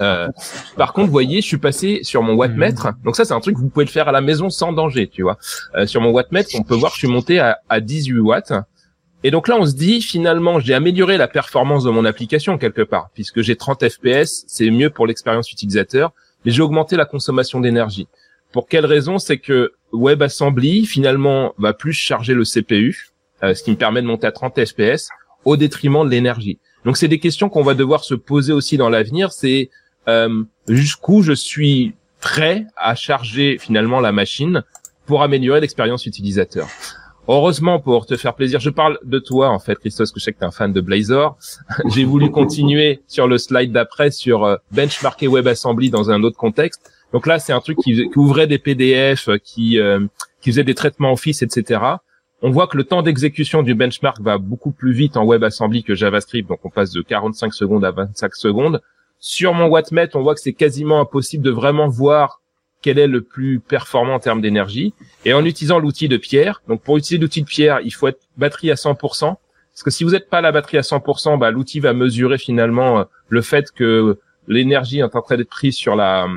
Euh, 0.00 0.28
par 0.76 0.92
contre, 0.92 1.06
vous 1.06 1.12
voyez, 1.12 1.40
je 1.40 1.46
suis 1.46 1.58
passé 1.58 2.00
sur 2.02 2.22
mon 2.22 2.34
wattmètre. 2.34 2.88
Donc 3.04 3.16
ça, 3.16 3.24
c'est 3.24 3.34
un 3.34 3.40
truc 3.40 3.56
que 3.56 3.60
vous 3.60 3.68
pouvez 3.68 3.84
le 3.84 3.90
faire 3.90 4.08
à 4.08 4.12
la 4.12 4.20
maison 4.20 4.50
sans 4.50 4.72
danger, 4.72 5.08
tu 5.08 5.22
vois. 5.22 5.38
Euh, 5.76 5.86
sur 5.86 6.00
mon 6.00 6.10
wattmètre, 6.10 6.50
on 6.54 6.62
peut 6.62 6.74
voir 6.74 6.92
que 6.92 6.96
je 6.96 7.06
suis 7.06 7.08
monté 7.08 7.38
à, 7.38 7.58
à 7.68 7.80
18 7.80 8.18
watts. 8.18 8.52
Et 9.22 9.30
donc 9.30 9.48
là, 9.48 9.56
on 9.58 9.64
se 9.64 9.74
dit, 9.74 10.02
finalement, 10.02 10.60
j'ai 10.60 10.74
amélioré 10.74 11.16
la 11.16 11.28
performance 11.28 11.84
de 11.84 11.90
mon 11.90 12.04
application 12.04 12.58
quelque 12.58 12.82
part, 12.82 13.08
puisque 13.14 13.40
j'ai 13.40 13.56
30 13.56 13.88
FPS, 13.88 14.44
c'est 14.46 14.70
mieux 14.70 14.90
pour 14.90 15.06
l'expérience 15.06 15.50
utilisateur 15.50 16.12
mais 16.44 16.52
j'ai 16.52 16.62
augmenté 16.62 16.96
la 16.96 17.04
consommation 17.04 17.60
d'énergie. 17.60 18.08
Pour 18.52 18.68
quelle 18.68 18.86
raison? 18.86 19.18
C'est 19.18 19.38
que 19.38 19.72
WebAssembly 19.92 20.86
finalement 20.86 21.54
va 21.58 21.72
plus 21.72 21.92
charger 21.92 22.34
le 22.34 22.44
CPU, 22.44 23.10
euh, 23.42 23.54
ce 23.54 23.62
qui 23.62 23.70
me 23.70 23.76
permet 23.76 24.02
de 24.02 24.06
monter 24.06 24.26
à 24.26 24.32
30 24.32 24.64
fps 24.64 25.08
au 25.44 25.56
détriment 25.56 26.04
de 26.04 26.10
l'énergie. 26.10 26.58
Donc 26.84 26.96
c'est 26.96 27.08
des 27.08 27.18
questions 27.18 27.48
qu'on 27.48 27.62
va 27.62 27.74
devoir 27.74 28.04
se 28.04 28.14
poser 28.14 28.52
aussi 28.52 28.76
dans 28.76 28.88
l'avenir. 28.88 29.32
C'est 29.32 29.70
jusqu'où 30.68 31.22
je 31.22 31.32
suis 31.32 31.94
prêt 32.20 32.66
à 32.76 32.94
charger 32.94 33.58
finalement 33.58 34.00
la 34.00 34.12
machine 34.12 34.62
pour 35.06 35.22
améliorer 35.22 35.60
l'expérience 35.60 36.06
utilisateur. 36.06 36.68
Heureusement, 37.26 37.80
pour 37.80 38.04
te 38.04 38.16
faire 38.16 38.34
plaisir, 38.34 38.60
je 38.60 38.68
parle 38.68 38.98
de 39.02 39.18
toi 39.18 39.48
en 39.48 39.58
fait, 39.58 39.78
parce 39.82 40.12
que 40.12 40.20
je 40.20 40.24
sais 40.24 40.32
que 40.32 40.38
tu 40.38 40.44
es 40.44 40.46
un 40.46 40.50
fan 40.50 40.72
de 40.72 40.80
Blazor. 40.80 41.38
J'ai 41.94 42.04
voulu 42.04 42.30
continuer 42.30 43.02
sur 43.06 43.26
le 43.26 43.38
slide 43.38 43.72
d'après 43.72 44.10
sur 44.10 44.44
euh, 44.44 44.56
benchmarker 44.72 45.28
WebAssembly 45.28 45.88
dans 45.88 46.10
un 46.10 46.22
autre 46.22 46.36
contexte. 46.36 46.90
Donc 47.12 47.26
là, 47.26 47.38
c'est 47.38 47.52
un 47.52 47.60
truc 47.60 47.78
qui, 47.78 48.10
ouvrait 48.16 48.46
des 48.46 48.58
PDF, 48.58 49.30
qui, 49.42 49.78
euh, 49.78 50.00
qui 50.40 50.50
faisait 50.50 50.64
des 50.64 50.74
traitements 50.74 51.12
Office, 51.12 51.42
etc. 51.42 51.80
On 52.42 52.50
voit 52.50 52.66
que 52.66 52.76
le 52.76 52.84
temps 52.84 53.00
d'exécution 53.00 53.62
du 53.62 53.74
benchmark 53.74 54.20
va 54.20 54.36
beaucoup 54.36 54.72
plus 54.72 54.92
vite 54.92 55.16
en 55.16 55.24
WebAssembly 55.24 55.82
que 55.82 55.94
JavaScript, 55.94 56.48
donc 56.48 56.60
on 56.64 56.70
passe 56.70 56.90
de 56.90 57.00
45 57.00 57.54
secondes 57.54 57.84
à 57.84 57.90
25 57.90 58.34
secondes. 58.34 58.82
Sur 59.18 59.54
mon 59.54 59.66
Wattmet, 59.66 60.14
on 60.14 60.22
voit 60.22 60.34
que 60.34 60.40
c'est 60.40 60.52
quasiment 60.52 61.00
impossible 61.00 61.42
de 61.42 61.50
vraiment 61.50 61.88
voir 61.88 62.40
quel 62.82 62.98
est 62.98 63.06
le 63.06 63.22
plus 63.22 63.60
performant 63.60 64.14
en 64.14 64.18
termes 64.18 64.42
d'énergie. 64.42 64.92
Et 65.24 65.32
en 65.32 65.44
utilisant 65.44 65.78
l'outil 65.78 66.06
de 66.08 66.18
Pierre, 66.18 66.62
donc 66.68 66.82
pour 66.82 66.98
utiliser 66.98 67.18
l'outil 67.18 67.40
de 67.40 67.46
Pierre, 67.46 67.80
il 67.82 67.92
faut 67.92 68.08
être 68.08 68.20
batterie 68.36 68.70
à 68.70 68.74
100%. 68.74 69.20
Parce 69.74 69.82
que 69.82 69.90
si 69.90 70.04
vous 70.04 70.10
n'êtes 70.10 70.28
pas 70.28 70.42
la 70.42 70.52
batterie 70.52 70.76
à 70.76 70.82
100%, 70.82 71.38
bah, 71.38 71.50
l'outil 71.50 71.80
va 71.80 71.94
mesurer 71.94 72.36
finalement 72.36 72.98
euh, 72.98 73.04
le 73.30 73.40
fait 73.40 73.72
que 73.72 74.18
l'énergie 74.48 74.98
est 74.98 75.02
en 75.02 75.22
train 75.22 75.36
d'être 75.38 75.48
prise 75.48 75.74
sur 75.74 75.96
la 75.96 76.28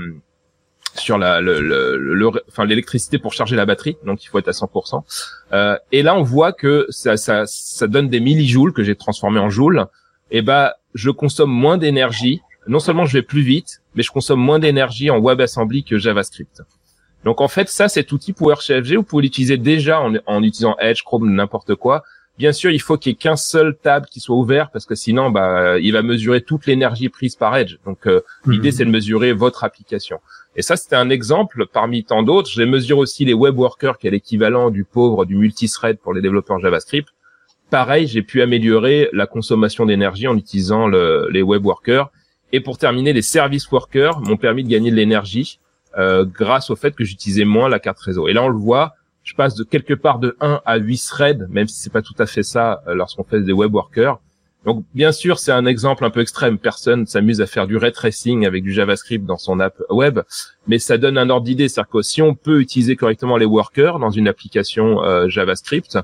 sur 0.96 1.18
la 1.18 1.42
le, 1.42 2.32
enfin 2.48 2.66
l'électricité 2.66 3.20
pour 3.20 3.34
charger 3.34 3.56
la 3.56 3.66
batterie, 3.66 3.98
donc 4.06 4.24
il 4.24 4.28
faut 4.28 4.40
être 4.40 4.48
à 4.48 4.52
100%. 4.52 5.04
Euh, 5.52 5.78
et 5.92 6.02
là, 6.02 6.16
on 6.16 6.24
voit 6.24 6.54
que 6.54 6.88
ça, 6.90 7.18
ça, 7.18 7.44
ça 7.46 7.88
donne 7.88 8.10
des 8.10 8.22
millijoules 8.22 8.74
que 8.74 8.84
j'ai 8.84 8.96
transformé 8.96 9.40
en 9.40 9.50
joules. 9.50 9.86
Et 10.32 10.42
bah, 10.42 10.78
je 10.94 11.10
consomme 11.10 11.52
moins 11.52 11.78
d'énergie 11.78 12.42
non 12.68 12.80
seulement 12.80 13.06
je 13.06 13.14
vais 13.14 13.22
plus 13.22 13.42
vite, 13.42 13.82
mais 13.96 14.04
je 14.04 14.12
consomme 14.12 14.40
moins 14.40 14.60
d'énergie 14.60 15.10
en 15.10 15.20
WebAssembly 15.20 15.84
que 15.84 15.98
JavaScript. 15.98 16.62
Donc 17.24 17.42
en 17.42 17.48
fait, 17.48 17.70
ça, 17.70 17.90
cet 17.90 18.12
outil 18.12 18.34
PowerShell 18.34 18.84
vous 18.96 19.04
pouvez 19.04 19.24
l'utiliser 19.24 19.58
déjà 19.58 20.00
en, 20.00 20.44
utilisant 20.44 20.76
Edge, 20.80 21.04
Chrome, 21.04 21.34
n'importe 21.34 21.76
quoi. 21.76 22.04
Bien 22.38 22.52
sûr, 22.52 22.70
il 22.70 22.80
faut 22.80 22.98
qu'il 22.98 23.12
y 23.12 23.14
ait 23.14 23.18
qu'un 23.18 23.36
seul 23.36 23.76
tab 23.76 24.06
qui 24.06 24.20
soit 24.20 24.36
ouvert 24.36 24.70
parce 24.70 24.86
que 24.86 24.94
sinon, 24.94 25.32
bah, 25.32 25.80
il 25.80 25.92
va 25.92 26.04
mesurer 26.04 26.42
toute 26.42 26.68
l'énergie 26.68 27.10
prise 27.10 27.36
par 27.36 27.58
Edge. 27.58 27.78
Donc 27.86 28.06
euh, 28.06 28.22
mhm. 28.46 28.54
l'idée, 28.54 28.72
c'est 28.72 28.86
de 28.86 28.92
mesurer 28.92 29.34
votre 29.34 29.64
application. 29.64 30.20
Et 30.56 30.62
ça, 30.62 30.76
c'était 30.76 30.96
un 30.96 31.10
exemple 31.10 31.66
parmi 31.66 32.04
tant 32.04 32.22
d'autres. 32.22 32.50
Je 32.50 32.62
mesure 32.62 33.00
aussi 33.00 33.26
les 33.26 33.34
web 33.34 33.58
workers, 33.58 33.98
qui 33.98 34.08
est 34.08 34.12
l'équivalent 34.12 34.70
du 34.70 34.84
pauvre 34.84 35.26
du 35.26 35.36
multithread 35.36 35.98
pour 35.98 36.14
les 36.14 36.22
développeurs 36.22 36.60
JavaScript. 36.60 37.10
Pareil, 37.70 38.08
j'ai 38.08 38.22
pu 38.22 38.42
améliorer 38.42 39.10
la 39.14 39.28
consommation 39.28 39.86
d'énergie 39.86 40.28
en 40.28 40.38
utilisant 40.38 40.88
les 40.88 41.42
web 41.42 41.66
workers 41.66 42.10
et 42.54 42.60
pour 42.62 42.78
terminer, 42.78 43.14
les 43.14 43.22
service 43.22 43.70
workers 43.72 44.20
m'ont 44.22 44.38
permis 44.38 44.64
de 44.64 44.70
gagner 44.70 44.92
de 44.92 44.96
l'énergie 44.96 45.60
euh, 45.98 46.26
grâce 46.26 46.70
au 46.70 46.76
fait 46.76 46.96
que 46.96 47.04
j'utilisais 47.04 47.46
moins 47.46 47.70
la 47.70 47.80
carte 47.80 48.00
réseau. 48.00 48.28
Et 48.28 48.34
là, 48.34 48.44
on 48.44 48.50
le 48.50 48.58
voit, 48.58 48.96
je 49.24 49.34
passe 49.34 49.56
de 49.56 49.64
quelque 49.64 49.94
part 49.94 50.20
de 50.20 50.38
1 50.40 50.62
à 50.66 50.78
8 50.78 51.06
threads, 51.10 51.48
même 51.50 51.68
si 51.68 51.80
c'est 51.80 51.92
pas 51.92 52.02
tout 52.02 52.16
à 52.18 52.26
fait 52.26 52.44
ça 52.44 52.82
euh, 52.88 52.96
lorsqu'on 52.96 53.24
fait 53.24 53.42
des 53.42 53.52
web 53.52 53.74
workers. 53.74 54.20
Donc, 54.66 54.84
bien 54.94 55.12
sûr, 55.12 55.40
c'est 55.40 55.52
un 55.52 55.66
exemple 55.66 56.04
un 56.04 56.10
peu 56.10 56.20
extrême. 56.20 56.58
Personne 56.58 57.06
s'amuse 57.06 57.42
à 57.42 57.48
faire 57.48 57.68
du 57.68 57.78
ray 57.78 57.92
tracing 57.92 58.46
avec 58.46 58.64
du 58.64 58.74
JavaScript 58.74 59.26
dans 59.26 59.38
son 59.38 59.60
app 59.60 59.82
web, 59.90 60.20
mais 60.68 60.78
ça 60.78 60.98
donne 60.98 61.18
un 61.18 61.30
ordre 61.30 61.46
d'idée. 61.46 61.70
C'est-à-dire 61.70 61.92
que 61.92 62.02
si 62.02 62.22
on 62.22 62.36
peut 62.36 62.60
utiliser 62.60 62.96
correctement 62.96 63.38
les 63.38 63.46
workers 63.46 64.00
dans 64.00 64.10
une 64.10 64.28
application 64.28 65.04
euh, 65.04 65.30
JavaScript, 65.30 65.98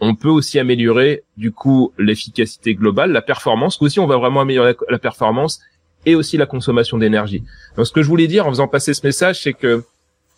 on 0.00 0.14
peut 0.14 0.28
aussi 0.28 0.58
améliorer 0.58 1.24
du 1.36 1.52
coup 1.52 1.92
l'efficacité 1.98 2.74
globale, 2.74 3.12
la 3.12 3.22
performance. 3.22 3.80
Aussi, 3.82 4.00
on 4.00 4.06
va 4.06 4.16
vraiment 4.16 4.40
améliorer 4.40 4.76
la 4.88 4.98
performance 4.98 5.60
et 6.06 6.14
aussi 6.14 6.36
la 6.36 6.46
consommation 6.46 6.98
d'énergie. 6.98 7.42
Donc 7.76 7.86
ce 7.86 7.92
que 7.92 8.02
je 8.02 8.08
voulais 8.08 8.26
dire 8.26 8.46
en 8.46 8.50
faisant 8.50 8.68
passer 8.68 8.94
ce 8.94 9.06
message, 9.06 9.42
c'est 9.42 9.52
que 9.52 9.84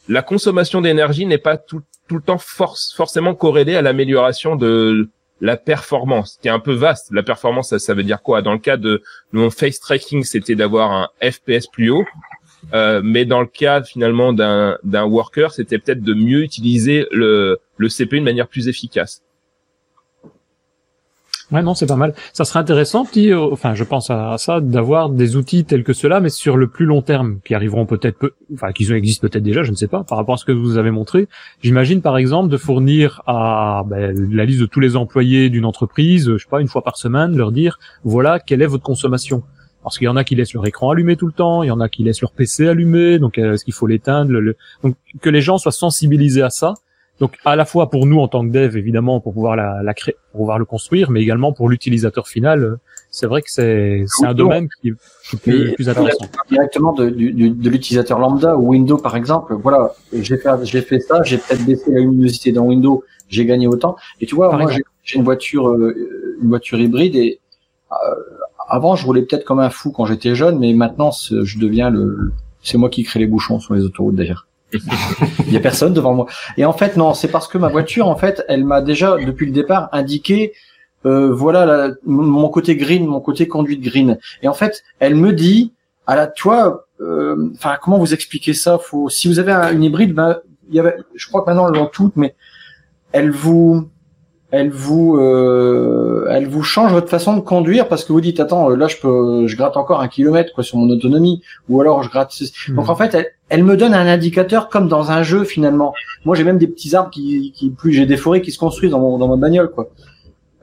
la 0.08 0.22
consommation 0.22 0.80
d'énergie 0.80 1.26
n'est 1.26 1.38
pas 1.38 1.56
tout, 1.56 1.82
le 2.10 2.20
temps 2.20 2.38
force, 2.38 2.92
forcément 2.94 3.34
corrélée 3.34 3.76
à 3.76 3.82
l'amélioration 3.82 4.56
de 4.56 5.08
la 5.40 5.56
performance, 5.56 6.38
qui 6.42 6.48
est 6.48 6.50
un 6.50 6.60
peu 6.60 6.74
vaste. 6.74 7.08
La 7.12 7.22
performance, 7.22 7.70
ça, 7.70 7.78
ça 7.78 7.94
veut 7.94 8.02
dire 8.02 8.20
quoi? 8.20 8.42
Dans 8.42 8.52
le 8.52 8.58
cas 8.58 8.76
de 8.76 9.02
mon 9.32 9.50
face 9.50 9.80
tracking, 9.80 10.24
c'était 10.24 10.56
d'avoir 10.56 10.92
un 10.92 11.08
FPS 11.22 11.66
plus 11.72 11.90
haut. 11.90 12.04
Euh, 12.74 13.00
mais 13.02 13.24
dans 13.24 13.40
le 13.40 13.46
cas 13.46 13.82
finalement 13.82 14.32
d'un 14.34 15.04
worker, 15.04 15.52
c'était 15.52 15.78
peut-être 15.78 16.02
de 16.02 16.12
mieux 16.12 16.42
utiliser 16.42 17.06
le, 17.10 17.58
le 17.78 17.88
CPU 17.88 18.18
de 18.18 18.24
manière 18.24 18.48
plus 18.48 18.68
efficace. 18.68 19.22
Ouais, 21.52 21.62
non, 21.62 21.74
c'est 21.74 21.86
pas 21.86 21.96
mal. 21.96 22.14
Ça 22.32 22.44
serait 22.44 22.60
intéressant, 22.60 23.04
euh, 23.16 23.50
enfin, 23.50 23.74
je 23.74 23.82
pense 23.82 24.08
à, 24.10 24.36
ça, 24.38 24.60
d'avoir 24.60 25.08
des 25.08 25.34
outils 25.34 25.64
tels 25.64 25.82
que 25.82 25.92
cela, 25.92 26.20
mais 26.20 26.28
sur 26.28 26.56
le 26.56 26.68
plus 26.68 26.86
long 26.86 27.02
terme, 27.02 27.40
qui 27.44 27.54
arriveront 27.54 27.86
peut-être, 27.86 28.18
peu, 28.18 28.32
enfin, 28.54 28.70
qui 28.72 28.90
existent 28.92 29.26
peut-être 29.26 29.42
déjà, 29.42 29.64
je 29.64 29.72
ne 29.72 29.76
sais 29.76 29.88
pas, 29.88 30.04
par 30.04 30.16
rapport 30.16 30.34
à 30.34 30.38
ce 30.38 30.44
que 30.44 30.52
vous 30.52 30.78
avez 30.78 30.92
montré. 30.92 31.26
J'imagine, 31.60 32.02
par 32.02 32.18
exemple, 32.18 32.50
de 32.50 32.56
fournir 32.56 33.22
à 33.26 33.84
ben, 33.86 34.14
la 34.32 34.44
liste 34.44 34.60
de 34.60 34.66
tous 34.66 34.80
les 34.80 34.96
employés 34.96 35.50
d'une 35.50 35.64
entreprise, 35.64 36.30
je 36.30 36.38
sais 36.38 36.48
pas, 36.48 36.60
une 36.60 36.68
fois 36.68 36.82
par 36.82 36.96
semaine, 36.96 37.36
leur 37.36 37.50
dire, 37.50 37.80
voilà, 38.04 38.38
quelle 38.38 38.62
est 38.62 38.66
votre 38.66 38.84
consommation. 38.84 39.42
Parce 39.82 39.98
qu'il 39.98 40.04
y 40.04 40.08
en 40.08 40.16
a 40.16 40.24
qui 40.24 40.36
laissent 40.36 40.52
leur 40.52 40.66
écran 40.66 40.90
allumé 40.90 41.16
tout 41.16 41.26
le 41.26 41.32
temps, 41.32 41.62
il 41.62 41.68
y 41.68 41.70
en 41.70 41.80
a 41.80 41.88
qui 41.88 42.04
laissent 42.04 42.20
leur 42.20 42.32
PC 42.32 42.68
allumé, 42.68 43.18
donc 43.18 43.38
euh, 43.38 43.54
est-ce 43.54 43.64
qu'il 43.64 43.74
faut 43.74 43.86
l'éteindre 43.86 44.32
le... 44.32 44.56
Donc 44.82 44.94
que 45.20 45.30
les 45.30 45.40
gens 45.40 45.58
soient 45.58 45.72
sensibilisés 45.72 46.42
à 46.42 46.50
ça 46.50 46.74
donc 47.20 47.36
à 47.44 47.54
la 47.54 47.66
fois 47.66 47.90
pour 47.90 48.06
nous 48.06 48.18
en 48.18 48.28
tant 48.28 48.46
que 48.46 48.50
dev, 48.50 48.76
évidemment, 48.78 49.20
pour 49.20 49.34
pouvoir 49.34 49.54
la, 49.54 49.82
la 49.82 49.92
créer, 49.92 50.16
pour 50.32 50.40
pouvoir 50.40 50.58
le 50.58 50.64
construire, 50.64 51.10
mais 51.10 51.20
également 51.20 51.52
pour 51.52 51.68
l'utilisateur 51.68 52.26
final. 52.26 52.78
C'est 53.10 53.26
vrai 53.26 53.42
que 53.42 53.50
c'est 53.50 54.04
un 54.22 54.34
domaine 54.34 54.68
qui, 54.80 54.88
est 54.88 55.36
plus, 55.42 55.74
plus 55.74 55.88
intéressant. 55.88 56.26
Directement 56.48 56.92
de, 56.92 57.10
de, 57.10 57.70
l'utilisateur 57.70 58.18
lambda 58.18 58.56
ou 58.56 58.70
Windows 58.70 58.96
par 58.96 59.16
exemple. 59.16 59.54
Voilà, 59.54 59.92
j'ai 60.12 60.38
fait 60.38 60.48
j'ai 60.62 60.80
fait 60.80 61.00
ça, 61.00 61.22
j'ai 61.22 61.36
peut-être 61.36 61.64
baissé 61.66 61.90
la 61.90 62.00
luminosité 62.00 62.52
dans 62.52 62.64
Windows, 62.64 63.04
j'ai 63.28 63.44
gagné 63.44 63.66
autant. 63.66 63.96
Et 64.20 64.26
tu 64.26 64.34
vois, 64.34 64.56
moi 64.56 64.70
j'ai 65.02 65.18
une 65.18 65.24
voiture 65.24 65.68
euh, 65.68 66.38
une 66.40 66.48
voiture 66.48 66.80
hybride 66.80 67.16
et 67.16 67.40
euh, 67.92 68.14
avant 68.68 68.96
je 68.96 69.04
roulais 69.04 69.22
peut-être 69.22 69.44
comme 69.44 69.60
un 69.60 69.70
fou 69.70 69.90
quand 69.90 70.06
j'étais 70.06 70.34
jeune, 70.34 70.58
mais 70.58 70.72
maintenant 70.72 71.10
je 71.10 71.58
deviens 71.58 71.90
le 71.90 72.32
c'est 72.62 72.78
moi 72.78 72.88
qui 72.88 73.02
crée 73.02 73.20
les 73.20 73.26
bouchons 73.26 73.60
sur 73.60 73.74
les 73.74 73.82
autoroutes 73.82 74.14
d'ailleurs. 74.14 74.46
Il 75.46 75.52
y 75.52 75.56
a 75.56 75.60
personne 75.60 75.92
devant 75.92 76.14
moi. 76.14 76.26
Et 76.56 76.64
en 76.64 76.72
fait, 76.72 76.96
non, 76.96 77.14
c'est 77.14 77.28
parce 77.28 77.48
que 77.48 77.58
ma 77.58 77.68
voiture, 77.68 78.08
en 78.08 78.16
fait, 78.16 78.44
elle 78.48 78.64
m'a 78.64 78.80
déjà 78.80 79.16
depuis 79.16 79.46
le 79.46 79.52
départ 79.52 79.88
indiqué, 79.92 80.52
euh, 81.06 81.32
voilà, 81.32 81.90
mon 82.04 82.48
côté 82.48 82.76
green, 82.76 83.06
mon 83.06 83.20
côté 83.20 83.48
conduite 83.48 83.80
green. 83.80 84.18
Et 84.42 84.48
en 84.48 84.54
fait, 84.54 84.82
elle 84.98 85.14
me 85.14 85.32
dit, 85.32 85.72
à 86.06 86.16
la, 86.16 86.26
toi, 86.26 86.86
euh, 87.00 87.50
enfin, 87.54 87.76
comment 87.80 87.98
vous 87.98 88.14
expliquer 88.14 88.52
ça? 88.52 88.78
Faut, 88.78 89.08
si 89.08 89.28
vous 89.28 89.38
avez 89.38 89.52
une 89.72 89.82
hybride, 89.82 90.14
ben, 90.14 90.38
il 90.68 90.74
y 90.74 90.80
avait, 90.80 90.96
je 91.14 91.26
crois 91.26 91.42
que 91.42 91.46
maintenant 91.46 91.68
elles 91.68 91.78
l'ont 91.78 91.86
toutes, 91.86 92.16
mais 92.16 92.34
elle 93.12 93.30
vous, 93.30 93.88
elle 94.50 94.70
vous 94.70 95.16
euh, 95.16 96.26
elle 96.30 96.48
vous 96.48 96.62
change 96.62 96.92
votre 96.92 97.08
façon 97.08 97.36
de 97.36 97.40
conduire 97.40 97.88
parce 97.88 98.04
que 98.04 98.12
vous 98.12 98.20
dites 98.20 98.40
attends 98.40 98.68
là 98.70 98.88
je 98.88 98.96
peux 98.96 99.46
je 99.46 99.56
gratte 99.56 99.76
encore 99.76 100.00
un 100.00 100.08
kilomètre 100.08 100.52
quoi 100.52 100.64
sur 100.64 100.78
mon 100.78 100.90
autonomie 100.90 101.42
ou 101.68 101.80
alors 101.80 102.02
je 102.02 102.10
gratte 102.10 102.34
hmm. 102.68 102.74
donc 102.74 102.88
en 102.88 102.96
fait 102.96 103.14
elle, 103.14 103.26
elle, 103.48 103.64
me 103.64 103.76
donne 103.76 103.94
un 103.94 104.06
indicateur 104.06 104.68
comme 104.68 104.88
dans 104.88 105.10
un 105.10 105.22
jeu 105.22 105.44
finalement 105.44 105.94
moi 106.24 106.34
j'ai 106.34 106.44
même 106.44 106.58
des 106.58 106.66
petits 106.66 106.96
arbres 106.96 107.10
qui, 107.10 107.52
qui 107.52 107.70
plus 107.70 107.92
j'ai 107.92 108.06
des 108.06 108.16
forêts 108.16 108.40
qui 108.40 108.50
se 108.50 108.58
construisent 108.58 108.90
dans 108.90 109.00
mon 109.00 109.18
dans 109.18 109.28
ma 109.28 109.36
bagnole 109.36 109.70
quoi 109.70 109.88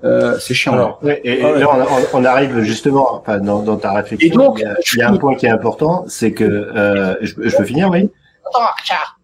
euh, 0.04 0.38
c'est 0.40 0.54
chiant. 0.54 0.74
Alors, 0.74 1.02
et, 1.04 1.42
là, 1.42 1.68
on, 2.14 2.24
arrive 2.24 2.60
justement, 2.62 3.16
enfin, 3.16 3.40
dans, 3.40 3.64
dans 3.64 3.78
ta 3.78 3.94
réflexion. 3.94 4.28
Et 4.28 4.32
donc, 4.32 4.60
il 4.94 5.00
y 5.00 5.02
a, 5.02 5.10
un 5.10 5.18
point 5.18 5.34
qui 5.36 5.48
est 5.48 5.50
important, 5.50 6.06
c'est 6.08 6.34
que 6.34 6.44
euh, 6.44 7.16
je, 7.22 7.34
je, 7.36 7.58
peux 7.58 7.64
finir, 7.64 7.90
oui? 7.90 8.08
Attends, 8.46 8.68
Richard. 8.78 9.20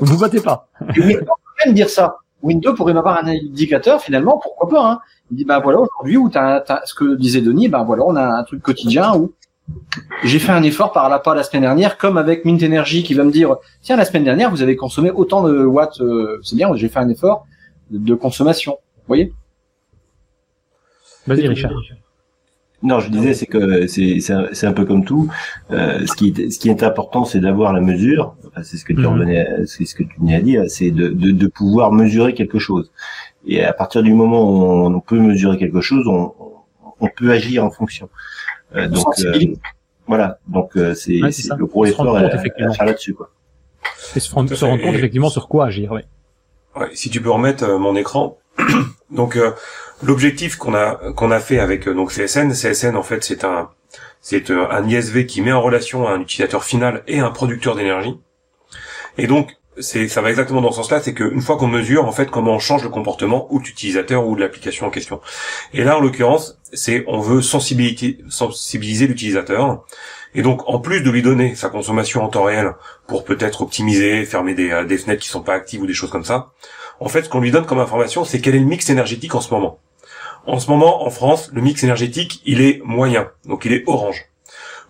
Vous 0.00 0.16
votez 0.16 0.40
pas. 0.40 0.68
Mais 0.96 1.16
on 1.16 1.24
peut 1.24 1.66
même 1.66 1.74
dire 1.74 1.90
ça. 1.90 2.16
Windows 2.44 2.74
pourrait 2.74 2.92
m'avoir 2.92 3.24
un 3.24 3.26
indicateur 3.26 4.00
finalement, 4.00 4.38
pourquoi 4.38 4.68
pas. 4.68 4.90
Hein. 4.90 5.00
Il 5.30 5.38
dit 5.38 5.44
ben 5.44 5.58
voilà 5.60 5.80
aujourd'hui 5.80 6.18
où 6.18 6.28
t'as, 6.28 6.62
ce 6.84 6.94
que 6.94 7.16
disait 7.16 7.40
Denis, 7.40 7.68
ben 7.68 7.82
voilà 7.84 8.04
on 8.06 8.14
a 8.14 8.24
un 8.24 8.44
truc 8.44 8.62
quotidien 8.62 9.16
où 9.16 9.32
j'ai 10.24 10.38
fait 10.38 10.52
un 10.52 10.62
effort 10.62 10.92
par 10.92 11.08
là 11.08 11.18
pas 11.18 11.34
la 11.34 11.42
semaine 11.42 11.62
dernière, 11.62 11.96
comme 11.96 12.18
avec 12.18 12.44
Mint 12.44 12.62
Energy 12.62 13.02
qui 13.02 13.14
va 13.14 13.24
me 13.24 13.32
dire 13.32 13.56
tiens 13.80 13.96
la 13.96 14.04
semaine 14.04 14.24
dernière 14.24 14.50
vous 14.50 14.60
avez 14.60 14.76
consommé 14.76 15.10
autant 15.10 15.42
de 15.42 15.64
watts, 15.64 16.00
euh, 16.02 16.38
c'est 16.42 16.54
bien, 16.54 16.68
j'ai 16.76 16.88
fait 16.88 16.98
un 16.98 17.08
effort 17.08 17.46
de 17.90 18.14
consommation. 18.14 18.72
Vous 18.72 19.08
voyez? 19.08 19.32
Vas-y 21.26 21.48
Richard. 21.48 21.72
Non, 22.84 23.00
je 23.00 23.08
disais, 23.08 23.32
c'est 23.32 23.46
que 23.46 23.86
c'est 23.86 24.20
c'est 24.20 24.66
un, 24.66 24.72
peu 24.74 24.84
comme 24.84 25.04
tout. 25.06 25.28
Euh, 25.70 26.06
ce 26.06 26.14
qui 26.14 26.28
est 26.28 26.50
ce 26.50 26.58
qui 26.58 26.68
est 26.68 26.82
important, 26.82 27.24
c'est 27.24 27.40
d'avoir 27.40 27.72
la 27.72 27.80
mesure. 27.80 28.36
c'est 28.62 28.76
ce 28.76 28.84
que 28.84 28.92
tu 28.92 29.00
mhm. 29.00 29.06
revenais, 29.06 29.48
c'est 29.66 29.86
ce 29.86 29.94
que 29.94 30.02
tu 30.02 30.20
venais 30.20 30.36
à 30.36 30.40
dire, 30.40 30.64
c'est 30.68 30.90
de, 30.90 31.08
de, 31.08 31.30
de 31.30 31.46
pouvoir 31.46 31.92
mesurer 31.92 32.34
quelque 32.34 32.58
chose. 32.58 32.92
Et 33.46 33.64
à 33.64 33.72
partir 33.72 34.02
du 34.02 34.12
moment 34.12 34.42
où 34.42 34.86
on, 34.86 35.00
peut 35.00 35.18
mesurer 35.18 35.56
quelque 35.56 35.80
chose, 35.80 36.06
on, 36.06 36.32
on 37.00 37.08
peut 37.08 37.30
agir 37.30 37.64
en 37.64 37.70
fonction. 37.70 38.08
Euh, 38.76 38.88
donc 38.88 39.06
euh, 39.20 39.54
voilà. 40.06 40.38
Donc 40.46 40.76
euh, 40.76 40.94
c'est 40.94 41.20
le 41.20 41.66
gros 41.66 41.84
effort 41.86 42.16
à, 42.16 42.28
faire 42.28 42.84
là-dessus, 42.84 43.14
quoi. 43.14 43.30
Et 44.16 44.20
se, 44.20 44.32
rendre, 44.34 44.54
se 44.54 44.64
rendre 44.64 44.82
compte 44.82 44.94
effectivement 44.94 45.30
sur 45.30 45.48
quoi 45.48 45.66
agir. 45.66 45.92
Oui. 45.92 46.02
Ouais, 46.76 46.88
si 46.94 47.10
tu 47.10 47.20
peux 47.20 47.30
remettre 47.30 47.66
mon 47.78 47.96
écran. 47.96 48.38
donc 49.10 49.36
l'objectif 50.02 50.56
qu'on 50.56 50.74
a 50.74 50.96
qu'on 51.12 51.30
a 51.30 51.40
fait 51.40 51.58
avec 51.58 51.88
euh, 51.88 51.94
donc 51.94 52.12
CSN, 52.12 52.52
CSN 52.52 52.96
en 52.96 53.02
fait 53.02 53.24
c'est 53.24 53.44
un 53.44 53.70
c'est 54.20 54.50
euh, 54.50 54.70
un 54.70 54.88
ISV 54.88 55.26
qui 55.26 55.42
met 55.42 55.52
en 55.52 55.62
relation 55.62 56.08
un 56.08 56.20
utilisateur 56.20 56.64
final 56.64 57.02
et 57.06 57.20
un 57.20 57.30
producteur 57.30 57.76
d'énergie. 57.76 58.18
Et 59.18 59.26
donc 59.26 59.52
c'est 59.78 60.08
ça 60.08 60.20
va 60.20 60.30
exactement 60.30 60.60
dans 60.60 60.70
ce 60.70 60.76
sens-là, 60.76 61.00
c'est 61.00 61.14
qu'une 61.14 61.40
fois 61.40 61.56
qu'on 61.56 61.66
mesure 61.66 62.04
en 62.06 62.12
fait 62.12 62.30
comment 62.30 62.52
on 62.52 62.58
change 62.58 62.84
le 62.84 62.90
comportement 62.90 63.52
ou 63.52 63.58
l'utilisateur 63.58 64.26
ou 64.26 64.36
de 64.36 64.40
l'application 64.40 64.86
en 64.86 64.90
question. 64.90 65.20
Et 65.72 65.84
là 65.84 65.96
en 65.96 66.00
l'occurrence, 66.00 66.58
c'est 66.72 67.04
on 67.06 67.20
veut 67.20 67.42
sensibiliser 67.42 68.18
sensibiliser 68.28 69.06
l'utilisateur. 69.06 69.84
Et 70.36 70.42
donc 70.42 70.68
en 70.68 70.80
plus 70.80 71.02
de 71.02 71.10
lui 71.10 71.22
donner 71.22 71.54
sa 71.54 71.68
consommation 71.68 72.24
en 72.24 72.28
temps 72.28 72.44
réel 72.44 72.72
pour 73.06 73.24
peut-être 73.24 73.62
optimiser, 73.62 74.24
fermer 74.24 74.54
des, 74.54 74.70
euh, 74.72 74.84
des 74.84 74.98
fenêtres 74.98 75.22
qui 75.22 75.28
sont 75.28 75.42
pas 75.42 75.54
actives 75.54 75.82
ou 75.82 75.86
des 75.86 75.94
choses 75.94 76.10
comme 76.10 76.24
ça, 76.24 76.50
en 77.00 77.08
fait 77.08 77.22
ce 77.22 77.28
qu'on 77.28 77.40
lui 77.40 77.50
donne 77.50 77.66
comme 77.66 77.80
information 77.80 78.24
c'est 78.24 78.40
quel 78.40 78.54
est 78.54 78.60
le 78.60 78.66
mix 78.66 78.90
énergétique 78.90 79.34
en 79.34 79.40
ce 79.40 79.52
moment. 79.52 79.78
En 80.46 80.58
ce 80.58 80.68
moment, 80.68 81.06
en 81.06 81.10
France, 81.10 81.50
le 81.54 81.62
mix 81.62 81.82
énergétique, 81.84 82.42
il 82.44 82.60
est 82.60 82.82
moyen, 82.84 83.30
donc 83.46 83.64
il 83.64 83.72
est 83.72 83.82
orange. 83.86 84.26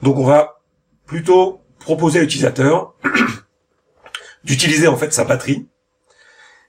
Donc 0.03 0.17
on 0.19 0.25
va 0.25 0.61
plutôt 1.07 1.61
proposer 1.79 2.19
à 2.19 2.23
l'utilisateur 2.23 2.95
d'utiliser 4.45 4.89
en 4.89 4.97
fait 4.97 5.13
sa 5.13 5.25
batterie 5.25 5.69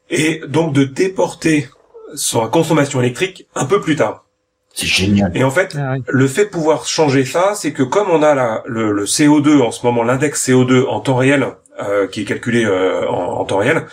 et 0.10 0.42
donc 0.48 0.74
de 0.74 0.84
déporter 0.84 1.68
sa 2.16 2.48
consommation 2.48 3.02
électrique 3.02 3.48
un 3.56 3.66
peu 3.66 3.82
plus 3.82 3.96
tard. 3.96 4.26
C'est 4.74 4.88
génial. 4.88 5.32
Et 5.36 5.44
en 5.44 5.52
fait, 5.52 5.76
ah 5.80 5.96
le 6.06 6.28
fait 6.28 6.46
de 6.46 6.50
pouvoir 6.50 6.86
changer 6.86 7.24
ça, 7.24 7.54
c'est 7.56 7.72
que 7.72 7.82
comme 7.82 8.10
on 8.10 8.22
a 8.22 8.36
la, 8.36 8.62
le, 8.66 9.06
CO2 9.06 9.62
en 9.62 9.72
ce 9.72 9.86
moment, 9.86 10.04
l'index 10.04 10.50
CO2 10.50 10.86
en 10.88 11.00
temps 11.00 11.16
réel, 11.16 11.48
euh, 11.82 12.08
qui 12.08 12.22
est 12.22 12.26
calculé 12.26 12.66
euh, 12.66 13.08
en, 13.08 13.46
temps 13.46 13.58
réel, 13.58 13.86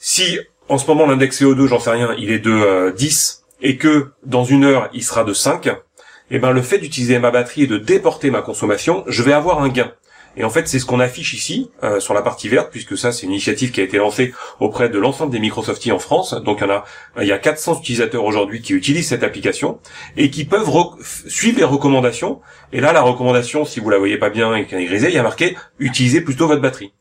si 0.00 0.40
en 0.68 0.78
ce 0.78 0.86
moment 0.86 1.06
l'index 1.06 1.40
CO2, 1.40 1.66
j'en 1.66 1.80
sais 1.80 1.90
rien, 1.90 2.14
il 2.18 2.30
est 2.30 2.38
de 2.38 2.92
10, 2.96 3.44
euh, 3.62 3.66
et 3.66 3.76
que 3.76 4.12
dans 4.24 4.44
une 4.44 4.64
heure 4.64 4.88
il 4.92 5.02
sera 5.02 5.24
de 5.24 5.32
5, 5.32 5.66
et 5.66 5.72
eh 6.36 6.38
ben 6.38 6.52
le 6.52 6.60
fait 6.60 6.78
d'utiliser 6.78 7.18
ma 7.18 7.30
batterie 7.30 7.62
et 7.62 7.66
de 7.66 7.78
déporter 7.78 8.30
ma 8.30 8.42
consommation, 8.42 9.02
je 9.06 9.22
vais 9.22 9.32
avoir 9.32 9.62
un 9.62 9.70
gain. 9.70 9.92
Et 10.36 10.44
en 10.44 10.50
fait, 10.50 10.68
c'est 10.68 10.78
ce 10.78 10.84
qu'on 10.84 11.00
affiche 11.00 11.32
ici 11.32 11.70
euh, 11.82 12.00
sur 12.00 12.14
la 12.14 12.22
partie 12.22 12.48
verte, 12.48 12.68
puisque 12.70 12.96
ça, 12.96 13.12
c'est 13.12 13.24
une 13.24 13.32
initiative 13.32 13.72
qui 13.72 13.80
a 13.80 13.82
été 13.82 13.96
lancée 13.96 14.34
auprès 14.60 14.88
de 14.88 14.98
l'ensemble 14.98 15.32
des 15.32 15.40
Microsofties 15.40 15.90
en 15.90 15.98
France. 15.98 16.34
Donc, 16.44 16.58
il 16.60 16.68
y 16.68 16.70
a, 16.70 16.84
il 17.20 17.26
y 17.26 17.32
a 17.32 17.38
400 17.38 17.80
utilisateurs 17.80 18.24
aujourd'hui 18.24 18.60
qui 18.60 18.74
utilisent 18.74 19.08
cette 19.08 19.24
application 19.24 19.80
et 20.16 20.30
qui 20.30 20.44
peuvent 20.44 20.70
suivre 21.26 21.58
les 21.58 21.64
recommandations. 21.64 22.40
Et 22.72 22.80
là, 22.80 22.92
la 22.92 23.00
recommandation, 23.00 23.64
si 23.64 23.80
vous 23.80 23.90
la 23.90 23.98
voyez 23.98 24.18
pas 24.18 24.30
bien 24.30 24.54
et 24.54 24.66
qu'elle 24.66 24.80
est 24.80 24.84
grisée, 24.84 25.08
il 25.08 25.14
y 25.14 25.18
a 25.18 25.24
marqué 25.24 25.56
utilisez 25.80 26.20
plutôt 26.20 26.46
votre 26.46 26.62
batterie 26.62 26.92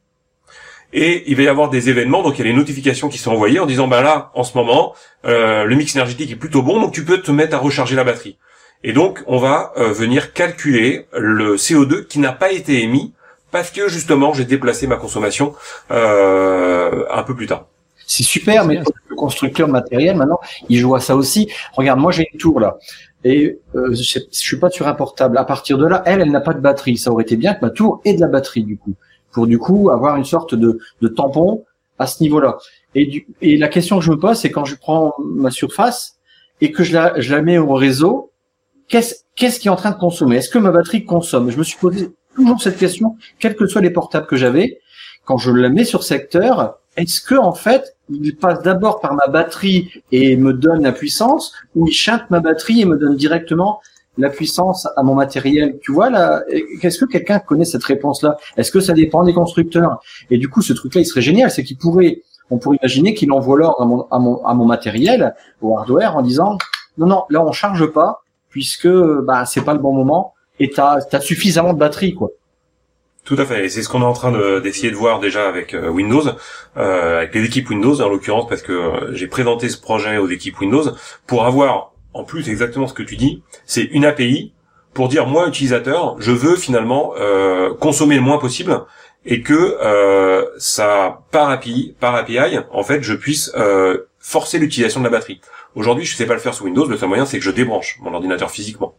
et 0.94 1.30
il 1.30 1.36
va 1.36 1.44
y 1.44 1.48
avoir 1.48 1.70
des 1.70 1.90
événements, 1.90 2.24
donc 2.24 2.36
il 2.36 2.40
y 2.40 2.42
a 2.42 2.52
les 2.52 2.58
notifications 2.58 3.10
qui 3.10 3.18
sont 3.18 3.32
envoyées 3.32 3.60
en 3.60 3.66
disant 3.66 3.88
bah 3.88 4.02
là 4.02 4.32
en 4.36 4.44
ce 4.44 4.58
moment 4.58 4.94
euh, 5.26 5.66
le 5.66 5.76
mix 5.76 5.96
énergétique 5.96 6.32
est 6.32 6.38
plutôt 6.38 6.62
bon, 6.62 6.80
donc 6.80 6.94
tu 6.94 7.04
peux 7.04 7.22
te 7.22 7.32
mettre 7.32 7.56
à 7.56 7.60
recharger 7.60 7.96
la 7.96 8.04
batterie. 8.04 8.38
Et 8.84 8.94
donc 8.94 9.24
on 9.28 9.38
va 9.38 9.74
euh, 9.78 9.92
venir 9.92 10.34
calculer 10.34 11.08
le 11.14 11.56
CO2 11.56 12.08
qui 12.08 12.20
n'a 12.20 12.32
pas 12.32 12.52
été 12.52 12.82
émis 12.82 13.14
parce 13.52 13.72
que 13.72 13.90
justement 13.90 14.34
j'ai 14.34 14.46
déplacé 14.46 14.88
ma 14.88 14.96
consommation 14.96 15.54
euh, 15.92 17.04
un 17.12 17.24
peu 17.24 17.36
plus 17.36 17.48
tard. 17.48 17.66
C'est 18.10 18.24
super, 18.24 18.64
mais 18.66 18.80
le 19.10 19.16
constructeur 19.18 19.68
matériel 19.68 20.16
maintenant, 20.16 20.40
il 20.70 20.80
joue 20.80 20.96
à 20.96 21.02
ça 21.02 21.18
aussi. 21.18 21.52
Regarde, 21.74 22.00
moi 22.00 22.14
j'ai 22.14 22.30
une 22.32 22.40
tour 22.40 22.62
là 22.62 22.78
et 23.26 23.60
je, 23.74 23.92
je 23.94 24.20
suis 24.32 24.58
pas 24.58 24.70
sur 24.70 24.88
un 24.88 24.94
portable. 24.94 25.38
À 25.38 25.44
partir 25.44 25.78
de 25.78 25.86
là, 25.86 26.02
elle, 26.06 26.22
elle 26.22 26.32
n'a 26.32 26.40
pas 26.40 26.54
de 26.54 26.62
batterie. 26.62 26.98
Ça 26.98 27.12
aurait 27.12 27.24
été 27.24 27.36
bien 27.36 27.54
que 27.56 27.66
ma 27.66 27.72
tour 27.72 28.00
ait 28.06 28.14
de 28.14 28.22
la 28.22 28.28
batterie 28.28 28.64
du 28.64 28.78
coup 28.78 28.94
pour 29.32 29.48
du 29.48 29.58
coup 29.58 29.90
avoir 29.90 30.16
une 30.18 30.26
sorte 30.26 30.56
de, 30.56 30.80
tampon 31.16 31.66
à 32.00 32.08
ce 32.08 32.22
niveau-là. 32.22 32.58
Et, 32.96 33.06
du, 33.06 33.28
la 33.42 33.68
question 33.68 34.00
que 34.00 34.06
je 34.06 34.12
me 34.12 34.20
pose, 34.20 34.38
c'est 34.38 34.52
quand 34.52 34.66
je 34.66 34.76
prends 34.76 35.14
ma 35.20 35.52
surface 35.52 36.18
et 36.62 36.72
que 36.72 36.84
je 36.84 36.94
la, 36.94 37.20
je 37.20 37.36
mets 37.36 37.58
au 37.58 37.74
réseau, 37.74 38.32
qu'est-ce 38.88 39.16
qu'est-ce 39.36 39.60
qui 39.60 39.68
est 39.68 39.72
en 39.72 39.76
train 39.76 39.92
de 39.92 39.98
consommer? 39.98 40.38
Est-ce 40.38 40.50
que 40.50 40.58
ma 40.58 40.72
batterie 40.72 41.06
consomme? 41.06 41.50
Je 41.52 41.58
me 41.58 41.64
suis 41.64 41.78
posé 41.78 42.10
toujours 42.36 42.62
cette 42.62 42.78
question, 42.78 43.16
quels 43.40 43.56
que 43.56 43.68
soient 43.68 43.82
les 43.82 43.90
portables 43.90 44.28
que 44.28 44.36
j'avais, 44.36 44.80
quand 45.26 45.38
je 45.38 45.52
la 45.52 45.70
mets 45.70 45.86
sur 45.86 46.04
secteur, 46.04 46.80
est-ce 46.96 47.22
que 47.22 47.36
en 47.36 47.54
fait 47.54 47.96
il 48.10 48.36
passe 48.36 48.62
d'abord 48.62 49.02
par 49.02 49.14
ma 49.14 49.28
batterie 49.28 49.92
et 50.12 50.38
me 50.38 50.54
donne 50.54 50.84
la 50.84 50.92
puissance, 50.92 51.54
ou 51.76 51.88
il 51.88 51.94
chante 51.94 52.30
ma 52.30 52.40
batterie 52.40 52.82
et 52.82 52.86
me 52.86 52.98
donne 52.98 53.16
directement 53.16 53.82
la 54.18 54.30
puissance 54.30 54.88
à 54.96 55.04
mon 55.04 55.16
matériel. 55.16 55.78
Tu 55.82 55.92
vois 55.92 56.10
là, 56.10 56.44
qu'est-ce 56.82 57.00
que 57.00 57.06
quelqu'un 57.06 57.40
connaît 57.40 57.66
cette 57.66 57.84
réponse-là? 57.84 58.38
Est-ce 58.58 58.72
que 58.72 58.80
ça 58.80 58.94
dépend 58.94 59.24
des 59.24 59.34
constructeurs? 59.34 60.00
Et 60.30 60.38
du 60.38 60.50
coup, 60.50 60.62
ce 60.62 60.74
truc-là, 60.74 61.02
il 61.02 61.06
serait 61.06 61.22
génial, 61.22 61.52
c'est 61.52 61.64
qu'il 61.64 61.78
pourrait, 61.78 62.22
on 62.50 62.58
pourrait 62.58 62.78
imaginer 62.82 63.14
qu'il 63.14 63.32
envoie 63.32 63.58
l'ordre 63.58 63.82
à 63.82 63.86
mon, 63.86 64.08
à 64.10 64.20
mon, 64.20 64.46
à 64.46 64.54
mon 64.54 64.66
matériel, 64.66 65.36
au 65.62 65.78
hardware, 65.78 66.18
en 66.18 66.22
disant 66.22 66.58
non, 66.98 67.08
non, 67.08 67.24
là 67.30 67.44
on 67.44 67.52
charge 67.52 67.86
pas 67.88 68.24
puisque 68.50 68.88
bah 68.88 69.46
c'est 69.46 69.62
pas 69.62 69.74
le 69.74 69.80
bon 69.80 69.94
moment 69.94 70.34
et 70.60 70.70
t'as 70.70 71.00
as 71.12 71.22
suffisamment 71.22 71.74
de 71.74 71.80
batterie 71.80 72.16
quoi. 72.16 72.30
Tout 73.24 73.36
à 73.38 73.46
fait, 73.46 73.66
et 73.66 73.70
c'est 73.70 73.84
ce 73.84 73.90
qu'on 73.90 74.02
est 74.02 74.06
en 74.06 74.14
train 74.14 74.32
d'essayer 74.62 74.90
de, 74.90 74.96
voir 74.96 75.20
déjà 75.20 75.50
avec 75.50 75.74
euh, 75.74 75.90
Windows, 75.90 76.24
euh, 76.78 77.18
avec 77.18 77.36
les 77.36 77.44
équipes 77.44 77.70
Windows 77.70 78.00
en 78.00 78.08
l'occurrence, 78.08 78.48
parce 78.48 78.62
que 78.62 78.72
euh, 78.72 79.14
j'ai 79.14 79.28
présenté 79.28 79.68
ce 79.68 79.78
projet 79.78 80.18
aux 80.18 80.30
équipes 80.30 80.58
Windows 80.62 80.84
pour 81.28 81.46
avoir 81.46 81.92
en 82.14 82.24
plus 82.24 82.50
exactement 82.50 82.88
ce 82.88 82.94
que 82.94 83.04
tu 83.04 83.16
dis, 83.16 83.44
c'est 83.66 83.84
une 83.84 84.06
API 84.06 84.54
pour 84.94 85.08
dire 85.10 85.28
moi 85.28 85.48
utilisateur, 85.48 86.16
je 86.20 86.32
veux 86.32 86.56
finalement 86.56 87.14
euh, 87.18 87.74
consommer 87.76 88.16
le 88.16 88.22
moins 88.22 88.40
possible 88.40 88.82
et 89.26 89.42
que 89.42 89.78
euh, 89.84 90.46
ça 90.58 91.22
par 91.32 91.50
API, 91.50 91.96
par 92.00 92.16
API, 92.16 92.60
en 92.72 92.84
fait, 92.84 93.04
je 93.04 93.14
puisse 93.14 93.52
euh, 93.56 94.08
forcer 94.20 94.58
l'utilisation 94.58 95.02
de 95.02 95.06
la 95.06 95.12
batterie. 95.12 95.42
Aujourd'hui, 95.76 96.06
je 96.06 96.16
sais 96.16 96.26
pas 96.26 96.34
le 96.34 96.40
faire 96.40 96.54
sous 96.54 96.64
Windows. 96.64 96.88
Le 96.88 96.98
seul 96.98 97.10
moyen, 97.10 97.26
c'est 97.26 97.38
que 97.38 97.44
je 97.44 97.52
débranche 97.52 98.00
mon 98.02 98.14
ordinateur 98.14 98.50
physiquement 98.50 98.96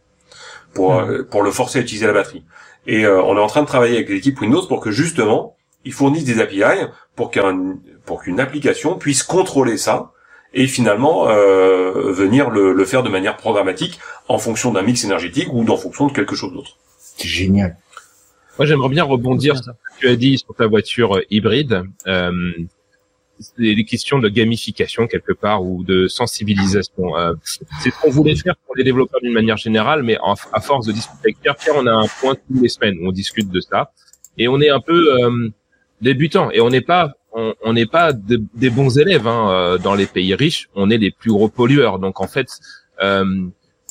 pour 0.73 1.01
hmm. 1.01 1.25
pour 1.25 1.41
le 1.41 1.51
forcer 1.51 1.79
à 1.79 1.81
utiliser 1.81 2.07
la 2.07 2.13
batterie. 2.13 2.43
Et 2.87 3.05
euh, 3.05 3.21
on 3.23 3.35
est 3.37 3.41
en 3.41 3.47
train 3.47 3.61
de 3.61 3.67
travailler 3.67 3.95
avec 3.95 4.09
l'équipe 4.09 4.39
Windows 4.39 4.65
pour 4.65 4.79
que 4.79 4.91
justement, 4.91 5.55
ils 5.85 5.93
fournissent 5.93 6.25
des 6.25 6.41
API 6.41 6.87
pour 7.15 7.31
qu'un 7.31 7.77
pour 8.05 8.23
qu'une 8.23 8.39
application 8.39 8.97
puisse 8.97 9.23
contrôler 9.23 9.77
ça 9.77 10.11
et 10.53 10.67
finalement 10.67 11.27
euh, 11.29 12.11
venir 12.11 12.49
le, 12.49 12.73
le, 12.73 12.85
faire 12.85 13.03
de 13.03 13.09
manière 13.09 13.37
programmatique 13.37 13.99
en 14.27 14.37
fonction 14.37 14.71
d'un 14.71 14.81
mix 14.81 15.03
énergétique 15.03 15.47
ou 15.51 15.67
en 15.67 15.77
fonction 15.77 16.07
de 16.07 16.13
quelque 16.13 16.35
chose 16.35 16.53
d'autre. 16.53 16.77
C'est 16.97 17.27
génial. 17.27 17.77
Moi, 18.57 18.65
j'aimerais 18.65 18.89
bien 18.89 19.03
rebondir 19.03 19.55
sur 19.55 19.65
ce 19.65 19.69
que 19.69 19.99
tu 19.99 20.07
as 20.09 20.15
dit 20.15 20.37
sur 20.37 20.53
ta 20.55 20.67
voiture 20.67 21.17
euh, 21.17 21.23
hybride. 21.29 21.83
Euh, 22.07 22.31
les 23.57 23.85
questions 23.85 24.19
de 24.19 24.29
gamification 24.29 25.07
quelque 25.07 25.33
part 25.33 25.63
ou 25.63 25.83
de 25.83 26.07
sensibilisation. 26.07 27.17
Euh, 27.17 27.33
c'est 27.43 27.89
ce 27.89 28.01
qu'on 28.01 28.09
voulait 28.09 28.35
faire 28.35 28.55
pour 28.65 28.75
les 28.75 28.83
développeurs 28.83 29.21
d'une 29.21 29.33
manière 29.33 29.57
générale, 29.57 30.03
mais 30.03 30.17
à 30.53 30.61
force 30.61 30.85
de 30.85 30.91
discuter 30.91 31.19
avec 31.23 31.39
Pierre, 31.39 31.55
Pierre, 31.55 31.75
on 31.77 31.87
a 31.87 31.93
un 31.93 32.07
point 32.19 32.35
toutes 32.35 32.61
les 32.61 32.69
semaines 32.69 32.97
où 32.99 33.07
on 33.07 33.11
discute 33.11 33.49
de 33.49 33.59
ça 33.61 33.91
et 34.37 34.47
on 34.47 34.59
est 34.61 34.69
un 34.69 34.79
peu 34.79 35.23
euh, 35.23 35.49
débutant 36.01 36.51
et 36.51 36.61
on 36.61 36.69
n'est 36.69 36.81
pas 36.81 37.13
on 37.63 37.73
n'est 37.73 37.85
pas 37.85 38.13
des 38.13 38.69
bons 38.69 38.97
élèves 38.97 39.27
hein, 39.27 39.49
euh, 39.49 39.77
dans 39.77 39.95
les 39.95 40.05
pays 40.05 40.33
riches. 40.35 40.69
On 40.75 40.89
est 40.89 40.97
les 40.97 41.11
plus 41.11 41.31
gros 41.31 41.49
pollueurs. 41.49 41.99
Donc 41.99 42.21
en 42.21 42.27
fait, 42.27 42.49
euh, 43.01 43.47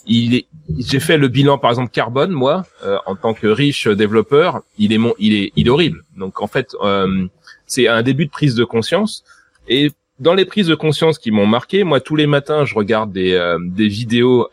j'ai 0.07 1.01
fait 1.01 1.19
le 1.19 1.29
bilan 1.29 1.59
par 1.59 1.71
exemple 1.71 1.91
carbone 1.91 2.31
moi 2.31 2.65
euh, 2.85 2.99
en 3.07 3.17
tant 3.17 3.35
que 3.35 3.47
riche 3.47 3.89
développeur. 3.89 4.63
Il 4.79 4.93
est 4.93 4.99
mon, 4.99 5.15
il 5.19 5.35
est, 5.35 5.53
il 5.57 5.67
est 5.67 5.71
horrible. 5.71 6.03
Donc 6.17 6.41
en 6.41 6.47
fait, 6.47 6.75
euh, 6.83 7.27
c'est 7.67 7.89
un 7.89 8.03
début 8.03 8.27
de 8.27 8.31
prise 8.31 8.55
de 8.55 8.65
conscience. 8.65 9.25
Et 9.69 9.91
dans 10.19 10.35
les 10.35 10.45
prises 10.45 10.67
de 10.67 10.75
conscience 10.75 11.19
qui 11.19 11.31
m'ont 11.31 11.47
marqué, 11.47 11.85
moi 11.85 12.01
tous 12.01 12.17
les 12.17 12.27
matins 12.27 12.65
je 12.65 12.75
regarde 12.75 13.13
des 13.13 13.35
euh, 13.35 13.59
des 13.61 13.89
vidéos 13.89 14.49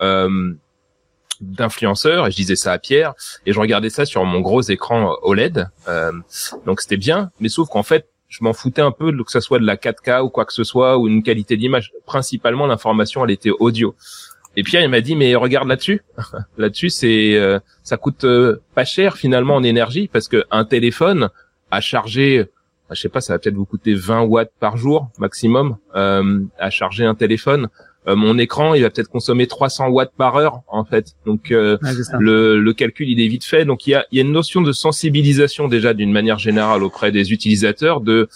d'influenceurs 1.41 2.27
et 2.27 2.31
je 2.31 2.35
disais 2.35 2.55
ça 2.55 2.71
à 2.73 2.79
Pierre 2.79 3.13
et 3.45 3.53
je 3.53 3.59
regardais 3.59 3.89
ça 3.89 4.05
sur 4.05 4.23
mon 4.25 4.39
gros 4.41 4.61
écran 4.61 5.15
OLED 5.21 5.67
euh, 5.87 6.11
donc 6.65 6.81
c'était 6.81 6.97
bien 6.97 7.31
mais 7.39 7.49
sauf 7.49 7.69
qu'en 7.69 7.83
fait 7.83 8.07
je 8.35 8.43
m'en 8.43 8.53
foutais 8.53 8.81
un 8.81 8.91
peu 8.91 9.11
que 9.23 9.31
ça 9.31 9.39
soit 9.39 9.59
de 9.59 9.65
la 9.65 9.77
4K 9.77 10.21
ou 10.23 10.29
quoi 10.29 10.45
que 10.45 10.53
ce 10.53 10.63
soit 10.63 10.97
ou 10.97 11.07
une 11.07 11.23
qualité 11.23 11.55
d'image. 11.55 11.93
Principalement 12.05 12.67
l'information 12.67 13.23
elle 13.23 13.31
était 13.31 13.51
audio. 13.51 13.95
Et 14.57 14.63
Pierre 14.63 14.81
il 14.83 14.89
m'a 14.89 15.01
dit 15.01 15.15
mais 15.15 15.35
regarde 15.35 15.67
là-dessus. 15.67 16.01
Là-dessus 16.57 16.89
c'est 16.89 17.35
euh, 17.35 17.59
ça 17.83 17.97
coûte 17.97 18.25
euh, 18.25 18.61
pas 18.73 18.85
cher 18.85 19.15
finalement 19.15 19.55
en 19.55 19.63
énergie 19.63 20.09
parce 20.11 20.27
que 20.27 20.43
un 20.51 20.65
téléphone 20.65 21.29
à 21.71 21.79
charger 21.79 22.49
je 22.91 22.99
sais 22.99 23.09
pas 23.09 23.21
ça 23.21 23.33
va 23.33 23.39
peut-être 23.39 23.55
vous 23.55 23.65
coûter 23.65 23.93
20 23.93 24.23
watts 24.23 24.51
par 24.59 24.77
jour 24.77 25.09
maximum 25.17 25.77
à 25.93 26.69
charger 26.69 27.05
un 27.05 27.15
téléphone. 27.15 27.63
euh, 27.63 27.94
mon 28.07 28.37
écran 28.37 28.75
il 28.75 28.83
va 28.83 28.89
peut-être 28.89 29.09
consommer 29.09 29.47
300 29.47 29.87
watts 29.87 30.13
par 30.15 30.35
heure 30.35 30.61
en 30.67 30.85
fait. 30.85 31.15
Donc 31.25 31.51
euh, 31.51 31.77
le, 32.19 32.59
le, 32.59 32.73
calcul 32.73 33.09
il 33.09 33.19
est 33.19 33.27
vite 33.27 33.45
fait. 33.45 33.65
Donc 33.65 33.87
il 33.87 33.91
y 33.91 33.95
a, 33.95 34.05
il 34.11 34.17
y 34.17 34.19
a 34.19 34.23
une 34.23 34.31
notion 34.31 34.61
de 34.61 34.71
sensibilisation 34.71 35.67
déjà 35.67 35.93
d'une 35.93 36.11
manière 36.11 36.37
générale 36.37 36.83
auprès 36.83 37.11
des 37.11 37.33
utilisateurs 37.33 38.01
de 38.01 38.29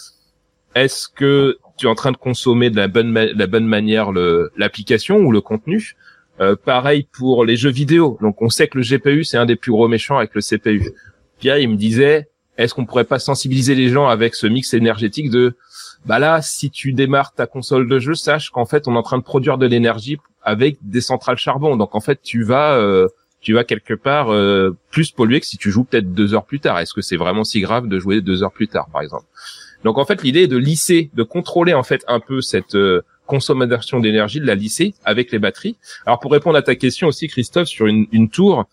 est-ce 0.76 1.08
que 1.08 1.58
tu 1.78 1.86
es 1.86 1.90
en 1.90 1.96
train 1.96 2.12
de 2.12 2.18
consommer 2.18 2.70
de 2.70 2.78
la 2.78 2.88
bonne 2.88 3.14
la 3.14 3.48
bonne 3.48 3.68
manière 3.68 4.12
l'application 4.56 5.18
ou 5.18 5.32
le 5.32 5.42
contenu? 5.42 5.96
Euh, 6.42 6.56
pareil 6.56 7.06
pour 7.12 7.44
les 7.44 7.58
jeux 7.58 7.70
vidéo. 7.70 8.18
Donc 8.22 8.42
on 8.42 8.50
sait 8.50 8.68
que 8.68 8.78
le 8.78 8.84
GPU 8.84 9.24
c'est 9.24 9.38
un 9.38 9.46
des 9.46 9.56
plus 9.56 9.72
gros 9.72 9.88
méchants 9.88 10.18
avec 10.18 10.34
le 10.34 10.42
CPU 10.42 10.92
Pierre 11.40 11.60
il 11.60 11.70
me 11.70 11.76
disait 11.76 12.30
est-ce 12.58 12.74
qu'on 12.74 12.86
pourrait 12.86 13.06
pas 13.06 13.20
sensibiliser 13.20 13.76
les 13.76 13.90
gens 13.90 14.08
avec 14.08 14.36
ce 14.36 14.48
mix 14.48 14.74
énergétique 14.74 15.30
de 15.30 15.56
bah 16.06 16.20
là, 16.20 16.42
si 16.42 16.70
tu 16.70 16.94
démarres 16.94 17.34
ta 17.34 17.46
console 17.46 17.88
de 17.88 18.00
jeu, 18.00 18.14
sache 18.14 18.50
qu'en 18.50 18.66
fait, 18.66 18.88
on 18.88 18.96
est 18.96 18.98
en 18.98 19.04
train 19.04 19.18
de 19.18 19.24
produire 19.24 19.58
de 19.58 19.66
l'énergie 19.66 20.18
avec 20.42 20.78
des 20.82 21.02
centrales 21.02 21.38
charbon. 21.38 21.76
Donc 21.76 21.96
en 21.96 22.00
fait, 22.00 22.22
tu 22.22 22.44
vas, 22.44 22.78
euh, 22.78 23.08
tu 23.42 23.54
vas 23.54 23.64
quelque 23.64 23.94
part 23.94 24.32
euh, 24.32 24.76
plus 24.92 25.12
polluer 25.12 25.40
que 25.40 25.46
si 25.46 25.58
tu 25.58 25.72
joues 25.72 25.84
peut-être 25.84 26.14
deux 26.14 26.34
heures 26.34 26.46
plus 26.46 26.60
tard. 26.60 26.80
Est-ce 26.80 26.94
que 26.94 27.02
c'est 27.02 27.18
vraiment 27.18 27.44
si 27.44 27.62
grave 27.62 27.88
de 27.88 28.00
jouer 28.00 28.22
deux 28.22 28.44
heures 28.44 28.52
plus 28.52 28.68
tard, 28.68 28.88
par 28.92 29.02
exemple? 29.02 29.26
Donc 29.84 29.98
en 29.98 30.06
fait, 30.06 30.24
l'idée 30.24 30.44
est 30.44 30.48
de 30.48 30.58
lisser, 30.58 31.10
de 31.14 31.24
contrôler 31.24 31.74
en 31.74 31.84
fait 31.84 32.04
un 32.08 32.20
peu 32.20 32.42
cette 32.42 32.76
euh, 32.76 33.02
consommation 33.26 34.00
d'énergie, 34.00 34.40
de 34.40 34.48
la 34.48 34.56
lisser 34.56 34.94
avec 35.06 35.32
les 35.32 35.40
batteries. 35.40 35.78
Alors 36.06 36.20
pour 36.20 36.32
répondre 36.32 36.58
à 36.58 36.62
ta 36.62 36.76
question 36.76 37.08
aussi, 37.08 37.28
Christophe, 37.28 37.68
sur 37.68 37.88
une, 37.88 38.08
une 38.12 38.30
tour, 38.30 38.66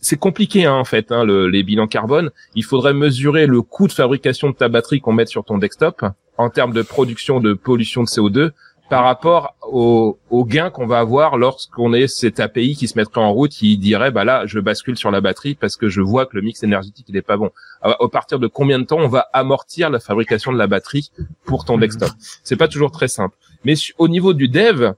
c'est 0.00 0.18
compliqué 0.18 0.66
hein, 0.66 0.74
en 0.74 0.84
fait 0.84 1.10
hein, 1.10 1.24
le, 1.24 1.48
les 1.48 1.62
bilans 1.62 1.88
carbone. 1.88 2.30
Il 2.54 2.64
faudrait 2.64 2.94
mesurer 2.94 3.46
le 3.46 3.62
coût 3.62 3.88
de 3.88 3.92
fabrication 3.92 4.50
de 4.50 4.54
ta 4.54 4.68
batterie 4.68 5.00
qu'on 5.00 5.12
met 5.12 5.26
sur 5.26 5.44
ton 5.44 5.58
desktop 5.58 6.04
en 6.40 6.48
termes 6.48 6.72
de 6.72 6.80
production 6.80 7.38
de 7.38 7.52
pollution 7.52 8.02
de 8.02 8.08
CO2 8.08 8.50
par 8.88 9.04
rapport 9.04 9.54
au, 9.62 10.18
au 10.30 10.44
gain 10.44 10.70
qu'on 10.70 10.86
va 10.86 10.98
avoir 10.98 11.36
lorsqu'on 11.36 11.92
est 11.92 12.08
cet 12.08 12.40
API 12.40 12.74
qui 12.74 12.88
se 12.88 12.98
mettrait 12.98 13.20
en 13.20 13.30
route, 13.32 13.50
qui 13.52 13.76
dirait 13.76 14.10
bah 14.10 14.24
là 14.24 14.46
je 14.46 14.58
bascule 14.58 14.96
sur 14.96 15.10
la 15.10 15.20
batterie 15.20 15.54
parce 15.54 15.76
que 15.76 15.88
je 15.88 16.00
vois 16.00 16.24
que 16.24 16.34
le 16.34 16.42
mix 16.42 16.62
énergétique 16.62 17.06
il 17.10 17.16
est 17.16 17.22
pas 17.22 17.36
bon. 17.36 17.50
À, 17.82 17.94
partir 18.10 18.38
de 18.38 18.46
combien 18.46 18.78
de 18.78 18.84
temps 18.84 18.98
on 18.98 19.06
va 19.08 19.28
amortir 19.34 19.90
la 19.90 20.00
fabrication 20.00 20.50
de 20.50 20.56
la 20.56 20.66
batterie 20.66 21.12
pour 21.44 21.66
ton 21.66 21.76
desktop? 21.76 22.10
C'est 22.42 22.56
pas 22.56 22.68
toujours 22.68 22.90
très 22.90 23.08
simple. 23.08 23.36
Mais 23.64 23.74
au 23.98 24.08
niveau 24.08 24.32
du 24.32 24.48
dev, 24.48 24.92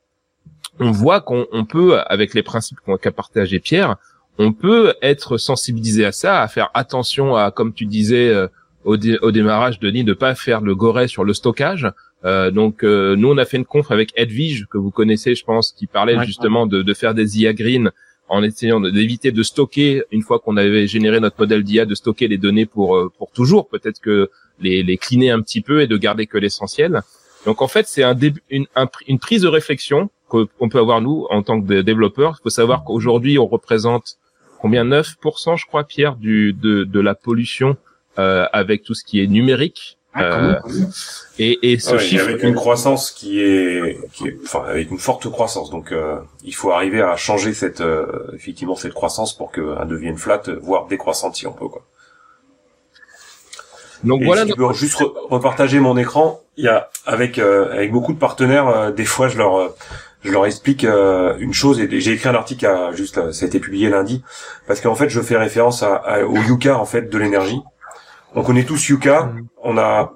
on 0.79 0.93
voit 0.93 1.21
qu'on 1.21 1.67
peut, 1.69 1.99
avec 2.07 2.35
les 2.35 2.45
principes 2.45 2.79
qu'a 3.01 3.11
partagé 3.11 3.59
Pierre, 3.59 3.97
on 4.39 4.53
peut 4.53 4.95
être 5.03 5.39
sensibilisé 5.39 6.05
à 6.05 6.13
ça, 6.13 6.41
à 6.41 6.47
faire 6.47 6.71
attention 6.73 7.35
à, 7.35 7.51
comme 7.51 7.75
tu 7.75 7.85
disais 7.85 8.33
euh, 8.87 9.19
au, 9.23 9.31
démarrage, 9.31 9.79
Denis, 9.79 10.05
de 10.05 10.13
pas 10.13 10.35
faire 10.35 10.61
le 10.61 10.75
goret 10.75 11.09
sur 11.09 11.25
le 11.25 11.35
stockage. 11.35 11.89
Euh, 12.25 12.51
donc 12.51 12.85
euh, 12.85 13.17
nous, 13.17 13.29
on 13.31 13.39
a 13.39 13.45
fait 13.45 13.57
une 13.57 13.65
conf 13.65 13.91
avec 13.91 14.13
Edwige, 14.17 14.67
que 14.71 14.79
vous 14.79 14.91
connaissez, 14.91 15.35
je 15.35 15.45
pense, 15.45 15.73
qui 15.73 15.87
parlait 15.87 16.25
justement 16.25 16.67
de, 16.67 16.83
de, 16.83 16.95
faire 16.95 17.15
des 17.15 17.41
IA 17.41 17.53
green 17.53 17.91
en 18.29 18.43
essayant 18.43 18.81
d'éviter 18.81 19.33
de 19.33 19.43
stocker, 19.43 20.05
une 20.11 20.23
fois 20.23 20.39
qu'on 20.39 20.57
avait 20.57 20.87
généré 20.87 21.21
notre 21.21 21.37
modèle 21.39 21.65
d'IA, 21.65 21.85
de 21.85 21.95
stocker 21.95 22.29
les 22.29 22.39
données 22.39 22.67
pour 22.67 23.11
pour 23.19 23.31
toujours, 23.33 23.69
peut-être 23.69 24.01
que 24.01 24.31
les, 24.59 24.83
les 24.83 24.97
cleaner 24.97 25.31
un 25.31 25.43
petit 25.43 25.61
peu 25.61 25.83
et 25.83 25.87
de 25.87 25.97
garder 25.97 26.27
que 26.27 26.39
l'essentiel. 26.39 27.03
Donc 27.45 27.61
en 27.61 27.69
fait, 27.69 27.87
c'est 27.89 28.05
un 28.05 28.15
début, 28.15 28.43
une, 28.49 28.67
une 29.09 29.19
prise 29.19 29.43
de 29.43 29.49
réflexion 29.49 30.09
qu'on 30.29 30.69
peut 30.71 30.79
avoir 30.79 31.03
nous 31.03 31.27
en 31.29 31.43
tant 31.43 31.61
que 31.61 31.83
développeurs. 31.83 32.37
Il 32.39 32.43
faut 32.45 32.51
savoir 32.51 32.85
qu'aujourd'hui, 32.85 33.39
on 33.39 33.47
représente 33.47 34.17
combien? 34.61 34.85
9% 34.85 35.59
je 35.59 35.67
crois 35.67 35.85
Pierre 35.85 36.17
du 36.17 36.55
de, 36.55 36.85
de 36.85 37.01
la 37.01 37.15
pollution 37.15 37.71
euh, 37.71 37.92
avec 38.17 38.83
tout 38.83 38.95
ce 38.95 39.05
qui 39.05 39.23
est 39.23 39.27
numérique. 39.27 39.99
Ah, 40.15 40.23
euh, 40.25 40.61
et, 41.39 41.73
et 41.73 41.79
ce 41.79 41.97
chiffre 41.97 42.29
avec 42.29 42.43
une 42.43 42.55
croissance 42.55 43.11
qui 43.11 43.41
est, 43.41 43.99
qui 44.13 44.29
est, 44.29 44.37
enfin 44.45 44.63
avec 44.69 44.91
une 44.91 44.99
forte 44.99 45.31
croissance. 45.31 45.71
Donc 45.71 45.91
euh, 45.91 46.19
il 46.45 46.55
faut 46.55 46.71
arriver 46.71 47.01
à 47.01 47.17
changer 47.17 47.55
cette 47.55 47.81
euh, 47.81 48.07
effectivement 48.35 48.77
cette 48.77 48.93
croissance 48.93 49.35
pour 49.35 49.51
qu'elle 49.53 49.89
devienne 49.89 50.19
flat, 50.19 50.43
voire 50.61 50.87
décroissante 50.87 51.37
si 51.37 51.47
on 51.47 51.53
peut 51.53 51.69
quoi. 51.69 51.83
Donc 54.05 54.23
voilà. 54.23 54.43
Si 54.43 54.51
tu 54.51 54.57
peux 54.57 54.73
juste 54.75 55.03
repartager 55.31 55.81
mon 55.81 55.97
écran. 55.97 56.41
Il 56.59 56.65
y 56.65 56.69
a 56.69 56.91
avec 57.07 57.39
euh, 57.39 57.73
avec 57.73 57.91
beaucoup 57.91 58.13
de 58.13 58.19
partenaires, 58.19 58.93
des 58.93 59.07
fois 59.07 59.29
je 59.29 59.39
leur 59.39 59.73
je 60.25 60.31
leur 60.31 60.47
explique 60.47 60.85
euh, 60.85 61.37
une 61.39 61.53
chose 61.53 61.81
et 61.81 62.01
j'ai 62.01 62.13
écrit 62.13 62.29
un 62.29 62.35
article 62.35 62.67
à, 62.67 62.93
juste 62.93 63.19
euh, 63.19 63.33
ça 63.33 63.45
a 63.45 63.49
été 63.49 63.59
publié 63.59 63.89
lundi 63.89 64.23
parce 64.67 64.81
qu'en 64.81 64.95
fait 64.95 65.09
je 65.09 65.21
fais 65.21 65.37
référence 65.37 65.83
à, 65.83 66.25
au 66.27 66.37
Yuka 66.37 66.79
en 66.79 66.85
fait 66.85 67.11
de 67.11 67.19
l'énergie. 67.19 67.61
On 68.35 68.43
connaît 68.43 68.65
tous 68.65 68.89
Yuka, 68.89 69.25
mm. 69.25 69.47
on 69.63 69.79
a 69.79 70.13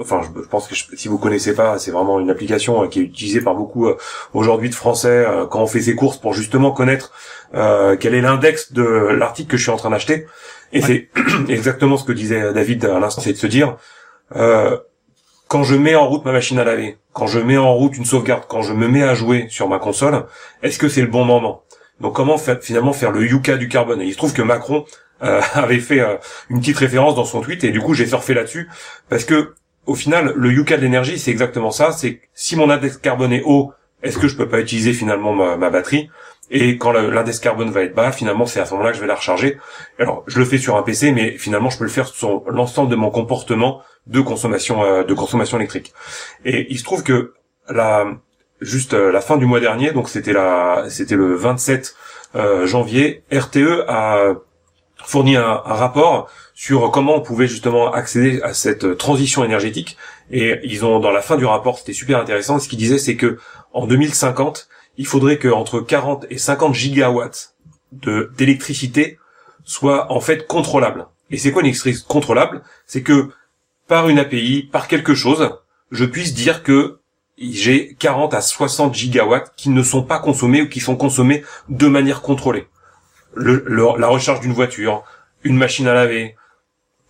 enfin 0.00 0.20
je, 0.22 0.42
pense 0.42 0.68
que 0.68 0.74
si 0.76 1.08
vous 1.08 1.18
connaissez 1.18 1.54
pas, 1.54 1.78
c'est 1.78 1.90
vraiment 1.90 2.20
une 2.20 2.30
application 2.30 2.84
euh, 2.84 2.86
qui 2.86 3.00
est 3.00 3.02
utilisée 3.02 3.40
par 3.40 3.56
beaucoup 3.56 3.88
aujourd'hui 4.32 4.70
de 4.70 4.74
Français 4.74 5.26
quand 5.50 5.60
on 5.60 5.66
fait 5.66 5.80
ses 5.80 5.96
courses 5.96 6.18
pour 6.18 6.34
justement 6.34 6.70
connaître 6.70 7.12
quel 7.52 8.14
est 8.14 8.20
l'index 8.20 8.72
de 8.72 8.82
l'article 8.82 9.50
que 9.50 9.56
je 9.56 9.62
suis 9.62 9.72
en 9.72 9.76
train 9.76 9.90
d'acheter. 9.90 10.26
Et 10.72 10.82
c'est 10.82 11.08
exactement 11.48 11.96
ce 11.96 12.04
que 12.04 12.12
disait 12.12 12.52
David 12.52 12.84
à 12.84 13.00
l'instant, 13.00 13.22
c'est 13.22 13.32
de 13.32 13.38
se 13.38 13.48
dire 13.48 13.76
quand 15.48 15.64
je 15.64 15.74
mets 15.74 15.94
en 15.94 16.06
route 16.06 16.24
ma 16.24 16.32
machine 16.32 16.58
à 16.58 16.64
laver, 16.64 16.98
quand 17.12 17.26
je 17.26 17.40
mets 17.40 17.56
en 17.56 17.74
route 17.74 17.96
une 17.96 18.04
sauvegarde, 18.04 18.44
quand 18.48 18.62
je 18.62 18.74
me 18.74 18.86
mets 18.86 19.02
à 19.02 19.14
jouer 19.14 19.46
sur 19.48 19.66
ma 19.68 19.78
console, 19.78 20.26
est-ce 20.62 20.78
que 20.78 20.88
c'est 20.88 21.00
le 21.00 21.08
bon 21.08 21.24
moment? 21.24 21.62
Donc 22.00 22.14
comment 22.14 22.36
finalement 22.38 22.92
faire 22.92 23.10
le 23.10 23.26
Yuka 23.26 23.56
du 23.56 23.68
carbone? 23.68 24.02
Et 24.02 24.04
il 24.04 24.12
se 24.12 24.18
trouve 24.18 24.34
que 24.34 24.42
Macron 24.42 24.84
euh, 25.22 25.40
avait 25.54 25.80
fait 25.80 26.00
euh, 26.00 26.16
une 26.50 26.60
petite 26.60 26.78
référence 26.78 27.14
dans 27.14 27.24
son 27.24 27.40
tweet 27.40 27.64
et 27.64 27.70
du 27.70 27.80
coup 27.80 27.94
j'ai 27.94 28.06
surfé 28.06 28.34
là-dessus 28.34 28.68
parce 29.08 29.24
que 29.24 29.54
au 29.86 29.94
final 29.94 30.32
le 30.36 30.52
Yuka 30.52 30.76
de 30.76 30.82
l'énergie 30.82 31.18
c'est 31.18 31.30
exactement 31.30 31.70
ça, 31.70 31.92
c'est 31.92 32.20
si 32.34 32.56
mon 32.56 32.70
index 32.70 32.96
carbone 32.98 33.32
est 33.32 33.42
haut, 33.44 33.72
est-ce 34.02 34.18
que 34.18 34.28
je 34.28 34.36
peux 34.36 34.48
pas 34.48 34.60
utiliser 34.60 34.92
finalement 34.92 35.34
ma, 35.34 35.70
batterie? 35.70 36.08
Et 36.50 36.78
quand 36.78 36.92
l'index 36.92 37.40
carbone 37.40 37.70
va 37.70 37.82
être 37.82 37.94
bas, 37.94 38.12
finalement, 38.12 38.46
c'est 38.46 38.60
à 38.60 38.64
ce 38.64 38.72
moment-là 38.72 38.90
que 38.90 38.96
je 38.96 39.02
vais 39.02 39.08
la 39.08 39.16
recharger. 39.16 39.58
Alors, 39.98 40.24
je 40.26 40.38
le 40.38 40.44
fais 40.44 40.56
sur 40.56 40.76
un 40.76 40.82
PC, 40.82 41.12
mais 41.12 41.36
finalement, 41.36 41.68
je 41.68 41.76
peux 41.76 41.84
le 41.84 41.90
faire 41.90 42.06
sur 42.06 42.44
l'ensemble 42.48 42.90
de 42.90 42.96
mon 42.96 43.10
comportement 43.10 43.82
de 44.06 44.20
consommation 44.20 44.82
euh, 44.82 45.04
de 45.04 45.14
consommation 45.14 45.58
électrique. 45.58 45.92
Et 46.44 46.66
il 46.70 46.78
se 46.78 46.84
trouve 46.84 47.02
que 47.02 47.34
la 47.68 48.06
juste 48.60 48.94
euh, 48.94 49.12
la 49.12 49.20
fin 49.20 49.36
du 49.36 49.46
mois 49.46 49.60
dernier, 49.60 49.92
donc 49.92 50.08
c'était 50.08 50.32
la 50.32 50.86
c'était 50.88 51.16
le 51.16 51.34
27 51.34 51.94
euh, 52.34 52.66
janvier, 52.66 53.24
RTE 53.30 53.84
a 53.88 54.34
fourni 55.04 55.36
un, 55.36 55.54
rapport 55.64 56.30
sur 56.54 56.90
comment 56.90 57.16
on 57.16 57.20
pouvait 57.20 57.46
justement 57.46 57.92
accéder 57.92 58.40
à 58.42 58.52
cette 58.54 58.98
transition 58.98 59.44
énergétique. 59.44 59.96
Et 60.30 60.58
ils 60.64 60.84
ont 60.84 60.98
dans 61.00 61.10
la 61.10 61.22
fin 61.22 61.36
du 61.36 61.46
rapport, 61.46 61.78
c'était 61.78 61.92
super 61.92 62.18
intéressant. 62.18 62.58
Ce 62.58 62.68
qu'ils 62.68 62.78
disaient, 62.78 62.98
c'est 62.98 63.16
que 63.16 63.38
en 63.72 63.86
2050, 63.86 64.68
il 64.96 65.06
faudrait 65.06 65.38
que 65.38 65.48
entre 65.48 65.80
40 65.80 66.26
et 66.30 66.38
50 66.38 66.74
gigawatts 66.74 67.54
d'électricité 67.92 69.18
soient 69.64 70.12
en 70.12 70.20
fait 70.20 70.46
contrôlables. 70.46 71.06
Et 71.30 71.38
c'est 71.38 71.52
quoi 71.52 71.62
une 71.62 71.68
électricité 71.68 72.04
contrôlable? 72.08 72.62
C'est 72.86 73.02
que 73.02 73.28
par 73.86 74.08
une 74.08 74.18
API, 74.18 74.68
par 74.70 74.88
quelque 74.88 75.14
chose, 75.14 75.50
je 75.90 76.04
puisse 76.04 76.34
dire 76.34 76.62
que 76.62 76.98
j'ai 77.38 77.94
40 77.98 78.34
à 78.34 78.40
60 78.40 78.94
gigawatts 78.94 79.52
qui 79.56 79.70
ne 79.70 79.82
sont 79.82 80.02
pas 80.02 80.18
consommés 80.18 80.62
ou 80.62 80.68
qui 80.68 80.80
sont 80.80 80.96
consommés 80.96 81.44
de 81.68 81.86
manière 81.86 82.20
contrôlée. 82.20 82.66
Le, 83.34 83.64
la 83.98 84.08
recharge 84.08 84.40
d'une 84.40 84.52
voiture, 84.52 85.04
une 85.44 85.56
machine 85.56 85.86
à 85.86 85.94
laver, 85.94 86.36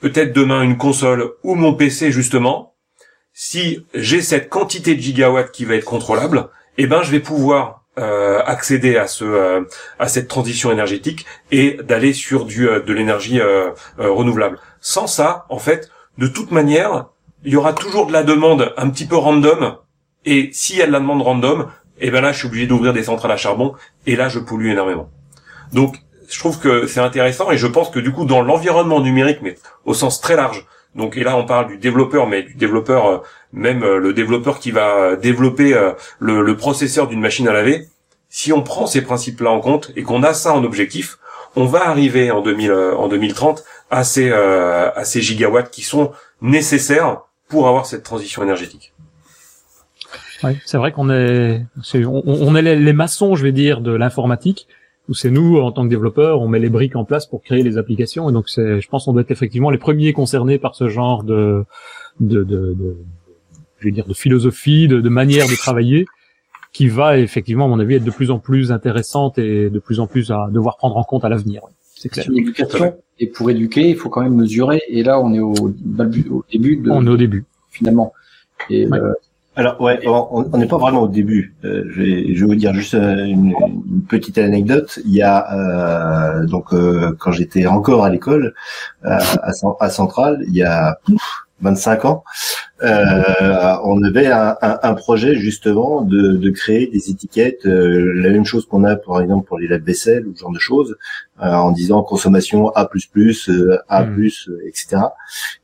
peut-être 0.00 0.32
demain 0.32 0.62
une 0.62 0.76
console 0.76 1.32
ou 1.42 1.54
mon 1.54 1.74
PC 1.74 2.12
justement. 2.12 2.74
Si 3.32 3.86
j'ai 3.94 4.20
cette 4.20 4.48
quantité 4.48 4.94
de 4.94 5.00
gigawatts 5.00 5.52
qui 5.52 5.64
va 5.64 5.76
être 5.76 5.84
contrôlable, 5.84 6.48
eh 6.76 6.86
ben 6.86 7.02
je 7.02 7.10
vais 7.10 7.20
pouvoir 7.20 7.84
euh, 7.98 8.40
accéder 8.44 8.96
à 8.96 9.08
ce 9.08 9.24
euh, 9.24 9.62
à 9.98 10.06
cette 10.06 10.28
transition 10.28 10.70
énergétique 10.70 11.26
et 11.50 11.78
d'aller 11.82 12.12
sur 12.12 12.44
du 12.44 12.68
euh, 12.68 12.80
de 12.80 12.92
l'énergie 12.92 13.40
renouvelable. 13.96 14.58
Sans 14.80 15.06
ça, 15.06 15.46
en 15.48 15.58
fait, 15.58 15.90
de 16.16 16.28
toute 16.28 16.52
manière, 16.52 17.06
il 17.44 17.52
y 17.52 17.56
aura 17.56 17.72
toujours 17.72 18.06
de 18.06 18.12
la 18.12 18.22
demande 18.22 18.72
un 18.76 18.88
petit 18.90 19.06
peu 19.06 19.16
random. 19.16 19.76
Et 20.24 20.50
s'il 20.52 20.76
y 20.76 20.82
a 20.82 20.86
de 20.86 20.92
la 20.92 21.00
demande 21.00 21.22
random, 21.22 21.68
eh 22.00 22.10
ben 22.10 22.20
là, 22.20 22.32
je 22.32 22.38
suis 22.38 22.46
obligé 22.46 22.66
d'ouvrir 22.66 22.92
des 22.92 23.04
centrales 23.04 23.32
à 23.32 23.36
charbon. 23.36 23.74
Et 24.06 24.14
là, 24.14 24.28
je 24.28 24.38
pollue 24.38 24.68
énormément. 24.68 25.10
Donc, 25.72 25.96
je 26.28 26.38
trouve 26.38 26.58
que 26.58 26.86
c'est 26.86 27.00
intéressant 27.00 27.50
et 27.50 27.58
je 27.58 27.66
pense 27.66 27.90
que 27.90 27.98
du 27.98 28.12
coup, 28.12 28.24
dans 28.24 28.42
l'environnement 28.42 29.00
numérique, 29.00 29.38
mais 29.42 29.56
au 29.84 29.94
sens 29.94 30.20
très 30.20 30.36
large, 30.36 30.66
donc 30.94 31.16
et 31.16 31.24
là 31.24 31.36
on 31.36 31.44
parle 31.44 31.68
du 31.68 31.78
développeur, 31.78 32.26
mais 32.26 32.42
du 32.42 32.54
développeur, 32.54 33.06
euh, 33.06 33.18
même 33.52 33.82
euh, 33.82 33.98
le 33.98 34.12
développeur 34.12 34.58
qui 34.58 34.70
va 34.70 35.16
développer 35.16 35.74
euh, 35.74 35.92
le, 36.18 36.42
le 36.42 36.56
processeur 36.56 37.08
d'une 37.08 37.20
machine 37.20 37.48
à 37.48 37.52
laver, 37.52 37.86
si 38.28 38.52
on 38.52 38.62
prend 38.62 38.86
ces 38.86 39.02
principes-là 39.02 39.50
en 39.50 39.60
compte 39.60 39.90
et 39.96 40.02
qu'on 40.02 40.22
a 40.22 40.34
ça 40.34 40.52
en 40.52 40.64
objectif, 40.64 41.18
on 41.56 41.64
va 41.64 41.88
arriver 41.88 42.30
en, 42.30 42.42
2000, 42.42 42.72
en 42.72 43.08
2030 43.08 43.64
à 43.90 44.04
ces, 44.04 44.30
à 44.30 45.02
ces 45.04 45.22
gigawatts 45.22 45.70
qui 45.70 45.80
sont 45.80 46.12
nécessaires 46.42 47.22
pour 47.48 47.68
avoir 47.68 47.86
cette 47.86 48.02
transition 48.02 48.42
énergétique. 48.42 48.92
Oui, 50.44 50.58
c'est 50.64 50.76
vrai 50.76 50.92
qu'on 50.92 51.10
est, 51.10 51.64
on, 51.94 52.54
est 52.54 52.62
les, 52.62 52.92
maçons, 52.92 53.34
je 53.34 53.42
vais 53.42 53.52
dire, 53.52 53.80
de 53.80 53.92
l'informatique, 53.92 54.68
où 55.09 55.14
c'est 55.14 55.30
nous, 55.30 55.59
en 55.59 55.72
tant 55.72 55.84
que 55.84 55.88
développeurs, 55.88 56.40
on 56.40 56.48
met 56.48 56.59
les 56.59 56.68
briques 56.68 56.96
en 56.96 57.04
place 57.04 57.26
pour 57.26 57.42
créer 57.42 57.62
les 57.62 57.78
applications, 57.78 58.28
et 58.28 58.32
donc 58.32 58.48
c'est, 58.48 58.80
je 58.80 58.88
pense, 58.88 59.06
qu'on 59.06 59.12
doit 59.12 59.22
être 59.22 59.30
effectivement 59.30 59.70
les 59.70 59.78
premiers 59.78 60.12
concernés 60.12 60.59
par 60.59 60.74
ce 60.74 60.88
genre 60.88 61.24
de, 61.24 61.64
de, 62.20 62.44
de, 62.44 62.74
de 62.74 62.96
je 63.78 63.84
vais 63.84 63.92
dire, 63.92 64.06
de 64.06 64.14
philosophie, 64.14 64.88
de, 64.88 65.00
de 65.00 65.09
manière 65.09 65.46
de 65.46 65.54
travailler, 65.54 66.06
qui 66.72 66.88
va 66.88 67.18
effectivement, 67.18 67.64
à 67.64 67.68
mon 67.68 67.80
avis, 67.80 67.94
être 67.94 68.04
de 68.04 68.11
plus 68.11 68.30
en 68.30 68.38
plus 68.38 68.70
intéressante 68.72 69.38
et 69.38 69.70
de 69.70 69.78
plus 69.78 70.00
en 70.00 70.06
plus 70.06 70.30
à 70.30 70.48
devoir 70.52 70.76
prendre 70.76 70.96
en 70.96 71.04
compte 71.04 71.24
à 71.24 71.28
l'avenir. 71.28 71.62
C'est 71.82 72.09
clair. 72.09 72.26
Une 72.30 72.38
éducation, 72.38 72.94
et 73.18 73.26
pour 73.26 73.50
éduquer, 73.50 73.88
il 73.88 73.96
faut 73.96 74.11
quand 74.11 74.20
même 74.20 74.36
mesurer, 74.36 74.82
et 74.88 75.02
là, 75.02 75.20
on 75.20 75.32
est 75.32 75.40
au, 75.40 75.54
au 75.54 76.44
début 76.52 76.76
de. 76.76 76.90
On 76.90 77.06
est 77.06 77.11
au 77.11 77.16
début. 77.16 77.44
Finalement. 77.70 78.12
Et 78.70 78.86
euh, 78.86 79.12
alors 79.59 79.80
ouais, 79.80 79.98
on 80.06 80.56
n'est 80.56 80.68
pas 80.68 80.78
vraiment 80.78 81.02
au 81.02 81.09
début. 81.09 81.56
Euh, 81.64 81.82
je, 81.90 82.00
vais, 82.00 82.34
je, 82.34 82.40
vais, 82.40 82.46
vous 82.46 82.54
dire 82.54 82.72
juste 82.72 82.94
euh, 82.94 83.24
une, 83.24 83.56
une 83.88 84.04
petite 84.09 84.38
anecdote. 84.38 85.00
Il 85.04 85.12
y 85.12 85.20
a 85.20 85.52
euh, 85.52 86.46
donc 86.46 86.72
euh, 86.72 87.16
quand 87.18 87.32
j'étais 87.32 87.66
encore 87.66 88.04
à 88.04 88.11
l'école 88.11 88.54
à, 89.02 89.18
à 89.80 89.90
Centrale, 89.90 90.44
il 90.46 90.54
y 90.54 90.62
a 90.62 91.00
25 91.61 92.04
ans, 92.04 92.22
euh, 92.82 93.76
on 93.82 94.02
avait 94.04 94.28
un, 94.28 94.56
un, 94.62 94.78
un, 94.82 94.94
projet 94.94 95.34
justement 95.34 96.02
de, 96.02 96.36
de, 96.36 96.50
créer 96.50 96.86
des 96.86 97.10
étiquettes, 97.10 97.66
euh, 97.66 98.12
la 98.14 98.30
même 98.30 98.44
chose 98.44 98.66
qu'on 98.66 98.84
a 98.84 98.94
par 98.94 99.20
exemple 99.20 99.48
pour 99.48 99.58
les 99.58 99.66
lave-vaisselle 99.66 100.28
ou 100.28 100.34
ce 100.36 100.42
genre 100.42 100.52
de 100.52 100.60
choses, 100.60 100.96
euh, 101.42 101.46
en 101.46 101.72
disant 101.72 102.04
consommation 102.04 102.68
A++, 102.76 102.88
euh, 103.48 103.78
A+, 103.88 104.04
hmm. 104.04 104.28
etc. 104.64 104.96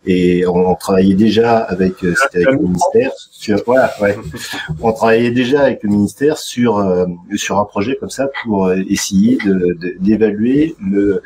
Et 0.06 0.44
on, 0.46 0.70
on, 0.70 0.74
travaillait 0.74 1.14
déjà 1.14 1.58
avec, 1.58 1.94
c'était 2.00 2.46
avec 2.46 2.58
le 2.60 2.66
ministère 2.66 3.12
sur, 3.30 3.62
voilà, 3.64 3.92
ouais, 4.00 4.16
on 4.82 4.92
travaillait 4.92 5.30
déjà 5.30 5.62
avec 5.62 5.84
le 5.84 5.90
ministère 5.90 6.36
sur 6.36 6.84
sur 7.36 7.60
un 7.60 7.64
projet 7.64 7.96
comme 7.96 8.10
ça 8.10 8.28
pour 8.42 8.72
essayer 8.72 9.38
d'évaluer 10.00 10.74
de, 10.80 10.96
le 10.96 11.22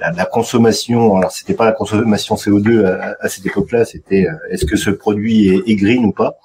la, 0.00 0.12
la, 0.12 0.24
consommation. 0.26 1.16
Alors 1.16 1.32
c'était 1.32 1.54
pas 1.54 1.64
la 1.64 1.72
consommation 1.72 2.36
CO2 2.36 2.84
à, 2.84 3.16
à 3.20 3.28
cette 3.28 3.44
époque-là, 3.46 3.84
c'était 3.84 4.27
euh, 4.27 4.27
est-ce 4.50 4.64
que 4.66 4.76
ce 4.76 4.90
produit 4.90 5.48
est, 5.48 5.76
green 5.76 6.04
ou 6.04 6.12
pas? 6.12 6.38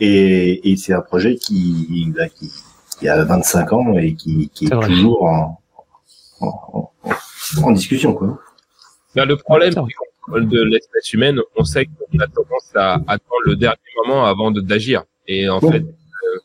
Et, 0.00 0.70
et 0.70 0.76
c'est 0.76 0.92
un 0.92 1.02
projet 1.02 1.36
qui, 1.36 2.12
bah, 2.16 2.28
qui, 2.28 2.50
qui, 2.98 3.08
a 3.08 3.24
25 3.24 3.72
ans 3.72 3.98
et 3.98 4.14
qui, 4.14 4.50
qui 4.54 4.66
est, 4.66 4.70
toujours 4.70 5.24
en, 5.24 5.60
en, 6.40 6.90
en, 7.62 7.70
discussion. 7.72 8.14
Quoi. 8.14 8.38
Ben, 9.14 9.26
le 9.26 9.36
problème 9.36 9.74
de 10.28 10.62
l'espèce 10.62 11.12
humaine, 11.12 11.40
on 11.56 11.64
sait 11.64 11.86
qu'on 11.86 12.18
a 12.18 12.26
tendance 12.26 12.70
à 12.74 12.94
attendre 12.94 13.42
le 13.44 13.56
dernier 13.56 13.78
moment 13.96 14.26
avant 14.26 14.50
d'agir. 14.50 15.04
Et 15.26 15.48
en 15.48 15.60
fait, 15.60 15.82
euh, 15.82 16.38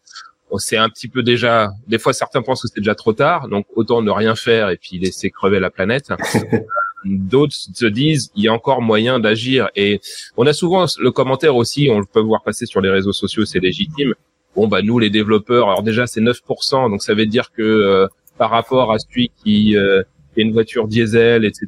on 0.52 0.58
sait 0.58 0.78
un 0.78 0.90
petit 0.90 1.08
peu 1.08 1.24
déjà. 1.24 1.72
Des 1.88 2.00
fois, 2.00 2.14
certains 2.14 2.42
pensent 2.42 2.62
que 2.62 2.68
c'est 2.68 2.80
déjà 2.80 2.96
trop 2.96 3.14
tard, 3.14 3.48
donc 3.48 3.66
autant 3.76 4.02
ne 4.02 4.12
rien 4.12 4.36
faire 4.36 4.70
et 4.70 4.78
puis 4.78 5.00
laisser 5.00 5.30
crever 5.30 5.60
la 5.60 5.70
planète. 5.70 6.10
d'autres 7.06 7.56
se 7.56 7.86
disent 7.86 8.32
il 8.36 8.44
y 8.44 8.48
a 8.48 8.54
encore 8.54 8.82
moyen 8.82 9.20
d'agir. 9.20 9.70
Et 9.76 10.02
on 10.38 10.46
a 10.48 10.54
souvent 10.54 10.86
le 11.00 11.12
commentaire 11.12 11.56
aussi, 11.56 11.90
on 11.92 12.04
peut 12.04 12.20
voir 12.20 12.44
passer 12.44 12.66
sur 12.66 12.82
les 12.82 12.90
réseaux 12.90 13.14
sociaux, 13.14 13.46
c'est 13.46 13.60
légitime. 13.60 14.14
Bon 14.56 14.68
bah 14.68 14.82
nous 14.82 15.00
les 15.00 15.10
développeurs, 15.10 15.68
alors 15.68 15.84
déjà 15.84 16.08
c'est 16.08 16.22
9%, 16.22 16.90
donc 16.90 17.04
ça 17.04 17.14
veut 17.14 17.26
dire 17.26 17.52
que 17.52 17.62
euh, 17.62 18.08
par 18.38 18.50
rapport 18.50 18.92
à 18.92 19.00
celui 19.00 19.32
qui 19.44 19.76
euh, 19.76 20.02
a 20.02 20.42
une 20.42 20.54
voiture 20.54 20.88
diesel, 20.88 21.46
etc., 21.46 21.68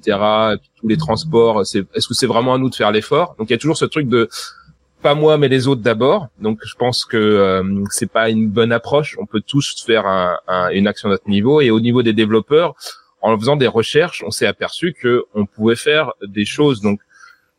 et 0.53 0.57
puis 0.57 0.69
tous 0.79 0.87
les 0.87 0.97
transports, 0.97 1.65
c'est 1.65 1.85
est-ce 1.95 2.07
que 2.07 2.13
c'est 2.13 2.27
vraiment 2.27 2.53
à 2.53 2.57
nous 2.57 2.69
de 2.69 2.75
faire 2.75 2.91
l'effort? 2.91 3.35
Donc 3.37 3.49
il 3.49 3.53
y 3.53 3.55
a 3.55 3.57
toujours 3.57 3.77
ce 3.77 3.85
truc 3.85 4.07
de 4.07 4.29
pas 5.01 5.15
moi 5.15 5.37
mais 5.37 5.47
les 5.47 5.67
autres 5.67 5.81
d'abord. 5.81 6.27
Donc 6.39 6.59
je 6.63 6.75
pense 6.75 7.05
que 7.05 7.17
euh, 7.17 7.83
c'est 7.89 8.11
pas 8.11 8.29
une 8.29 8.49
bonne 8.49 8.71
approche. 8.71 9.17
On 9.19 9.25
peut 9.25 9.41
tous 9.45 9.83
faire 9.85 10.05
un, 10.05 10.69
une 10.71 10.87
action 10.87 11.09
à 11.09 11.11
notre 11.11 11.29
niveau 11.29 11.61
et 11.61 11.71
au 11.71 11.79
niveau 11.79 12.03
des 12.03 12.13
développeurs, 12.13 12.75
en 13.21 13.37
faisant 13.37 13.55
des 13.55 13.67
recherches, 13.67 14.23
on 14.25 14.31
s'est 14.31 14.47
aperçu 14.47 14.93
que 14.93 15.25
on 15.33 15.45
pouvait 15.45 15.75
faire 15.75 16.13
des 16.25 16.45
choses. 16.45 16.81
Donc 16.81 16.99